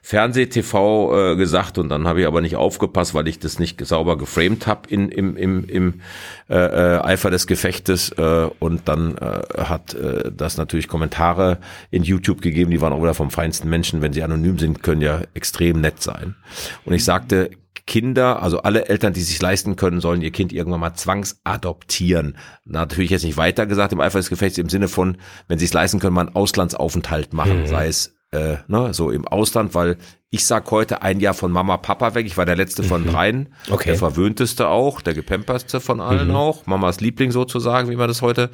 Fernseh-TV 0.03 1.33
äh, 1.33 1.37
gesagt 1.37 1.79
und 1.79 1.88
dann 1.88 2.09
habe 2.09 2.20
ich 2.20 2.27
aber 2.27 2.40
nicht 2.40 2.57
aufgepasst, 2.57 3.14
weil 3.14 3.29
ich 3.29 3.38
das 3.38 3.59
nicht 3.59 3.85
sauber 3.87 4.18
geframed 4.18 4.66
habe 4.66 4.88
in, 4.88 5.09
im, 5.09 5.37
im, 5.37 5.64
im 5.66 6.01
äh, 6.48 6.57
äh, 6.57 7.01
Eifer 7.01 7.31
des 7.31 7.46
Gefechtes 7.46 8.11
äh, 8.11 8.48
und 8.59 8.88
dann 8.88 9.16
äh, 9.18 9.42
hat 9.56 9.94
äh, 9.94 10.30
das 10.34 10.56
natürlich 10.56 10.88
Kommentare 10.88 11.58
in 11.90 12.02
YouTube 12.02 12.40
gegeben, 12.40 12.70
die 12.70 12.80
waren 12.80 12.92
auch 12.92 13.02
wieder 13.02 13.14
vom 13.14 13.30
feinsten 13.30 13.68
Menschen, 13.68 14.02
wenn 14.02 14.12
sie 14.12 14.22
anonym 14.22 14.58
sind, 14.58 14.82
können 14.82 15.00
ja 15.02 15.22
extrem 15.34 15.80
nett 15.80 16.02
sein. 16.02 16.36
Und 16.84 16.94
ich 16.94 17.04
sagte, 17.04 17.50
Kinder, 17.86 18.42
also 18.42 18.62
alle 18.62 18.88
Eltern, 18.88 19.12
die 19.12 19.22
sich 19.22 19.40
leisten 19.42 19.76
können, 19.76 20.00
sollen 20.00 20.22
ihr 20.22 20.30
Kind 20.30 20.52
irgendwann 20.52 20.80
mal 20.80 20.94
zwangsadoptieren. 20.94 22.36
Natürlich 22.64 23.10
jetzt 23.10 23.24
nicht 23.24 23.36
weiter 23.36 23.66
gesagt 23.66 23.92
im 23.92 24.00
Eifer 24.00 24.18
des 24.18 24.30
Gefechts 24.30 24.58
im 24.58 24.68
Sinne 24.68 24.88
von, 24.88 25.16
wenn 25.48 25.58
sie 25.58 25.64
es 25.64 25.72
leisten 25.72 25.98
können, 25.98 26.14
mal 26.14 26.26
einen 26.26 26.36
Auslandsaufenthalt 26.36 27.32
machen, 27.32 27.66
sei 27.66 27.88
es 27.88 28.14
äh, 28.32 28.56
ne, 28.66 28.92
so 28.94 29.10
im 29.10 29.28
Ausland, 29.28 29.74
weil 29.74 29.96
ich 30.30 30.46
sag 30.46 30.70
heute 30.70 31.02
ein 31.02 31.20
Jahr 31.20 31.34
von 31.34 31.52
Mama, 31.52 31.76
Papa 31.76 32.14
weg. 32.14 32.24
Ich 32.24 32.38
war 32.38 32.46
der 32.46 32.56
letzte 32.56 32.82
von 32.82 33.06
dreien, 33.06 33.52
Okay. 33.70 33.90
der 33.90 33.96
verwöhnteste 33.96 34.68
auch, 34.68 35.02
der 35.02 35.12
gepemperste 35.12 35.78
von 35.78 36.00
allen 36.00 36.30
auch, 36.30 36.66
Mamas 36.66 37.00
Liebling 37.02 37.30
sozusagen, 37.32 37.90
wie 37.90 37.96
man 37.96 38.08
das 38.08 38.22
heute 38.22 38.48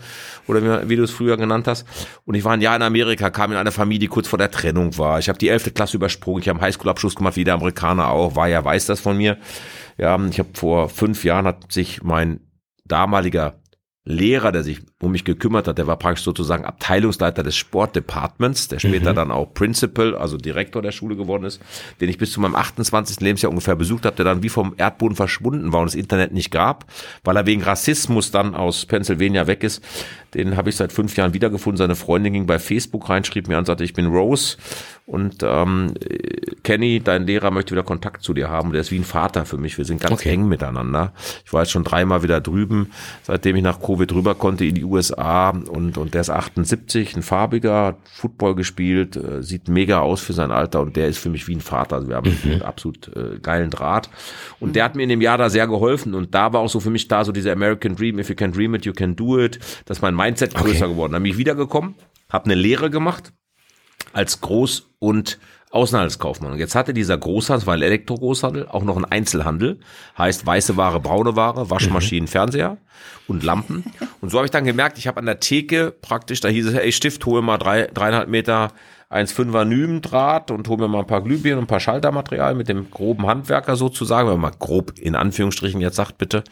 oder 0.49 0.61
wie, 0.63 0.89
wie 0.89 0.97
du 0.97 1.05
es 1.05 1.13
früher 1.13 1.37
genannt 1.37 1.69
hast. 1.69 1.87
Und 2.25 2.35
ich 2.35 2.43
war 2.43 2.53
ein 2.53 2.61
Jahr 2.61 2.75
in 2.75 2.83
Amerika, 2.83 3.31
kam 3.31 3.53
in 3.53 3.57
eine 3.57 3.71
Familie, 3.71 4.01
die 4.01 4.09
kurz 4.09 4.27
vor 4.27 4.39
der 4.39 4.51
Trennung 4.51 4.99
war. 4.99 5.21
Ich 5.21 5.29
habe 5.29 5.39
die 5.39 5.49
elfte 5.49 5.71
Klasse 5.71 5.97
übersprungen, 5.97 6.43
ich 6.43 6.49
habe 6.49 6.59
einen 6.59 6.67
Highschool-Abschluss 6.67 7.15
gemacht, 7.15 7.37
wie 7.37 7.45
der 7.45 7.55
Amerikaner 7.55 8.09
auch, 8.11 8.35
war 8.35 8.49
ja 8.49 8.65
weiß 8.65 8.87
das 8.87 8.99
von 8.99 9.17
mir. 9.17 9.39
Ja, 9.97 10.19
ich 10.29 10.41
habe 10.41 10.49
vor 10.55 10.89
fünf 10.89 11.23
Jahren 11.23 11.47
hat 11.47 11.71
sich 11.73 12.03
mein 12.03 12.41
damaliger 12.85 13.61
Lehrer, 14.09 14.53
der 14.53 14.63
sich 14.63 14.81
um 15.03 15.13
mich 15.13 15.25
gekümmert 15.25 15.69
hat, 15.69 15.77
der 15.77 15.87
war 15.87 15.99
praktisch 15.99 16.25
sozusagen 16.25 16.65
Abteilungsleiter 16.65 17.43
des 17.43 17.57
Sportdepartments, 17.57 18.69
der 18.69 18.79
später 18.79 19.13
dann 19.13 19.31
auch 19.31 19.53
Principal, 19.53 20.17
also 20.17 20.39
Direktor 20.39 20.81
der 20.81 20.93
Schule 20.93 21.15
geworden 21.15 21.45
ist, 21.45 21.61
den 22.01 22.09
ich 22.09 22.17
bis 22.17 22.33
zu 22.33 22.41
meinem 22.41 22.57
28. 22.57 23.21
Lebensjahr 23.21 23.51
ungefähr 23.51 23.77
besucht 23.77 24.07
habe, 24.07 24.17
der 24.17 24.25
dann 24.25 24.43
wie 24.43 24.49
vom 24.49 24.73
Erdboden 24.79 25.15
verschwunden 25.15 25.75
war 25.75 25.81
und 25.81 25.89
das 25.89 25.95
Internet 25.95 26.33
nicht 26.33 26.51
gab, 26.51 26.87
weil 27.23 27.37
er 27.37 27.45
wegen 27.45 27.63
Rassismus 27.63 28.31
dann 28.31 28.55
aus 28.55 28.87
Pennsylvania 28.87 29.47
weg 29.47 29.63
ist. 29.63 29.85
Den 30.35 30.57
habe 30.57 30.69
ich 30.71 30.77
seit 30.77 30.93
fünf 30.93 31.17
Jahren 31.17 31.35
wiedergefunden. 31.35 31.79
Seine 31.79 31.95
Freundin 31.95 32.33
ging 32.33 32.47
bei 32.47 32.59
Facebook 32.59 33.09
rein, 33.09 33.25
schrieb 33.25 33.49
mir 33.49 33.57
an, 33.59 33.65
sagte, 33.65 33.85
ich 33.85 33.95
bin 33.95 34.07
Rose 34.07 34.57
und 35.07 35.43
ähm, 35.43 35.95
Kenny, 36.65 37.01
dein 37.01 37.27
Lehrer 37.27 37.51
möchte 37.51 37.71
wieder 37.73 37.83
Kontakt 37.83 38.23
zu 38.23 38.35
dir 38.35 38.51
haben. 38.51 38.73
Der 38.73 38.83
ist 38.83 38.91
wie 38.91 38.99
ein 38.99 39.05
Vater 39.05 39.47
für 39.47 39.57
mich. 39.57 39.79
Wir 39.79 39.85
sind 39.87 40.01
ganz 40.03 40.13
Okay. 40.21 40.31
eng 40.31 40.49
miteinander. 40.49 41.13
Ich 41.47 41.53
war 41.53 41.63
jetzt 41.63 41.71
schon 41.71 41.85
dreimal 41.85 42.23
wieder 42.23 42.41
drüben, 42.41 42.91
seitdem 43.23 43.57
ich 43.57 43.63
nach 43.63 43.81
Covid 43.81 44.13
rüber 44.13 44.35
konnte 44.35 44.65
in 44.67 44.75
die 44.75 44.85
USA 44.85 45.51
und, 45.51 45.97
und 45.97 46.13
der 46.13 46.21
ist 46.21 46.31
78, 46.31 47.17
ein 47.17 47.23
farbiger, 47.23 47.85
hat 47.87 47.97
Football 48.13 48.55
gespielt, 48.55 49.17
äh, 49.17 49.43
sieht 49.43 49.69
mega 49.69 50.01
aus 50.01 50.21
für 50.21 50.33
sein 50.35 50.51
Alter 50.51 50.81
und 50.83 50.97
der 50.97 51.09
ist 51.09 51.19
für 51.19 51.31
mich 51.31 51.49
wie 51.49 51.55
ein 51.55 51.61
Vater. 51.61 51.97
Also 51.97 52.09
wir 52.09 52.17
haben 52.17 52.37
einen 52.45 52.63
absolut 52.63 53.09
äh, 53.17 53.39
geilen 53.41 53.71
Draht. 53.71 54.11
Und 54.61 54.77
der 54.77 54.85
hat 54.85 54.95
mir 54.95 55.05
in 55.05 55.09
dem 55.09 55.21
Jahr 55.23 55.39
da 55.39 55.49
sehr 55.49 55.67
geholfen 55.67 56.13
und 56.15 56.35
da 56.35 56.53
war 56.53 56.61
auch 56.61 56.69
so 56.69 56.81
für 56.81 56.91
mich 56.91 57.09
da 57.09 57.25
so 57.25 57.33
dieser 57.33 57.53
American 57.53 57.97
Dream, 57.97 58.19
if 58.19 58.29
you 58.29 58.35
can 58.37 58.53
dream 58.53 58.75
it, 58.75 58.85
you 58.85 58.93
can 58.93 59.17
do 59.17 59.39
it. 59.39 59.59
Das 59.87 59.99
ist 59.99 60.03
mein 60.03 60.15
Mindset 60.19 60.55
größer 60.55 60.89
geworden. 60.89 61.13
Dann 61.13 61.23
bin 61.23 61.33
ich 61.33 61.39
wiedergekommen, 61.39 61.95
habe 62.29 62.47
eine 62.47 62.55
Lehre 62.55 62.91
gemacht 62.91 63.33
als 64.13 64.43
Groß- 64.43 64.83
und 64.99 65.39
Außenhandelskaufmann. 65.71 66.53
Und 66.53 66.59
jetzt 66.59 66.75
hatte 66.75 66.95
dieser 66.95 67.19
Großhandel, 67.19 67.69
ein 67.69 67.83
Elektrogroßhandel, 67.83 68.69
auch 68.69 68.85
noch 68.85 68.97
ein 68.97 69.05
Einzelhandel. 69.05 69.81
Heißt 70.17 70.47
weiße 70.47 70.77
Ware, 70.77 71.01
braune 71.01 71.37
Ware, 71.37 71.71
Waschmaschinen, 71.71 72.27
Fernseher 72.27 72.79
und 73.27 73.43
Lampen. 73.43 73.85
Und 74.21 74.31
so 74.31 74.39
habe 74.39 74.47
ich 74.47 74.51
dann 74.51 74.65
gemerkt, 74.65 74.99
ich 74.99 75.07
habe 75.07 75.19
an 75.19 75.27
der 75.27 75.41
Theke 75.41 75.91
praktisch, 75.91 76.41
da 76.41 76.49
hieß 76.49 76.67
es, 76.69 76.75
ey 76.75 76.91
Stift, 76.93 77.25
hole 77.27 77.43
mal 77.43 77.59
drei, 77.59 77.87
dreieinhalb 77.87 78.29
Meter 78.29 78.73
1,5er 79.11 79.65
Nymendraht 79.65 80.51
und 80.51 80.69
hol 80.69 80.77
mir 80.77 80.89
mal 80.89 81.01
ein 81.01 81.07
paar 81.07 81.23
Glühbirnen 81.23 81.61
und 81.61 81.65
ein 81.65 81.69
paar 81.69 81.81
Schaltermaterial 81.81 82.55
mit 82.55 82.69
dem 82.69 82.91
groben 82.91 83.27
Handwerker 83.27 83.75
sozusagen, 83.75 84.29
wenn 84.29 84.39
man 84.39 84.51
mal 84.51 84.59
grob 84.59 84.99
in 84.99 85.15
Anführungsstrichen 85.15 85.81
jetzt 85.81 85.97
sagt, 85.97 86.19
bitte, 86.19 86.45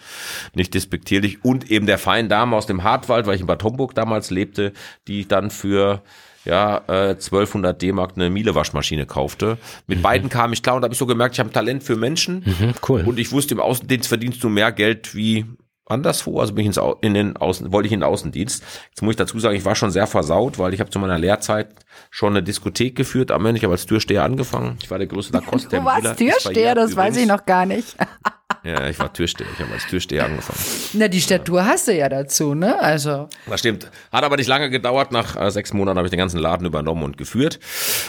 nicht 0.55 0.73
despektierlich. 0.73 1.45
Und 1.45 1.71
eben 1.71 1.87
der 1.87 1.99
feinen 1.99 2.31
Dame 2.31 2.57
aus 2.57 2.67
dem 2.67 2.83
Hartwald, 2.83 3.27
weil 3.27 3.35
ich 3.35 3.43
in 3.43 3.47
Bad 3.47 3.63
Homburg 3.63 3.95
damals 3.95 4.31
lebte, 4.31 4.73
die 5.07 5.29
dann 5.29 5.51
für 5.51 6.03
ja, 6.47 6.83
äh, 6.87 7.11
1200 7.11 7.83
D-Mark 7.83 8.13
eine 8.15 8.31
Miele-Waschmaschine 8.31 9.05
kaufte. 9.05 9.59
Mit 9.87 10.01
beiden 10.01 10.31
kam 10.31 10.53
ich 10.53 10.63
klar 10.63 10.77
und 10.77 10.83
habe 10.83 10.95
ich 10.95 10.99
so 10.99 11.07
gemerkt, 11.07 11.35
ich 11.35 11.41
habe 11.41 11.51
ein 11.51 11.53
Talent 11.53 11.83
für 11.83 11.97
Menschen. 11.97 12.45
Mhm, 12.47 12.75
cool. 12.89 13.03
Und 13.05 13.19
ich 13.19 13.33
wusste, 13.33 13.55
im 13.55 13.61
Außendienst 13.61 14.09
verdienst 14.09 14.43
du 14.43 14.49
mehr 14.49 14.73
Geld 14.73 15.15
wie 15.15 15.45
anderswo. 15.87 16.41
Also 16.41 16.53
bin 16.55 16.63
ich 16.63 16.67
ins, 16.67 16.79
Au- 16.79 16.99
in 17.01 17.15
den 17.15 17.37
Außen, 17.37 17.73
wollte 17.73 17.87
ich 17.87 17.93
in 17.93 18.01
den 18.01 18.09
Außendienst. 18.09 18.63
Jetzt 18.91 19.03
muss 19.03 19.13
ich 19.13 19.17
dazu 19.17 19.39
sagen, 19.39 19.57
ich 19.57 19.65
war 19.65 19.75
schon 19.75 19.91
sehr 19.91 20.07
versaut, 20.07 20.59
weil 20.59 20.75
ich 20.75 20.81
habe 20.81 20.91
zu 20.91 20.99
meiner 20.99 21.19
Lehrzeit 21.19 21.69
schon 22.11 22.33
eine 22.33 22.43
Diskothek 22.43 22.97
geführt. 22.97 23.31
Am 23.31 23.47
Ende, 23.47 23.59
ich 23.59 23.65
habe 23.65 23.73
als 23.75 23.87
Türsteher 23.87 24.25
angefangen. 24.25 24.79
Ich 24.83 24.91
war 24.91 24.99
der 24.99 25.07
größte 25.07 25.33
Lacoste. 25.39 25.79
Du 25.79 25.85
warst 25.85 26.17
Türsteher, 26.19 26.75
das 26.75 26.95
weiß 26.97 27.17
ich 27.17 27.27
noch 27.27 27.45
gar 27.47 27.67
nicht. 27.67 27.97
Ja, 28.63 28.89
ich 28.89 28.99
war 28.99 29.13
Türsteher. 29.13 29.47
Ich 29.55 29.61
habe 29.63 29.73
als 29.73 29.87
Türsteher 29.87 30.25
angefangen. 30.25 30.59
Na, 30.95 31.07
die 31.09 31.21
Statur 31.21 31.65
hast 31.65 31.87
du 31.87 31.95
ja 31.97 32.09
dazu, 32.09 32.55
ne? 32.55 32.79
Also, 32.81 33.29
Das 33.47 33.61
stimmt. 33.61 33.89
Hat 34.13 34.25
aber 34.25 34.37
nicht 34.37 34.47
lange 34.49 34.71
gedauert. 34.71 35.13
Nach 35.13 35.37
äh, 35.37 35.51
sechs 35.53 35.73
Monaten 35.73 35.99
habe 35.99 36.07
ich 36.07 36.11
den 36.11 36.19
ganzen 36.19 36.39
Laden 36.41 36.67
übernommen 36.67 37.03
und 37.05 37.17
geführt. 37.17 37.61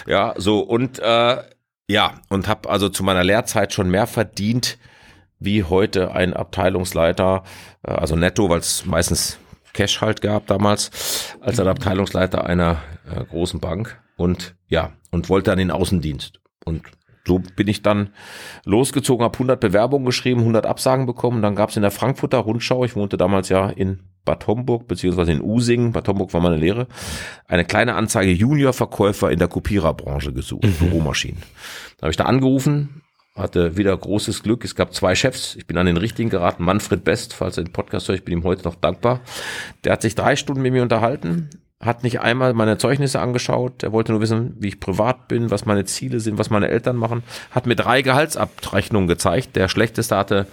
Ja, 0.08 0.34
so 0.38 0.60
und 0.62 0.98
äh, 1.00 1.38
ja, 1.88 2.14
und 2.30 2.48
habe 2.48 2.70
also 2.70 2.90
zu 2.90 3.04
meiner 3.04 3.24
Lehrzeit 3.24 3.74
schon 3.74 3.90
mehr 3.92 4.08
verdient 4.08 4.78
wie 5.40 5.64
heute 5.64 6.12
ein 6.12 6.34
Abteilungsleiter, 6.34 7.44
äh, 7.84 7.92
also 7.92 8.16
netto, 8.16 8.50
weil 8.50 8.60
es 8.60 8.86
meistens 8.86 9.40
Cash 9.74 10.02
halt 10.02 10.22
gab 10.22 10.48
damals, 10.48 11.36
als 11.40 11.60
ein 11.60 11.68
Abteilungsleiter 11.68 12.46
einer 12.46 12.78
äh, 13.10 13.24
großen 13.26 13.60
Bank. 13.60 14.02
Und 14.16 14.56
ja, 14.68 14.94
und 15.12 15.30
wollte 15.30 15.52
dann 15.52 15.60
in 15.60 15.68
den 15.68 15.76
Außendienst. 15.76 16.40
Und 16.66 16.84
so 17.28 17.40
bin 17.56 17.68
ich 17.68 17.84
dann 17.84 18.10
losgezogen, 18.66 19.24
habe 19.24 19.36
100 19.36 19.60
Bewerbungen 19.60 20.06
geschrieben, 20.06 20.40
100 20.40 20.66
Absagen 20.66 21.06
bekommen. 21.06 21.42
Dann 21.42 21.56
gab 21.56 21.70
es 21.70 21.76
in 21.76 21.84
der 21.84 21.92
Frankfurter 21.92 22.40
Rundschau, 22.40 22.86
ich 22.86 22.96
wohnte 22.96 23.18
damals 23.18 23.50
ja 23.50 23.70
in 23.70 24.00
Bad 24.26 24.48
Homburg, 24.48 24.88
beziehungsweise 24.88 25.32
in 25.32 25.42
Usingen, 25.42 25.92
Bad 25.92 26.08
Homburg 26.08 26.34
war 26.34 26.42
meine 26.42 26.58
Lehre, 26.58 26.88
eine 27.48 27.64
kleine 27.64 27.96
Anzeige 27.96 28.32
Juniorverkäufer 28.32 29.32
in 29.32 29.40
der 29.40 29.48
Kopiererbranche 29.48 30.34
gesucht, 30.34 30.66
mhm. 30.66 30.90
Büromaschinen. 30.90 31.44
Da 31.98 32.04
habe 32.04 32.12
ich 32.12 32.18
da 32.18 32.26
angerufen, 32.26 33.04
hatte 33.38 33.78
wieder 33.78 33.96
großes 33.96 34.44
Glück. 34.44 34.66
Es 34.66 34.76
gab 34.76 34.94
zwei 34.94 35.16
Chefs. 35.16 35.56
Ich 35.56 35.68
bin 35.68 35.78
an 35.78 35.86
den 35.86 35.98
richtigen 35.98 36.30
geraten. 36.30 36.64
Manfred 36.64 37.04
Best, 37.04 37.34
falls 37.34 37.58
er 37.58 37.64
den 37.64 37.74
Podcast 37.74 38.08
hört, 38.08 38.20
ich 38.20 38.26
bin 38.26 38.34
ihm 38.34 38.44
heute 38.44 38.64
noch 38.64 38.76
dankbar. 38.76 39.22
Der 39.84 39.94
hat 39.94 40.02
sich 40.02 40.16
drei 40.16 40.36
Stunden 40.36 40.62
mit 40.62 40.74
mir 40.74 40.82
unterhalten, 40.82 41.50
hat 41.80 42.04
nicht 42.04 42.20
einmal 42.22 42.54
meine 42.54 42.78
Zeugnisse 42.78 43.20
angeschaut. 43.20 43.84
Er 43.84 43.92
wollte 43.92 44.12
nur 44.12 44.22
wissen, 44.22 44.56
wie 44.60 44.70
ich 44.70 44.80
privat 44.80 45.28
bin, 45.28 45.52
was 45.52 45.66
meine 45.66 45.86
Ziele 45.86 46.20
sind, 46.20 46.38
was 46.38 46.50
meine 46.50 46.70
Eltern 46.70 46.96
machen. 46.96 47.24
Hat 47.52 47.68
mir 47.68 47.76
drei 47.76 48.02
Gehaltsabrechnungen 48.02 49.08
gezeigt. 49.08 49.56
Der 49.56 49.68
schlechteste 49.68 50.18
hatte 50.18 50.48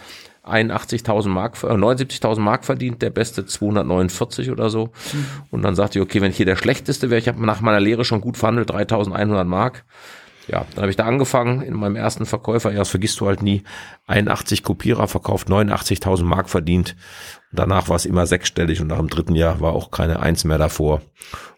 81.000 0.45 1.29
Mark, 1.29 1.57
äh, 1.63 1.69
79.000 1.69 2.41
Mark 2.41 2.67
verdient, 2.67 3.01
der 3.01 3.11
beste 3.11 3.47
249 3.47 4.51
oder 4.51 4.69
so. 4.69 4.87
Mhm. 5.13 5.27
Und 5.51 5.63
dann 5.63 5.75
sagte 5.75 5.99
ich, 5.99 6.03
okay, 6.03 6.21
wenn 6.21 6.31
ich 6.31 6.37
hier 6.37 6.47
der 6.47 6.57
schlechteste 6.57 7.09
wäre, 7.09 7.19
ich 7.19 7.29
habe 7.29 7.45
nach 7.45 7.63
meiner 7.63 7.81
Lehre 7.81 8.05
schon 8.05 8.21
gut 8.21 8.37
verhandelt, 8.37 8.71
3.100 8.71 9.45
Mark 9.45 9.85
ja, 10.47 10.67
dann 10.75 10.83
habe 10.83 10.91
ich 10.91 10.97
da 10.97 11.05
angefangen 11.05 11.63
in 11.63 11.75
meinem 11.75 11.97
ersten 11.97 12.27
Verkäufer, 12.27 12.71
ja, 12.71 12.79
das 12.79 12.91
vergisst 12.91 13.21
du 13.21 13.27
halt 13.27 13.43
nie, 13.43 13.63
81 14.07 14.63
Kopierer 14.63 15.09
verkauft, 15.09 15.49
89.000 15.49 16.25
Mark 16.25 16.51
verdient. 16.51 16.97
Danach 17.53 17.89
war 17.89 17.97
es 17.97 18.07
immer 18.07 18.27
sechsstellig 18.27 18.81
und 18.81 18.89
nach 18.89 18.99
dem 18.99 19.09
dritten 19.09 19.35
Jahr 19.35 19.61
war 19.61 19.73
auch 19.73 19.91
keine 19.91 20.21
Eins 20.21 20.45
mehr 20.45 20.59
davor. 20.59 21.01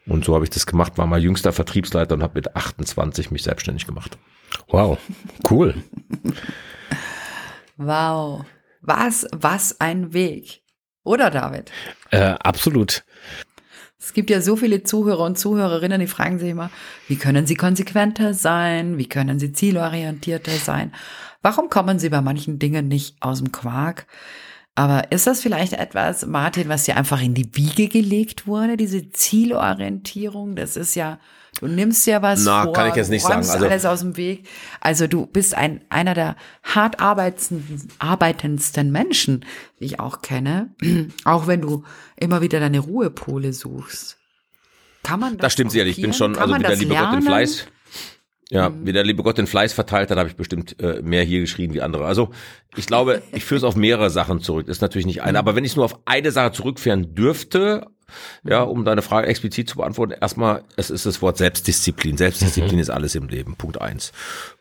Und 0.07 0.25
so 0.25 0.35
habe 0.35 0.44
ich 0.44 0.51
das 0.51 0.66
gemacht, 0.66 0.99
war 0.99 1.07
mal 1.07 1.22
jüngster 1.22 1.53
Vertriebsleiter 1.53 2.14
und 2.14 2.22
habe 2.22 2.35
mit 2.35 2.55
28 2.55 3.31
mich 3.31 3.42
selbstständig 3.42 3.87
gemacht. 3.87 4.18
Wow, 4.68 4.99
cool. 5.51 5.75
wow, 7.77 8.44
was, 8.83 9.27
was 9.33 9.81
ein 9.81 10.12
Weg. 10.12 10.62
Oder 11.03 11.31
David? 11.31 11.70
Äh, 12.11 12.35
absolut. 12.40 13.05
Es 13.98 14.12
gibt 14.12 14.28
ja 14.28 14.42
so 14.42 14.56
viele 14.56 14.82
Zuhörer 14.82 15.24
und 15.24 15.38
Zuhörerinnen, 15.38 16.00
die 16.00 16.06
fragen 16.06 16.38
sich 16.38 16.50
immer, 16.50 16.70
wie 17.09 17.16
können 17.16 17.46
sie 17.46 17.54
konsequenter 17.54 18.35
sein? 18.35 18.98
Wie 18.98 19.09
können 19.09 19.38
sie 19.38 19.52
zielorientierter 19.52 20.52
sein? 20.52 20.92
Warum 21.40 21.70
kommen 21.70 21.98
sie 21.98 22.11
bei 22.11 22.20
manchen 22.20 22.59
Dingen 22.59 22.88
nicht 22.88 23.16
aus 23.20 23.38
dem 23.38 23.52
Quark? 23.52 24.06
Aber 24.78 25.10
ist 25.10 25.26
das 25.26 25.40
vielleicht 25.40 25.72
etwas, 25.72 26.26
Martin, 26.26 26.68
was 26.68 26.84
dir 26.84 26.98
einfach 26.98 27.22
in 27.22 27.32
die 27.32 27.48
Wiege 27.56 27.88
gelegt 27.88 28.46
wurde, 28.46 28.76
diese 28.76 29.10
Zielorientierung? 29.10 30.54
Das 30.54 30.76
ist 30.76 30.94
ja, 30.94 31.18
du 31.60 31.66
nimmst 31.66 32.06
ja 32.06 32.20
was 32.20 32.44
Na, 32.44 32.64
vor, 32.64 32.74
kann 32.74 32.90
ich 32.90 32.94
jetzt 32.94 33.08
nicht 33.08 33.22
sagen. 33.22 33.36
Also 33.36 33.64
alles 33.64 33.86
aus 33.86 34.00
dem 34.00 34.18
Weg. 34.18 34.46
Also 34.82 35.06
du 35.06 35.24
bist 35.24 35.54
ein 35.54 35.80
einer 35.88 36.12
der 36.12 36.36
hart 36.62 37.00
arbeitendsten, 37.00 37.88
arbeitendsten 37.98 38.92
Menschen, 38.92 39.46
die 39.80 39.86
ich 39.86 39.98
auch 39.98 40.20
kenne. 40.20 40.74
auch 41.24 41.46
wenn 41.46 41.62
du 41.62 41.84
immer 42.16 42.42
wieder 42.42 42.60
deine 42.60 42.80
Ruhepole 42.80 43.54
suchst. 43.54 44.18
Kann 45.02 45.20
man 45.20 45.38
das? 45.38 45.40
Das 45.40 45.52
stimmt 45.54 45.72
sicherlich. 45.72 45.96
Ich 45.96 46.02
bin 46.02 46.12
schon, 46.12 46.34
Kann 46.34 46.52
also 46.52 46.54
wie 46.56 46.62
der 46.62 46.76
liebe 46.76 46.92
lernen? 46.92 47.10
Gott 47.12 47.20
den 47.20 47.26
Fleiß. 47.26 47.66
Ja, 48.50 48.68
mhm. 48.68 48.87
wie 48.87 48.92
der 48.92 49.04
liebe 49.04 49.22
Gott 49.22 49.38
den 49.38 49.48
Fleiß 49.48 49.72
verteilt 49.72 50.11
hat, 50.11 50.18
habe 50.18 50.28
ich 50.28 50.37
bestimmt 50.37 50.80
äh, 50.80 51.02
mehr 51.02 51.24
hier 51.24 51.40
geschrien 51.40 51.74
wie 51.74 51.82
andere. 51.82 52.04
Also 52.06 52.30
ich 52.76 52.87
glaube, 52.87 53.22
ich 53.32 53.44
führe 53.44 53.59
es 53.59 53.64
auf 53.64 53.74
mehrere 53.74 54.09
Sachen 54.09 54.40
zurück. 54.40 54.66
Das 54.66 54.76
ist 54.76 54.82
natürlich 54.82 55.06
nicht 55.06 55.22
eine. 55.22 55.32
Mhm. 55.32 55.37
Aber 55.38 55.56
wenn 55.56 55.64
ich 55.64 55.72
es 55.72 55.76
nur 55.76 55.85
auf 55.85 55.98
eine 56.04 56.30
Sache 56.30 56.52
zurückführen 56.52 57.14
dürfte, 57.14 57.87
ja, 58.44 58.62
um 58.62 58.85
deine 58.85 59.02
Frage 59.02 59.26
explizit 59.26 59.68
zu 59.68 59.78
beantworten, 59.78 60.14
erstmal, 60.20 60.62
es 60.76 60.90
ist 60.90 61.06
das 61.06 61.22
Wort 61.22 61.38
Selbstdisziplin. 61.38 62.16
Selbstdisziplin 62.16 62.76
mhm. 62.76 62.80
ist 62.82 62.90
alles 62.90 63.16
im 63.16 63.28
Leben. 63.28 63.56
Punkt 63.56 63.80
eins. 63.80 64.12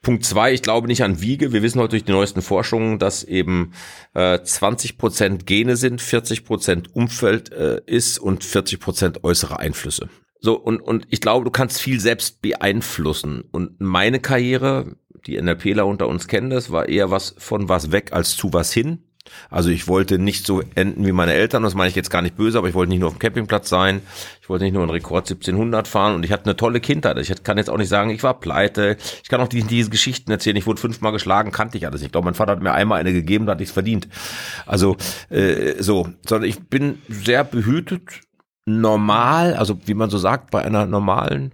Punkt 0.02 0.26
zwei, 0.26 0.52
ich 0.52 0.64
glaube 0.64 0.88
nicht 0.88 1.04
an 1.04 1.22
Wiege. 1.22 1.54
Wir 1.54 1.62
wissen 1.62 1.80
heute 1.80 1.92
durch 1.92 2.06
die 2.06 2.12
neuesten 2.12 2.42
Forschungen, 2.42 2.98
dass 2.98 3.24
eben 3.24 3.74
äh, 4.16 4.42
20 4.42 4.98
Prozent 4.98 5.46
Gene 5.46 5.76
sind, 5.76 6.02
40 6.02 6.44
Prozent 6.44 6.96
Umfeld 6.96 7.52
äh, 7.52 7.82
ist 7.86 8.18
und 8.18 8.44
40 8.44 8.80
Prozent 8.80 9.24
äußere 9.24 9.60
Einflüsse. 9.60 10.10
So, 10.40 10.56
und, 10.58 10.82
und 10.82 11.08
ich 11.10 11.22
glaube, 11.22 11.46
du 11.46 11.52
kannst 11.52 11.82
viel 11.82 12.00
selbst 12.00 12.42
beeinflussen. 12.42 13.44
Und 13.52 13.80
meine 13.82 14.20
Karriere, 14.20 14.96
die 15.26 15.42
NLPler 15.42 15.86
unter 15.86 16.08
uns 16.08 16.28
kennen 16.28 16.50
das, 16.50 16.72
war 16.72 16.88
eher 16.88 17.10
was 17.12 17.36
von 17.38 17.70
was 17.70 17.92
weg 17.92 18.14
als 18.14 18.36
zu 18.36 18.54
was 18.54 18.72
hin. 18.72 19.04
Also 19.50 19.70
ich 19.70 19.88
wollte 19.88 20.20
nicht 20.20 20.46
so 20.46 20.62
enden 20.76 21.06
wie 21.06 21.12
meine 21.12 21.34
Eltern, 21.34 21.64
das 21.64 21.74
meine 21.74 21.90
ich 21.90 21.96
jetzt 21.96 22.10
gar 22.10 22.22
nicht 22.22 22.36
böse, 22.36 22.58
aber 22.58 22.70
ich 22.70 22.76
wollte 22.76 22.92
nicht 22.92 23.00
nur 23.00 23.08
auf 23.08 23.16
dem 23.16 23.20
Campingplatz 23.20 23.70
sein, 23.70 24.02
ich 24.42 24.50
wollte 24.50 24.66
nicht 24.66 24.74
nur 24.74 24.84
einen 24.84 24.92
Rekord 24.92 25.26
1700 25.26 25.88
fahren 25.88 26.16
und 26.16 26.24
ich 26.24 26.32
hatte 26.32 26.46
eine 26.46 26.56
tolle 26.56 26.80
Kindheit. 26.80 27.18
Ich 27.18 27.44
kann 27.44 27.58
jetzt 27.58 27.70
auch 27.70 27.78
nicht 27.78 27.90
sagen, 27.90 28.12
ich 28.12 28.22
war 28.24 28.40
pleite, 28.40 28.98
ich 29.24 29.30
kann 29.30 29.42
auch 29.42 29.48
diese, 29.48 29.68
diese 29.68 29.90
Geschichten 29.90 30.32
erzählen, 30.32 30.56
ich 30.56 30.68
wurde 30.68 30.80
fünfmal 30.80 31.12
geschlagen, 31.12 31.52
kannte 31.52 31.78
ich 31.78 31.88
alles. 31.88 32.02
Ich 32.02 32.12
glaube, 32.12 32.26
mein 32.26 32.36
Vater 32.36 32.52
hat 32.52 32.62
mir 32.62 32.74
einmal 32.74 33.00
eine 33.00 33.14
gegeben, 33.14 33.46
da 33.46 33.54
hatte 33.54 33.64
ich 33.64 33.70
es 33.70 33.74
verdient. 33.74 34.08
Also 34.66 34.98
äh, 35.30 35.82
so, 35.82 36.08
sondern 36.28 36.50
ich 36.50 36.60
bin 36.68 37.02
sehr 37.10 37.44
behütet 37.44 38.22
normal, 38.66 39.54
also 39.54 39.78
wie 39.86 39.94
man 39.94 40.10
so 40.10 40.18
sagt, 40.18 40.50
bei 40.50 40.64
einer 40.64 40.88
normalen 40.88 41.52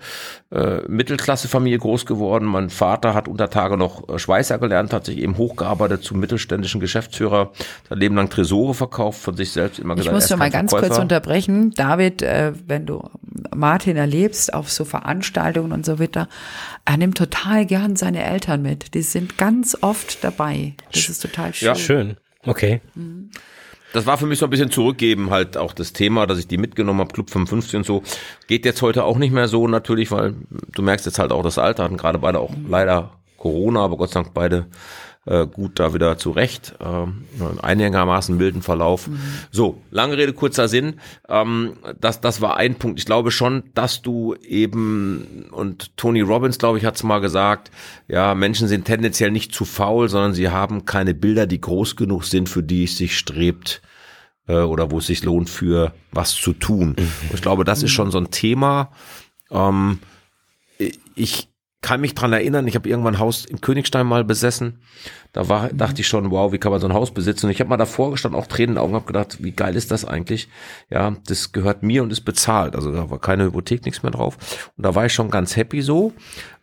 äh, 0.49 0.77
Mittelklassefamilie 0.87 1.77
groß 1.77 2.05
geworden. 2.05 2.45
Mein 2.45 2.69
Vater 2.69 3.13
hat 3.13 3.27
unter 3.27 3.49
Tage 3.49 3.75
noch 3.75 4.07
äh, 4.07 4.17
Schweißer 4.17 4.57
gelernt, 4.59 4.93
hat 4.93 5.05
sich 5.05 5.17
eben 5.17 5.37
hochgearbeitet 5.37 6.03
zum 6.03 6.21
mittelständischen 6.21 6.79
Geschäftsführer, 6.79 7.51
sein 7.89 7.97
Leben 7.97 8.15
lang 8.15 8.29
Tresore 8.29 8.73
verkauft, 8.73 9.21
von 9.21 9.35
sich 9.35 9.51
selbst 9.51 9.79
immer 9.79 9.95
gesagt. 9.95 10.15
Ich 10.15 10.21
muss 10.21 10.29
nur 10.29 10.39
mal 10.39 10.49
ganz 10.49 10.71
Verkäufer. 10.71 10.93
kurz 10.93 11.01
unterbrechen. 11.01 11.71
David, 11.71 12.21
äh, 12.21 12.53
wenn 12.65 12.85
du 12.85 13.09
Martin 13.53 13.97
erlebst 13.97 14.53
auf 14.53 14.71
so 14.71 14.85
Veranstaltungen 14.85 15.73
und 15.73 15.85
so 15.85 15.99
weiter, 15.99 16.29
er 16.85 16.95
nimmt 16.95 17.17
total 17.17 17.65
gern 17.65 17.97
seine 17.97 18.23
Eltern 18.23 18.61
mit. 18.61 18.93
Die 18.93 19.01
sind 19.01 19.37
ganz 19.37 19.77
oft 19.81 20.23
dabei. 20.23 20.75
Das 20.93 21.09
ist 21.09 21.21
total 21.21 21.53
schön. 21.53 21.65
Ja, 21.65 21.75
schön. 21.75 22.15
Okay. 22.45 22.79
Mhm 22.95 23.31
das 23.93 24.05
war 24.05 24.17
für 24.17 24.25
mich 24.25 24.39
so 24.39 24.45
ein 24.45 24.49
bisschen 24.49 24.71
zurückgeben, 24.71 25.29
halt 25.29 25.57
auch 25.57 25.73
das 25.73 25.93
Thema, 25.93 26.25
dass 26.25 26.39
ich 26.39 26.47
die 26.47 26.57
mitgenommen 26.57 26.99
habe, 26.99 27.13
Club 27.13 27.29
55 27.29 27.75
und 27.75 27.85
so. 27.85 28.03
Geht 28.47 28.65
jetzt 28.65 28.81
heute 28.81 29.03
auch 29.03 29.17
nicht 29.17 29.33
mehr 29.33 29.47
so 29.47 29.67
natürlich, 29.67 30.11
weil 30.11 30.35
du 30.73 30.81
merkst 30.81 31.05
jetzt 31.05 31.19
halt 31.19 31.31
auch 31.31 31.43
das 31.43 31.57
Alter, 31.57 31.83
hatten 31.83 31.97
gerade 31.97 32.19
beide 32.19 32.39
auch 32.39 32.51
leider 32.67 33.11
Corona, 33.37 33.83
aber 33.83 33.97
Gott 33.97 34.11
sei 34.11 34.21
Dank 34.21 34.33
beide 34.33 34.67
äh, 35.25 35.45
gut 35.45 35.79
da 35.79 35.93
wieder 35.93 36.17
zurecht. 36.17 36.75
Ähm, 36.79 37.25
einigermaßen 37.61 38.35
milden 38.35 38.61
Verlauf. 38.61 39.07
Mhm. 39.07 39.19
So, 39.51 39.81
lange 39.91 40.17
Rede, 40.17 40.33
kurzer 40.33 40.67
Sinn. 40.67 40.99
Ähm, 41.29 41.73
das, 41.99 42.21
das 42.21 42.41
war 42.41 42.57
ein 42.57 42.75
Punkt. 42.75 42.99
Ich 42.99 43.05
glaube 43.05 43.31
schon, 43.31 43.63
dass 43.73 44.01
du 44.01 44.35
eben, 44.35 45.47
und 45.51 45.95
Tony 45.97 46.21
Robbins, 46.21 46.57
glaube 46.57 46.77
ich, 46.77 46.85
hat 46.85 46.95
es 46.95 47.03
mal 47.03 47.19
gesagt, 47.19 47.71
ja, 48.07 48.33
Menschen 48.33 48.67
sind 48.67 48.85
tendenziell 48.85 49.31
nicht 49.31 49.53
zu 49.53 49.65
faul, 49.65 50.09
sondern 50.09 50.33
sie 50.33 50.49
haben 50.49 50.85
keine 50.85 51.13
Bilder, 51.13 51.45
die 51.45 51.61
groß 51.61 51.95
genug 51.95 52.23
sind, 52.23 52.49
für 52.49 52.63
die 52.63 52.85
es 52.85 52.97
sich 52.97 53.17
strebt 53.17 53.81
äh, 54.47 54.55
oder 54.55 54.89
wo 54.89 54.97
es 54.97 55.07
sich 55.07 55.23
lohnt, 55.23 55.49
für 55.49 55.93
was 56.11 56.33
zu 56.33 56.53
tun. 56.53 56.95
Mhm. 56.97 57.11
ich 57.33 57.41
glaube, 57.41 57.63
das 57.63 57.83
ist 57.83 57.91
schon 57.91 58.11
so 58.11 58.17
ein 58.17 58.31
Thema. 58.31 58.91
Ähm, 59.51 59.99
ich, 61.15 61.50
kann 61.81 62.01
mich 62.01 62.13
dran 62.13 62.31
erinnern, 62.31 62.67
ich 62.67 62.75
habe 62.75 62.87
irgendwann 62.87 63.15
ein 63.15 63.19
Haus 63.19 63.43
in 63.43 63.59
Königstein 63.59 64.05
mal 64.05 64.23
besessen. 64.23 64.79
Da 65.33 65.49
war, 65.49 65.73
mhm. 65.73 65.77
dachte 65.77 66.01
ich 66.01 66.07
schon, 66.07 66.29
wow, 66.29 66.51
wie 66.51 66.59
kann 66.59 66.71
man 66.71 66.79
so 66.79 66.87
ein 66.87 66.93
Haus 66.93 67.11
besitzen? 67.11 67.47
Und 67.47 67.51
ich 67.51 67.59
habe 67.59 67.69
mal 67.69 67.77
davor 67.77 68.11
gestanden, 68.11 68.39
auch 68.39 68.47
Tränen 68.47 68.69
in 68.69 68.75
den 68.75 68.83
Augen, 68.83 68.93
habe 68.93 69.05
gedacht, 69.05 69.43
wie 69.43 69.51
geil 69.51 69.75
ist 69.75 69.89
das 69.89 70.05
eigentlich? 70.05 70.47
Ja, 70.89 71.15
das 71.25 71.51
gehört 71.51 71.81
mir 71.81 72.03
und 72.03 72.11
ist 72.11 72.21
bezahlt. 72.21 72.75
Also 72.75 72.91
da 72.91 73.09
war 73.09 73.19
keine 73.19 73.45
Hypothek, 73.45 73.83
nichts 73.85 74.03
mehr 74.03 74.11
drauf. 74.11 74.37
Und 74.77 74.85
da 74.85 74.93
war 74.93 75.07
ich 75.07 75.13
schon 75.13 75.31
ganz 75.31 75.55
happy 75.55 75.81
so. 75.81 76.13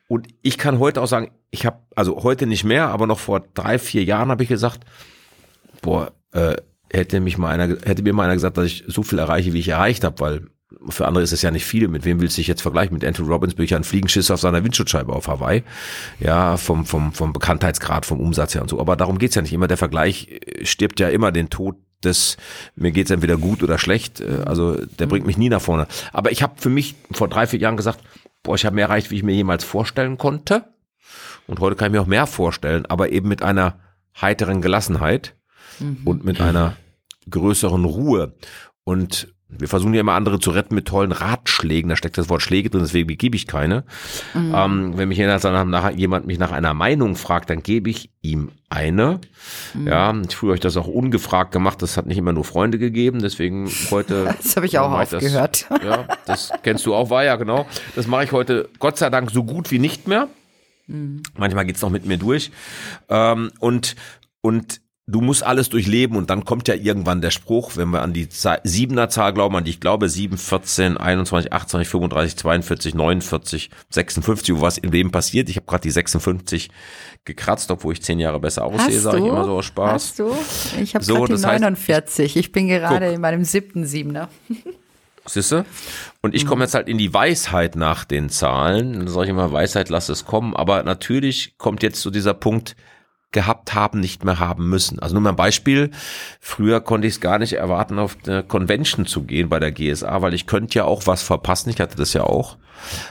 Und 0.06 0.28
ich 0.42 0.56
kann 0.56 0.78
heute 0.78 1.02
auch 1.02 1.08
sagen, 1.08 1.32
ich 1.50 1.66
habe, 1.66 1.78
also 1.96 2.22
heute 2.22 2.46
nicht 2.46 2.64
mehr, 2.64 2.88
aber 2.88 3.06
noch 3.06 3.18
vor 3.18 3.40
drei, 3.54 3.78
vier 3.78 4.04
Jahren 4.04 4.30
habe 4.30 4.42
ich 4.44 4.48
gesagt, 4.48 4.84
boah, 5.82 6.12
äh, 6.32 6.56
hätte 6.90 7.20
mich 7.20 7.38
mal 7.38 7.50
einer, 7.50 7.76
hätte 7.84 8.02
mir 8.02 8.12
mal 8.12 8.24
einer 8.24 8.34
gesagt, 8.34 8.56
dass 8.56 8.66
ich 8.66 8.84
so 8.86 9.02
viel 9.02 9.18
erreiche, 9.18 9.52
wie 9.52 9.58
ich 9.58 9.68
erreicht 9.68 10.04
habe, 10.04 10.20
weil 10.20 10.46
für 10.88 11.06
andere 11.06 11.24
ist 11.24 11.32
es 11.32 11.42
ja 11.42 11.50
nicht 11.50 11.64
viel. 11.64 11.88
Mit 11.88 12.04
wem 12.04 12.20
willst 12.20 12.36
du 12.36 12.40
dich 12.40 12.46
jetzt 12.46 12.62
vergleichen? 12.62 12.94
Mit 12.94 13.04
Andrew 13.04 13.26
Robbins 13.26 13.54
bin 13.54 13.64
ich 13.64 13.70
ja 13.70 13.78
ein 13.78 13.84
Fliegenschiss 13.84 14.30
auf 14.30 14.40
seiner 14.40 14.62
Windschutzscheibe 14.64 15.12
auf 15.12 15.28
Hawaii. 15.28 15.62
Ja, 16.20 16.56
vom, 16.56 16.84
vom, 16.84 17.12
vom 17.12 17.32
Bekanntheitsgrad, 17.32 18.04
vom 18.04 18.20
Umsatz 18.20 18.54
her 18.54 18.62
und 18.62 18.68
so. 18.68 18.78
Aber 18.78 18.96
darum 18.96 19.18
geht's 19.18 19.34
ja 19.34 19.42
nicht 19.42 19.52
immer. 19.52 19.66
Der 19.66 19.78
Vergleich 19.78 20.28
äh, 20.28 20.66
stirbt 20.66 21.00
ja 21.00 21.08
immer 21.08 21.32
den 21.32 21.48
Tod 21.48 21.76
des, 22.04 22.36
mir 22.76 22.92
geht's 22.92 23.10
entweder 23.10 23.38
gut 23.38 23.62
oder 23.62 23.78
schlecht. 23.78 24.20
Äh, 24.20 24.42
also 24.44 24.74
der 24.74 25.06
bringt 25.06 25.26
mich 25.26 25.38
nie 25.38 25.48
nach 25.48 25.62
vorne. 25.62 25.86
Aber 26.12 26.32
ich 26.32 26.42
habe 26.42 26.60
für 26.60 26.70
mich 26.70 26.96
vor 27.12 27.28
drei, 27.28 27.46
vier 27.46 27.60
Jahren 27.60 27.76
gesagt, 27.76 28.00
boah, 28.42 28.54
ich 28.54 28.66
habe 28.66 28.76
mehr 28.76 28.86
erreicht, 28.86 29.10
wie 29.10 29.16
ich 29.16 29.22
mir 29.22 29.34
jemals 29.34 29.64
vorstellen 29.64 30.18
konnte. 30.18 30.64
Und 31.46 31.60
heute 31.60 31.76
kann 31.76 31.86
ich 31.86 31.92
mir 31.92 32.02
auch 32.02 32.06
mehr 32.06 32.26
vorstellen, 32.26 32.84
aber 32.86 33.10
eben 33.10 33.28
mit 33.28 33.42
einer 33.42 33.80
heiteren 34.20 34.60
Gelassenheit 34.60 35.34
mhm. 35.78 36.00
und 36.04 36.24
mit 36.24 36.42
einer 36.42 36.76
größeren 37.30 37.84
Ruhe. 37.84 38.34
Und 38.84 39.34
wir 39.50 39.68
versuchen 39.68 39.94
ja 39.94 40.00
immer 40.00 40.12
andere 40.12 40.38
zu 40.38 40.50
retten 40.50 40.74
mit 40.74 40.86
tollen 40.86 41.10
Ratschlägen. 41.10 41.88
Da 41.88 41.96
steckt 41.96 42.18
das 42.18 42.28
Wort 42.28 42.42
Schläge 42.42 42.68
drin, 42.68 42.82
deswegen 42.82 43.16
gebe 43.16 43.34
ich 43.34 43.46
keine. 43.46 43.84
Mhm. 44.34 44.52
Ähm, 44.54 44.92
wenn 44.96 45.08
mich 45.08 45.18
nach, 45.18 45.90
jemand 45.92 46.26
mich 46.26 46.38
nach 46.38 46.52
einer 46.52 46.74
Meinung 46.74 47.16
fragt, 47.16 47.48
dann 47.48 47.62
gebe 47.62 47.88
ich 47.88 48.10
ihm 48.20 48.50
eine. 48.68 49.20
Mhm. 49.72 49.86
Ja, 49.88 50.14
ich 50.28 50.36
früher 50.36 50.52
euch 50.52 50.60
das 50.60 50.76
auch 50.76 50.86
ungefragt 50.86 51.52
gemacht. 51.52 51.80
Das 51.80 51.96
hat 51.96 52.06
nicht 52.06 52.18
immer 52.18 52.34
nur 52.34 52.44
Freunde 52.44 52.78
gegeben. 52.78 53.20
Deswegen 53.20 53.70
heute. 53.90 54.34
das 54.42 54.56
habe 54.56 54.66
ich 54.66 54.78
auch 54.78 54.92
aufgehört. 54.92 55.66
Das, 55.70 55.82
ja, 55.82 56.04
das 56.26 56.52
kennst 56.62 56.84
du 56.84 56.94
auch, 56.94 57.08
war 57.08 57.24
ja 57.24 57.36
genau. 57.36 57.66
Das 57.96 58.06
mache 58.06 58.24
ich 58.24 58.32
heute 58.32 58.68
Gott 58.78 58.98
sei 58.98 59.08
Dank 59.08 59.30
so 59.30 59.44
gut 59.44 59.70
wie 59.70 59.78
nicht 59.78 60.06
mehr. 60.08 60.28
Mhm. 60.88 61.22
Manchmal 61.38 61.64
geht's 61.64 61.80
noch 61.80 61.90
mit 61.90 62.04
mir 62.04 62.18
durch. 62.18 62.50
Ähm, 63.08 63.50
und, 63.60 63.96
und 64.42 64.82
du 65.08 65.22
musst 65.22 65.42
alles 65.42 65.70
durchleben 65.70 66.16
und 66.16 66.30
dann 66.30 66.44
kommt 66.44 66.68
ja 66.68 66.74
irgendwann 66.74 67.20
der 67.20 67.30
Spruch, 67.30 67.76
wenn 67.76 67.88
wir 67.88 68.02
an 68.02 68.12
die 68.12 68.28
siebener 68.62 69.08
Zahl 69.08 69.32
glauben, 69.32 69.56
an 69.56 69.64
die 69.64 69.70
ich 69.70 69.80
glaube, 69.80 70.08
7, 70.08 70.36
14, 70.36 70.96
21, 70.98 71.52
28, 71.52 71.88
35, 71.88 72.36
42, 72.36 72.94
49, 72.94 73.70
56, 73.90 74.54
wo 74.54 74.60
was 74.60 74.78
in 74.78 74.92
wem 74.92 75.10
passiert. 75.10 75.48
Ich 75.48 75.56
habe 75.56 75.66
gerade 75.66 75.82
die 75.82 75.90
56 75.90 76.68
gekratzt, 77.24 77.70
obwohl 77.70 77.94
ich 77.94 78.02
zehn 78.02 78.20
Jahre 78.20 78.38
besser 78.38 78.64
aussehe, 78.64 79.00
sage 79.00 79.18
ich 79.18 79.24
immer 79.24 79.44
so 79.44 79.56
aus 79.56 79.64
Spaß. 79.64 79.92
Hast 79.92 80.18
du? 80.18 80.36
Ich 80.80 80.94
habe 80.94 81.04
so, 81.04 81.26
die 81.26 81.32
49. 81.32 82.26
Heißt, 82.26 82.36
ich 82.36 82.52
bin 82.52 82.68
gerade 82.68 83.06
guck. 83.06 83.14
in 83.14 83.20
meinem 83.20 83.44
siebten 83.44 83.86
Siebener. 83.86 84.28
Siehste? 85.24 85.64
Und 86.22 86.34
ich 86.34 86.46
komme 86.46 86.56
mhm. 86.56 86.62
jetzt 86.62 86.74
halt 86.74 86.88
in 86.88 86.98
die 86.98 87.12
Weisheit 87.12 87.76
nach 87.76 88.04
den 88.04 88.28
Zahlen. 88.30 88.94
Dann 88.94 89.08
sage 89.08 89.24
ich 89.24 89.30
immer, 89.30 89.52
Weisheit, 89.52 89.88
lass 89.88 90.08
es 90.08 90.24
kommen. 90.24 90.54
Aber 90.56 90.82
natürlich 90.82 91.56
kommt 91.58 91.82
jetzt 91.82 92.00
so 92.00 92.10
dieser 92.10 92.34
Punkt, 92.34 92.76
gehabt 93.32 93.74
haben, 93.74 94.00
nicht 94.00 94.24
mehr 94.24 94.38
haben 94.38 94.68
müssen. 94.68 94.98
Also 94.98 95.14
nur 95.14 95.22
mal 95.22 95.30
ein 95.30 95.36
Beispiel. 95.36 95.90
Früher 96.40 96.80
konnte 96.80 97.06
ich 97.06 97.14
es 97.14 97.20
gar 97.20 97.38
nicht 97.38 97.54
erwarten, 97.54 97.98
auf 97.98 98.16
eine 98.26 98.42
Convention 98.42 99.06
zu 99.06 99.24
gehen 99.24 99.48
bei 99.48 99.58
der 99.60 99.72
GSA, 99.72 100.22
weil 100.22 100.34
ich 100.34 100.46
könnte 100.46 100.78
ja 100.78 100.84
auch 100.84 101.06
was 101.06 101.22
verpassen. 101.22 101.70
Ich 101.70 101.80
hatte 101.80 101.96
das 101.96 102.14
ja 102.14 102.24
auch. 102.24 102.56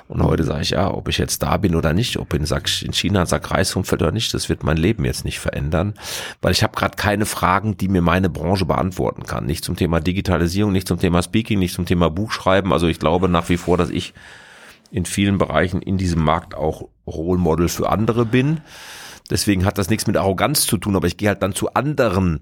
Und 0.07 0.23
heute 0.23 0.43
sage 0.43 0.61
ich 0.61 0.71
ja, 0.71 0.91
ob 0.91 1.07
ich 1.09 1.17
jetzt 1.17 1.43
da 1.43 1.57
bin 1.57 1.75
oder 1.75 1.93
nicht, 1.93 2.17
ob 2.17 2.33
in, 2.33 2.45
in 2.45 2.93
China 2.93 3.25
Sack 3.25 3.51
Reis 3.51 3.75
umfällt 3.75 4.01
oder 4.01 4.11
nicht, 4.11 4.33
das 4.33 4.49
wird 4.49 4.63
mein 4.63 4.77
Leben 4.77 5.05
jetzt 5.05 5.25
nicht 5.25 5.39
verändern, 5.39 5.93
weil 6.41 6.53
ich 6.53 6.63
habe 6.63 6.75
gerade 6.75 6.95
keine 6.95 7.25
Fragen, 7.25 7.77
die 7.77 7.89
mir 7.89 8.01
meine 8.01 8.29
Branche 8.29 8.65
beantworten 8.65 9.23
kann. 9.23 9.45
Nicht 9.45 9.65
zum 9.65 9.75
Thema 9.75 9.99
Digitalisierung, 9.99 10.71
nicht 10.71 10.87
zum 10.87 10.99
Thema 10.99 11.21
Speaking, 11.21 11.59
nicht 11.59 11.75
zum 11.75 11.85
Thema 11.85 12.09
Buchschreiben. 12.09 12.71
Also 12.73 12.87
ich 12.87 12.99
glaube 12.99 13.29
nach 13.29 13.49
wie 13.49 13.57
vor, 13.57 13.77
dass 13.77 13.89
ich 13.89 14.13
in 14.89 15.05
vielen 15.05 15.37
Bereichen 15.37 15.81
in 15.81 15.97
diesem 15.97 16.23
Markt 16.23 16.55
auch 16.55 16.87
Role 17.05 17.39
Model 17.39 17.67
für 17.67 17.89
andere 17.89 18.25
bin. 18.25 18.61
Deswegen 19.29 19.65
hat 19.65 19.77
das 19.77 19.89
nichts 19.89 20.07
mit 20.07 20.17
Arroganz 20.17 20.65
zu 20.65 20.77
tun, 20.77 20.95
aber 20.95 21.07
ich 21.07 21.17
gehe 21.17 21.29
halt 21.29 21.43
dann 21.43 21.53
zu 21.53 21.73
anderen 21.73 22.41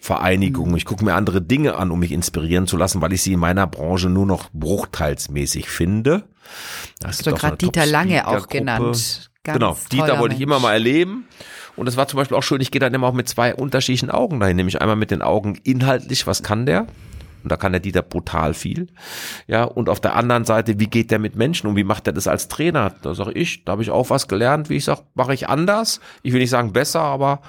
Vereinigungen. 0.00 0.76
Ich 0.76 0.86
gucke 0.86 1.04
mir 1.04 1.14
andere 1.14 1.42
Dinge 1.42 1.76
an, 1.76 1.90
um 1.90 2.00
mich 2.00 2.12
inspirieren 2.12 2.66
zu 2.66 2.78
lassen, 2.78 3.02
weil 3.02 3.12
ich 3.12 3.22
sie 3.22 3.34
in 3.34 3.40
meiner 3.40 3.66
Branche 3.66 4.08
nur 4.08 4.24
noch 4.24 4.48
bruchteilsmäßig 4.54 5.68
finde. 5.68 6.24
Das 7.00 7.18
hast 7.18 7.26
du 7.26 7.34
gerade 7.34 7.58
Dieter 7.58 7.84
Lange 7.84 8.26
auch 8.26 8.48
genannt. 8.48 9.30
Ganz 9.42 9.58
genau, 9.58 9.76
Dieter 9.92 10.18
wollte 10.18 10.34
ich 10.34 10.40
immer 10.40 10.58
mal 10.58 10.72
erleben. 10.72 11.26
Und 11.76 11.86
es 11.86 11.96
war 11.96 12.08
zum 12.08 12.16
Beispiel 12.16 12.36
auch 12.36 12.42
schön, 12.42 12.60
ich 12.60 12.70
gehe 12.70 12.80
dann 12.80 12.92
immer 12.94 13.06
auch 13.06 13.14
mit 13.14 13.28
zwei 13.28 13.54
unterschiedlichen 13.54 14.10
Augen 14.10 14.40
dahin, 14.40 14.56
nämlich 14.56 14.80
einmal 14.80 14.96
mit 14.96 15.10
den 15.10 15.22
Augen 15.22 15.58
inhaltlich, 15.64 16.26
was 16.26 16.42
kann 16.42 16.66
der? 16.66 16.86
Und 17.42 17.52
da 17.52 17.56
kann 17.56 17.72
der 17.72 17.80
Dieter 17.80 18.02
brutal 18.02 18.54
viel. 18.54 18.88
Ja, 19.46 19.64
und 19.64 19.88
auf 19.88 20.00
der 20.00 20.16
anderen 20.16 20.44
Seite, 20.44 20.78
wie 20.78 20.86
geht 20.86 21.10
der 21.10 21.18
mit 21.18 21.36
Menschen 21.36 21.66
um? 21.68 21.76
Wie 21.76 21.84
macht 21.84 22.06
er 22.06 22.12
das 22.12 22.28
als 22.28 22.48
Trainer? 22.48 22.94
Da 23.02 23.14
sage 23.14 23.32
ich, 23.32 23.64
da 23.64 23.72
habe 23.72 23.82
ich 23.82 23.90
auch 23.90 24.10
was 24.10 24.28
gelernt, 24.28 24.70
wie 24.70 24.76
ich 24.76 24.84
sage, 24.84 25.02
mache 25.14 25.34
ich 25.34 25.48
anders. 25.48 26.00
Ich 26.22 26.32
will 26.32 26.40
nicht 26.40 26.50
sagen 26.50 26.72
besser, 26.72 27.00
aber 27.00 27.40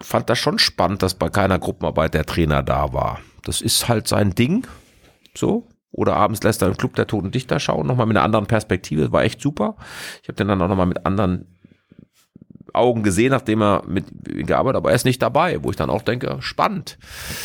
fand 0.00 0.30
das 0.30 0.38
schon 0.38 0.58
spannend, 0.58 1.02
dass 1.02 1.14
bei 1.14 1.28
keiner 1.28 1.58
Gruppenarbeit 1.58 2.14
der 2.14 2.26
Trainer 2.26 2.62
da 2.62 2.92
war. 2.92 3.20
Das 3.44 3.60
ist 3.60 3.88
halt 3.88 4.08
sein 4.08 4.34
Ding. 4.34 4.66
So. 5.34 5.68
Oder 5.92 6.16
abends 6.16 6.42
lässt 6.42 6.60
er 6.60 6.68
im 6.68 6.76
Club 6.76 6.94
der 6.94 7.06
Toten 7.06 7.30
Dichter 7.30 7.58
schauen, 7.58 7.86
nochmal 7.86 8.04
mit 8.04 8.18
einer 8.18 8.24
anderen 8.24 8.46
Perspektive. 8.46 9.12
war 9.12 9.24
echt 9.24 9.40
super. 9.40 9.76
Ich 10.22 10.28
habe 10.28 10.36
den 10.36 10.48
dann 10.48 10.60
auch 10.60 10.68
nochmal 10.68 10.86
mit 10.86 11.06
anderen 11.06 11.55
Augen 12.76 13.02
gesehen, 13.02 13.30
nachdem 13.30 13.62
er 13.62 13.82
mit 13.86 14.04
gearbeitet, 14.24 14.76
aber 14.76 14.90
er 14.90 14.96
ist 14.96 15.04
nicht 15.04 15.22
dabei, 15.22 15.62
wo 15.62 15.70
ich 15.70 15.76
dann 15.76 15.90
auch 15.90 16.02
denke, 16.02 16.36
spannend. 16.40 16.98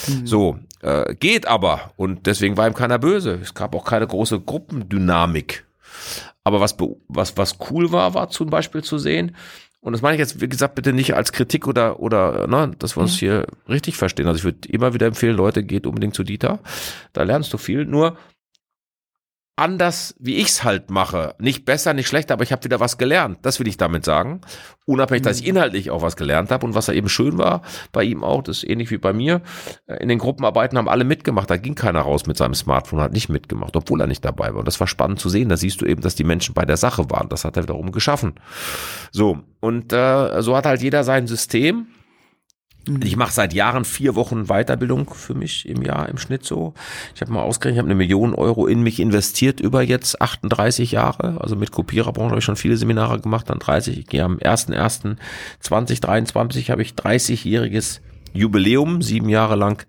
Mhm. 0.08 0.28
So, 0.28 0.60
äh, 0.82 1.16
geht 1.16 1.48
aber 1.48 1.92
und 1.96 2.26
deswegen 2.28 2.58
war 2.58 2.68
ihm 2.68 2.74
keiner 2.74 3.00
böse. 3.00 3.40
Es 3.42 3.54
gab 3.54 3.76
auch 3.76 3.86
keine 3.86 4.08
große 4.08 4.40
Gruppendynamik. 4.40 5.66
Aber 6.44 6.60
was, 6.60 6.76
was, 7.08 7.38
was 7.38 7.58
cool 7.70 7.92
war, 7.92 8.14
war 8.14 8.30
zum 8.30 8.50
Beispiel 8.50 8.84
zu 8.84 8.98
sehen, 8.98 9.36
und 9.82 9.94
das 9.94 10.04
meine 10.04 10.16
ich 10.16 10.20
jetzt, 10.20 10.40
wie 10.40 10.48
gesagt, 10.48 10.76
bitte 10.76 10.94
nicht 10.94 11.16
als 11.16 11.32
Kritik 11.32 11.68
oder, 11.68 12.00
oder, 12.00 12.48
ne, 12.48 12.72
dass 12.78 12.96
wir 12.96 13.02
uns 13.02 13.18
hier 13.18 13.48
richtig 13.68 13.98
verstehen. 13.98 14.28
Also 14.28 14.38
ich 14.38 14.44
würde 14.44 14.70
immer 14.70 14.94
wieder 14.94 15.08
empfehlen, 15.08 15.36
Leute, 15.36 15.64
geht 15.64 15.88
unbedingt 15.88 16.14
zu 16.14 16.24
Dieter. 16.24 16.60
Da 17.14 17.24
lernst 17.24 17.52
du 17.52 17.58
viel. 17.58 17.86
Nur 17.86 18.16
anders, 19.56 20.16
wie 20.20 20.38
ich's 20.38 20.64
halt 20.64 20.90
mache. 20.90 21.36
Nicht 21.40 21.66
besser, 21.66 21.94
nicht 21.94 22.08
schlechter, 22.08 22.34
aber 22.34 22.44
ich 22.44 22.52
habe 22.52 22.64
wieder 22.64 22.80
was 22.80 22.98
gelernt. 22.98 23.40
Das 23.44 23.60
will 23.60 23.68
ich 23.68 23.78
damit 23.78 24.06
sagen. 24.06 24.42
Unabhängig, 24.86 25.24
dass 25.24 25.38
ich 25.38 25.44
mhm. 25.44 25.50
inhaltlich 25.50 25.92
auch 25.92 26.02
was 26.02 26.16
gelernt 26.16 26.52
habe 26.52 26.66
und 26.66 26.74
was 26.74 26.88
da 26.88 26.94
eben 26.94 27.10
schön 27.10 27.38
war, 27.38 27.62
bei 27.92 28.04
ihm 28.04 28.24
auch, 28.24 28.42
das 28.42 28.58
ist 28.58 28.70
ähnlich 28.70 28.92
wie 28.92 28.98
bei 28.98 29.14
mir. 29.14 29.42
In 30.00 30.10
den 30.10 30.20
Gruppenarbeiten 30.20 30.78
haben 30.78 30.90
alle 30.90 31.04
mitgemacht. 31.04 31.50
Da 31.50 31.58
ging 31.58 31.76
keiner 31.76 32.02
raus 32.02 32.26
mit 32.26 32.38
seinem 32.38 32.56
Smartphone, 32.56 33.02
hat 33.02 33.14
nicht 33.14 33.30
mitgemacht, 33.30 33.76
obwohl 33.76 34.02
er 34.02 34.08
nicht 34.08 34.26
dabei 34.26 34.54
war. 34.54 34.60
Und 34.60 34.68
das 34.68 34.80
war 34.80 34.88
spannend 34.88 35.20
zu 35.20 35.30
sehen. 35.30 35.50
Da 35.50 35.58
siehst 35.58 35.82
du 35.82 35.86
eben, 35.86 36.02
dass 36.02 36.16
die 36.16 36.24
Menschen 36.24 36.54
bei 36.54 36.66
der 36.66 36.78
Sache 36.78 37.10
waren. 37.10 37.30
Das 37.30 37.46
hat 37.46 37.58
er 37.58 37.64
wiederum 37.64 37.92
geschaffen. 37.92 38.36
So. 39.12 39.40
Und 39.60 39.94
äh, 39.94 40.42
so 40.42 40.58
hat 40.58 40.66
halt 40.66 40.82
jeder 40.82 41.04
sein 41.04 41.28
System. 41.28 41.88
Mhm. 42.88 43.02
Ich 43.04 43.16
mache 43.16 43.32
seit 43.32 43.54
Jahren 43.54 43.86
vier 43.86 44.16
Wochen 44.16 44.48
Weiterbildung 44.48 45.14
für 45.14 45.36
mich 45.36 45.68
im 45.68 45.82
Jahr 45.84 46.10
im 46.10 46.18
Schnitt 46.18 46.46
so. 46.46 46.74
Ich 47.16 47.22
habe 47.22 47.32
mal 47.32 47.44
ausgerechnet, 47.44 47.78
ich 47.78 47.80
habe 47.80 47.90
eine 47.90 47.96
Million 47.96 48.34
Euro 48.34 48.68
in 48.68 48.82
mich 48.82 49.00
investiert 49.00 49.60
über 49.60 49.82
jetzt 49.82 50.22
38 50.22 50.92
Jahre. 50.92 51.40
Also 51.42 51.56
mit 51.56 51.72
Kopiererbranche 51.72 52.32
habe 52.32 52.40
ich 52.40 52.46
schon 52.46 52.56
viele 52.56 52.78
Seminare 52.78 53.20
gemacht, 53.20 53.50
dann 53.50 53.60
30. 53.60 54.00
Ich 54.00 54.08
gehe 54.08 54.24
am 54.24 54.38
1.1.2023 54.38 56.70
habe 56.70 56.82
ich 56.82 56.94
30-jähriges 56.94 58.00
Jubiläum, 58.34 59.02
sieben 59.02 59.30
Jahre 59.30 59.56
lang 59.56 59.86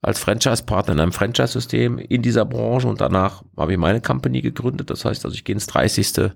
als 0.00 0.18
Franchise-Partner 0.18 0.94
in 0.94 1.00
einem 1.00 1.12
Franchise-System 1.12 1.98
in 1.98 2.22
dieser 2.22 2.44
Branche 2.44 2.88
und 2.88 3.00
danach 3.00 3.44
habe 3.56 3.72
ich 3.72 3.78
meine 3.78 4.00
Company 4.00 4.42
gegründet. 4.42 4.90
Das 4.90 5.04
heißt 5.04 5.24
also, 5.24 5.34
ich 5.34 5.44
gehe 5.44 5.54
ins 5.54 5.68
30. 5.68 6.32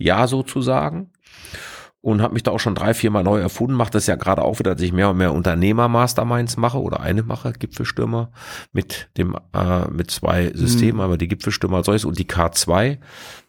Jahr 0.00 0.28
sozusagen 0.28 1.10
und 2.00 2.22
habe 2.22 2.34
mich 2.34 2.44
da 2.44 2.52
auch 2.52 2.60
schon 2.60 2.76
drei, 2.76 2.94
vier 2.94 3.10
Mal 3.10 3.24
neu 3.24 3.40
erfunden. 3.40 3.74
Mache 3.74 3.90
das 3.90 4.06
ja 4.06 4.14
gerade 4.14 4.42
auch 4.42 4.60
wieder, 4.60 4.74
dass 4.74 4.82
ich 4.82 4.92
mehr 4.92 5.10
und 5.10 5.16
mehr 5.16 5.32
Unternehmer-Masterminds 5.32 6.56
mache 6.56 6.80
oder 6.80 7.00
eine 7.00 7.24
mache, 7.24 7.52
Gipfelstürmer 7.52 8.30
mit 8.72 9.08
dem 9.16 9.36
äh, 9.52 9.88
mit 9.90 10.10
zwei 10.10 10.52
Systemen, 10.54 10.96
mhm. 10.96 11.00
einmal 11.00 11.18
die 11.18 11.28
Gipfelstürmer 11.28 11.78
als 11.78 11.86
solches 11.86 12.04
und 12.04 12.18
die 12.18 12.26
K2, 12.26 12.98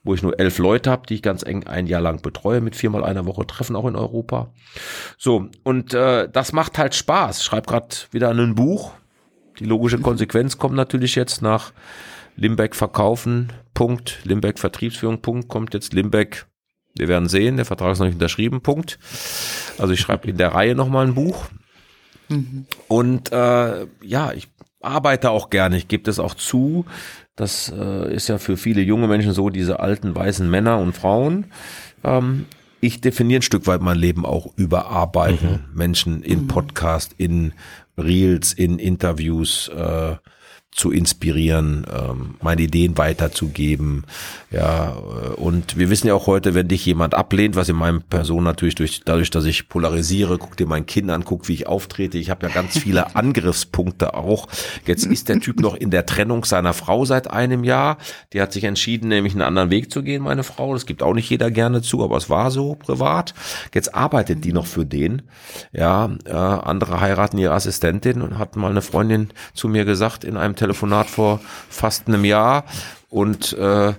wo 0.03 0.15
ich 0.15 0.23
nur 0.23 0.39
elf 0.39 0.57
Leute 0.57 0.89
habe, 0.89 1.03
die 1.07 1.15
ich 1.15 1.21
ganz 1.21 1.43
eng 1.43 1.67
ein 1.67 1.85
Jahr 1.85 2.01
lang 2.01 2.21
betreue 2.21 2.59
mit 2.61 2.75
viermal 2.75 3.03
einer 3.03 3.25
Woche 3.25 3.45
Treffen 3.45 3.75
auch 3.75 3.85
in 3.85 3.95
Europa. 3.95 4.51
So 5.17 5.49
und 5.63 5.93
äh, 5.93 6.27
das 6.27 6.51
macht 6.51 6.79
halt 6.79 6.95
Spaß. 6.95 7.43
Schreib 7.43 7.67
gerade 7.67 7.95
wieder 8.11 8.29
ein 8.29 8.55
Buch. 8.55 8.93
Die 9.59 9.65
logische 9.65 9.99
Konsequenz 10.01 10.57
kommt 10.57 10.75
natürlich 10.75 11.13
jetzt 11.13 11.43
nach 11.43 11.71
Limbeck 12.35 12.75
verkaufen. 12.75 13.53
Punkt. 13.75 14.19
Limbeck 14.23 14.57
Vertriebsführung. 14.57 15.21
Punkt. 15.21 15.49
Kommt 15.49 15.73
jetzt 15.73 15.93
Limbeck 15.93 16.47
wir 16.95 17.07
werden 17.07 17.29
sehen, 17.29 17.55
der 17.55 17.65
Vertrag 17.65 17.91
ist 17.91 17.99
noch 17.99 18.05
nicht 18.05 18.15
unterschrieben, 18.15 18.61
Punkt. 18.61 18.99
Also 19.77 19.93
ich 19.93 19.99
schreibe 19.99 20.29
in 20.29 20.37
der 20.37 20.53
Reihe 20.53 20.75
nochmal 20.75 21.07
ein 21.07 21.15
Buch. 21.15 21.45
Mhm. 22.29 22.65
Und 22.87 23.31
äh, 23.31 23.87
ja, 24.01 24.33
ich 24.33 24.47
arbeite 24.81 25.31
auch 25.31 25.49
gerne, 25.49 25.77
ich 25.77 25.87
gebe 25.87 26.03
das 26.03 26.19
auch 26.19 26.35
zu. 26.35 26.85
Das 27.35 27.71
äh, 27.75 28.13
ist 28.13 28.27
ja 28.27 28.37
für 28.37 28.57
viele 28.57 28.81
junge 28.81 29.07
Menschen 29.07 29.33
so, 29.33 29.49
diese 29.49 29.79
alten 29.79 30.15
weißen 30.15 30.49
Männer 30.49 30.77
und 30.79 30.93
Frauen. 30.93 31.45
Ähm, 32.03 32.45
ich 32.81 33.01
definiere 33.01 33.39
ein 33.39 33.43
Stück 33.43 33.67
weit 33.67 33.81
mein 33.81 33.97
Leben 33.97 34.25
auch 34.25 34.47
über 34.55 34.87
Arbeiten. 34.87 35.65
Mhm. 35.71 35.77
Menschen 35.77 36.23
in 36.23 36.43
mhm. 36.43 36.47
Podcast, 36.47 37.13
in 37.17 37.53
Reels, 37.97 38.53
in 38.53 38.79
Interviews. 38.79 39.69
Äh, 39.69 40.15
zu 40.71 40.91
inspirieren, 40.91 41.85
ähm, 41.91 42.35
meine 42.41 42.61
Ideen 42.61 42.97
weiterzugeben. 42.97 44.05
Ja, 44.51 44.91
äh, 44.91 45.29
und 45.33 45.77
wir 45.77 45.89
wissen 45.89 46.07
ja 46.07 46.13
auch 46.13 46.27
heute, 46.27 46.53
wenn 46.53 46.67
dich 46.67 46.85
jemand 46.85 47.15
ablehnt, 47.15 47.55
was 47.55 47.69
in 47.69 47.75
meinem 47.75 48.01
Person 48.03 48.43
natürlich 48.43 48.75
durch, 48.75 49.01
dadurch, 49.03 49.29
dass 49.31 49.45
ich 49.45 49.67
polarisiere, 49.67 50.37
guck 50.37 50.55
dir 50.57 50.67
mein 50.67 50.85
Kind 50.85 51.09
an, 51.09 51.25
guck, 51.25 51.47
wie 51.47 51.53
ich 51.53 51.67
auftrete. 51.67 52.17
Ich 52.17 52.29
habe 52.29 52.47
ja 52.47 52.53
ganz 52.53 52.77
viele 52.77 53.15
Angriffspunkte 53.15 54.13
auch. 54.13 54.47
Jetzt 54.85 55.05
ist 55.05 55.27
der 55.27 55.39
Typ 55.39 55.59
noch 55.59 55.75
in 55.75 55.89
der 55.89 56.05
Trennung 56.05 56.45
seiner 56.45 56.73
Frau 56.73 57.03
seit 57.03 57.29
einem 57.29 57.63
Jahr. 57.63 57.97
Die 58.31 58.41
hat 58.41 58.53
sich 58.53 58.63
entschieden, 58.63 59.09
nämlich 59.09 59.33
einen 59.33 59.41
anderen 59.41 59.71
Weg 59.71 59.91
zu 59.91 60.03
gehen, 60.03 60.23
meine 60.23 60.43
Frau. 60.43 60.73
Das 60.73 60.85
gibt 60.85 61.01
auch 61.01 61.13
nicht 61.13 61.29
jeder 61.29 61.49
gerne 61.51 61.81
zu, 61.81 62.03
aber 62.03 62.17
es 62.17 62.29
war 62.29 62.51
so 62.51 62.75
privat. 62.75 63.33
Jetzt 63.73 63.95
arbeitet 63.95 64.45
die 64.45 64.53
noch 64.53 64.67
für 64.67 64.85
den. 64.85 65.23
Ja, 65.73 66.09
äh, 66.25 66.31
andere 66.31 67.01
heiraten 67.01 67.39
ihre 67.39 67.53
Assistentin 67.53 68.21
und 68.21 68.37
hat 68.37 68.55
mal 68.55 68.71
eine 68.71 68.81
Freundin 68.81 69.29
zu 69.53 69.67
mir 69.67 69.83
gesagt 69.83 70.23
in 70.23 70.37
einem 70.37 70.55
Telefonat 70.59 71.09
vor 71.09 71.39
fast 71.69 72.07
einem 72.07 72.25
Jahr. 72.25 72.65
Und 73.09 73.53
äh, 73.53 73.89
äh, 73.89 73.93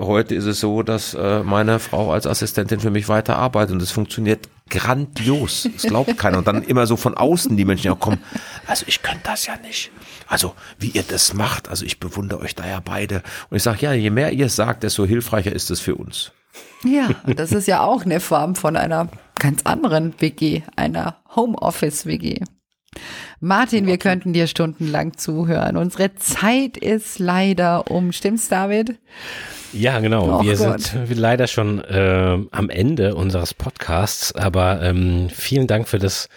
heute 0.00 0.34
ist 0.34 0.46
es 0.46 0.60
so, 0.60 0.82
dass 0.82 1.12
äh, 1.12 1.42
meine 1.42 1.78
Frau 1.78 2.12
als 2.12 2.26
Assistentin 2.26 2.80
für 2.80 2.90
mich 2.90 3.08
weiter 3.08 3.36
arbeitet 3.36 3.74
und 3.74 3.82
es 3.82 3.90
funktioniert 3.90 4.48
grandios. 4.70 5.68
Das 5.74 5.82
glaubt 5.82 6.16
keiner. 6.16 6.38
Und 6.38 6.46
dann 6.46 6.62
immer 6.62 6.86
so 6.86 6.96
von 6.96 7.14
außen 7.14 7.56
die 7.58 7.66
Menschen 7.66 7.88
ja 7.88 7.94
kommen, 7.94 8.22
also 8.66 8.86
ich 8.88 9.02
könnte 9.02 9.24
das 9.24 9.46
ja 9.46 9.56
nicht. 9.58 9.90
Also 10.26 10.54
wie 10.78 10.88
ihr 10.88 11.02
das 11.02 11.34
macht, 11.34 11.68
also 11.68 11.84
ich 11.84 12.00
bewundere 12.00 12.40
euch 12.40 12.54
da 12.54 12.66
ja 12.66 12.80
beide. 12.80 13.22
Und 13.50 13.58
ich 13.58 13.62
sage, 13.62 13.80
ja, 13.82 13.92
je 13.92 14.08
mehr 14.08 14.32
ihr 14.32 14.48
sagt, 14.48 14.82
desto 14.82 15.04
hilfreicher 15.04 15.52
ist 15.52 15.70
es 15.70 15.80
für 15.80 15.94
uns. 15.94 16.32
Ja, 16.84 17.10
das 17.36 17.52
ist 17.52 17.68
ja 17.68 17.82
auch 17.82 18.04
eine 18.04 18.18
Form 18.18 18.54
von 18.54 18.76
einer 18.76 19.08
ganz 19.38 19.62
anderen 19.64 20.14
WG, 20.20 20.62
einer 20.74 21.16
Homeoffice-WG. 21.36 22.40
Martin, 23.40 23.86
wir 23.86 23.98
könnten 23.98 24.32
dir 24.32 24.46
stundenlang 24.46 25.16
zuhören. 25.16 25.76
Unsere 25.76 26.14
Zeit 26.14 26.76
ist 26.76 27.18
leider 27.18 27.90
um. 27.90 28.12
Stimmt's, 28.12 28.48
David? 28.48 28.98
Ja, 29.72 30.00
genau. 30.00 30.40
Oh 30.40 30.44
wir 30.44 30.56
Gott. 30.56 30.80
sind 30.80 31.18
leider 31.18 31.46
schon 31.46 31.82
äh, 31.82 32.38
am 32.50 32.70
Ende 32.70 33.14
unseres 33.14 33.54
Podcasts, 33.54 34.34
aber 34.34 34.82
ähm, 34.82 35.28
vielen 35.30 35.66
Dank 35.66 35.88
für 35.88 35.98
das 35.98 36.28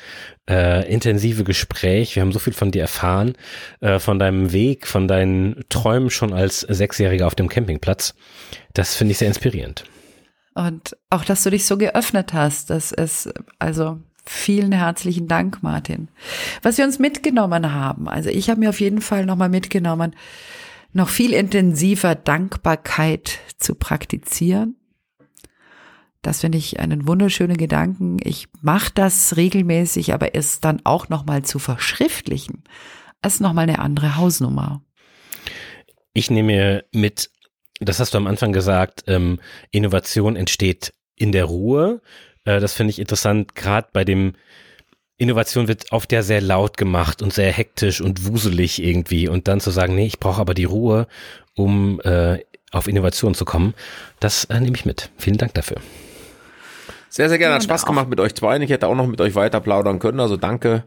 äh, 0.49 0.91
intensive 0.91 1.43
Gespräch. 1.43 2.15
Wir 2.15 2.21
haben 2.21 2.31
so 2.31 2.39
viel 2.39 2.53
von 2.53 2.71
dir 2.71 2.83
erfahren, 2.83 3.33
äh, 3.81 3.99
von 3.99 4.19
deinem 4.19 4.53
Weg, 4.53 4.87
von 4.87 5.07
deinen 5.07 5.63
Träumen 5.69 6.09
schon 6.09 6.33
als 6.33 6.61
Sechsjähriger 6.61 7.27
auf 7.27 7.35
dem 7.35 7.49
Campingplatz. 7.49 8.15
Das 8.73 8.95
finde 8.95 9.11
ich 9.11 9.17
sehr 9.17 9.27
inspirierend. 9.27 9.83
Und 10.53 10.95
auch, 11.09 11.25
dass 11.25 11.43
du 11.43 11.49
dich 11.49 11.65
so 11.65 11.77
geöffnet 11.77 12.31
hast, 12.33 12.69
das 12.69 12.93
ist, 12.93 13.33
also 13.59 13.99
vielen 14.27 14.71
herzlichen 14.71 15.27
Dank, 15.27 15.61
Martin. 15.61 16.09
Was 16.61 16.77
wir 16.77 16.85
uns 16.85 16.99
mitgenommen 16.99 17.73
haben, 17.73 18.07
also 18.07 18.29
ich 18.29 18.49
habe 18.49 18.59
mir 18.59 18.69
auf 18.69 18.79
jeden 18.79 19.01
Fall 19.01 19.25
nochmal 19.25 19.49
mitgenommen, 19.49 20.15
noch 20.93 21.09
viel 21.09 21.33
intensiver 21.33 22.15
Dankbarkeit 22.15 23.39
zu 23.57 23.75
praktizieren. 23.75 24.77
Das 26.21 26.41
finde 26.41 26.57
ich 26.57 26.79
einen 26.79 27.07
wunderschönen 27.07 27.57
Gedanken. 27.57 28.17
Ich 28.23 28.47
mache 28.61 28.91
das 28.95 29.37
regelmäßig, 29.37 30.13
aber 30.13 30.33
es 30.33 30.59
dann 30.59 30.81
auch 30.83 31.09
nochmal 31.09 31.43
zu 31.43 31.59
verschriftlichen, 31.59 32.63
ist 33.23 33.41
nochmal 33.41 33.63
eine 33.63 33.77
andere 33.79 34.15
Hausnummer. 34.15 34.81
Ich 36.13 36.31
nehme 36.31 36.85
mit, 36.91 37.29
das 37.79 37.99
hast 37.99 38.13
du 38.13 38.17
am 38.17 38.25
Anfang 38.25 38.53
gesagt, 38.53 39.03
ähm, 39.05 39.39
Innovation 39.69 40.35
entsteht 40.35 40.93
in 41.15 41.31
der 41.31 41.45
Ruhe. 41.45 42.01
Äh, 42.45 42.59
das 42.59 42.73
finde 42.73 42.91
ich 42.91 42.99
interessant, 42.99 43.55
gerade 43.55 43.87
bei 43.91 44.05
dem 44.05 44.33
Innovation 45.17 45.67
wird 45.67 45.91
oft 45.91 46.11
ja 46.11 46.21
sehr 46.21 46.41
laut 46.41 46.77
gemacht 46.77 47.21
und 47.21 47.33
sehr 47.33 47.51
hektisch 47.51 48.01
und 48.01 48.25
wuselig 48.25 48.83
irgendwie 48.83 49.27
und 49.27 49.47
dann 49.47 49.59
zu 49.59 49.71
sagen, 49.71 49.95
nee, 49.95 50.05
ich 50.05 50.19
brauche 50.19 50.41
aber 50.41 50.53
die 50.53 50.65
Ruhe, 50.65 51.07
um 51.55 52.01
äh, 52.01 52.39
auf 52.71 52.87
Innovation 52.87 53.33
zu 53.33 53.45
kommen, 53.45 53.73
das 54.19 54.45
äh, 54.45 54.59
nehme 54.59 54.75
ich 54.75 54.85
mit. 54.85 55.09
Vielen 55.17 55.37
Dank 55.37 55.53
dafür. 55.53 55.77
Sehr, 57.09 57.29
sehr 57.29 57.37
gerne. 57.37 57.55
Hat 57.55 57.61
Ja, 57.61 57.69
Spaß 57.69 57.85
gemacht 57.85 58.09
mit 58.09 58.19
euch 58.19 58.35
zwei. 58.35 58.57
Ich 58.59 58.69
hätte 58.69 58.87
auch 58.87 58.95
noch 58.95 59.07
mit 59.07 59.21
euch 59.21 59.35
weiter 59.35 59.61
plaudern 59.61 59.99
können. 59.99 60.19
Also 60.19 60.35
danke, 60.35 60.83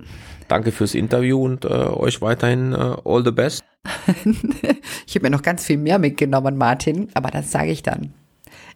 danke 0.46 0.72
fürs 0.72 0.94
Interview 0.94 1.42
und 1.42 1.64
äh, 1.64 1.68
euch 1.68 2.20
weiterhin 2.20 2.74
äh, 2.74 2.96
all 3.04 3.24
the 3.24 3.32
best. 3.32 3.64
Ich 5.06 5.14
habe 5.14 5.22
mir 5.22 5.30
noch 5.30 5.40
ganz 5.40 5.64
viel 5.64 5.78
mehr 5.78 5.98
mitgenommen, 5.98 6.59
Martin, 6.59 7.09
aber 7.14 7.30
das 7.30 7.50
sage 7.50 7.70
ich 7.70 7.82
dann. 7.82 8.12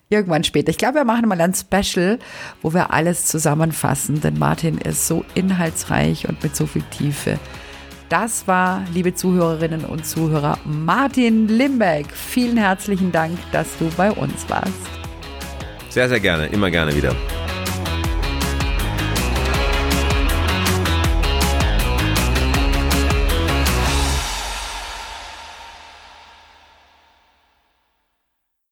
Irgendwann 0.09 0.45
später. 0.45 0.71
Ich 0.71 0.79
glaube, 0.79 0.97
wir 0.97 1.05
machen 1.05 1.29
mal 1.29 1.41
ein 1.41 1.55
Special, 1.55 2.19
wo 2.61 2.75
wir 2.75 2.93
alles 2.93 3.25
zusammenfassen, 3.27 4.21
denn 4.21 4.39
Martin 4.39 4.79
ist 4.79 5.07
so 5.07 5.25
inhaltsreich 5.35 6.29
und 6.29 6.43
mit 6.43 6.55
so 6.55 6.67
viel 6.67 6.83
Tiefe. 6.91 7.39
Das 8.11 8.47
war, 8.47 8.85
liebe 8.93 9.15
Zuhörerinnen 9.15 9.87
und 9.87 10.05
Zuhörer, 10.05 10.59
Martin 10.67 11.49
Limbeck. 11.49 12.13
Vielen 12.13 12.59
herzlichen 12.59 13.11
Dank, 13.11 13.39
dass 13.53 13.79
du 13.79 13.89
bei 13.97 14.11
uns 14.11 14.51
warst. 14.51 14.75
Sehr, 15.89 16.11
sehr 16.11 16.21
gerne. 16.21 16.47
Immer 16.47 16.71
gerne 16.71 16.95
wieder. 16.95 17.17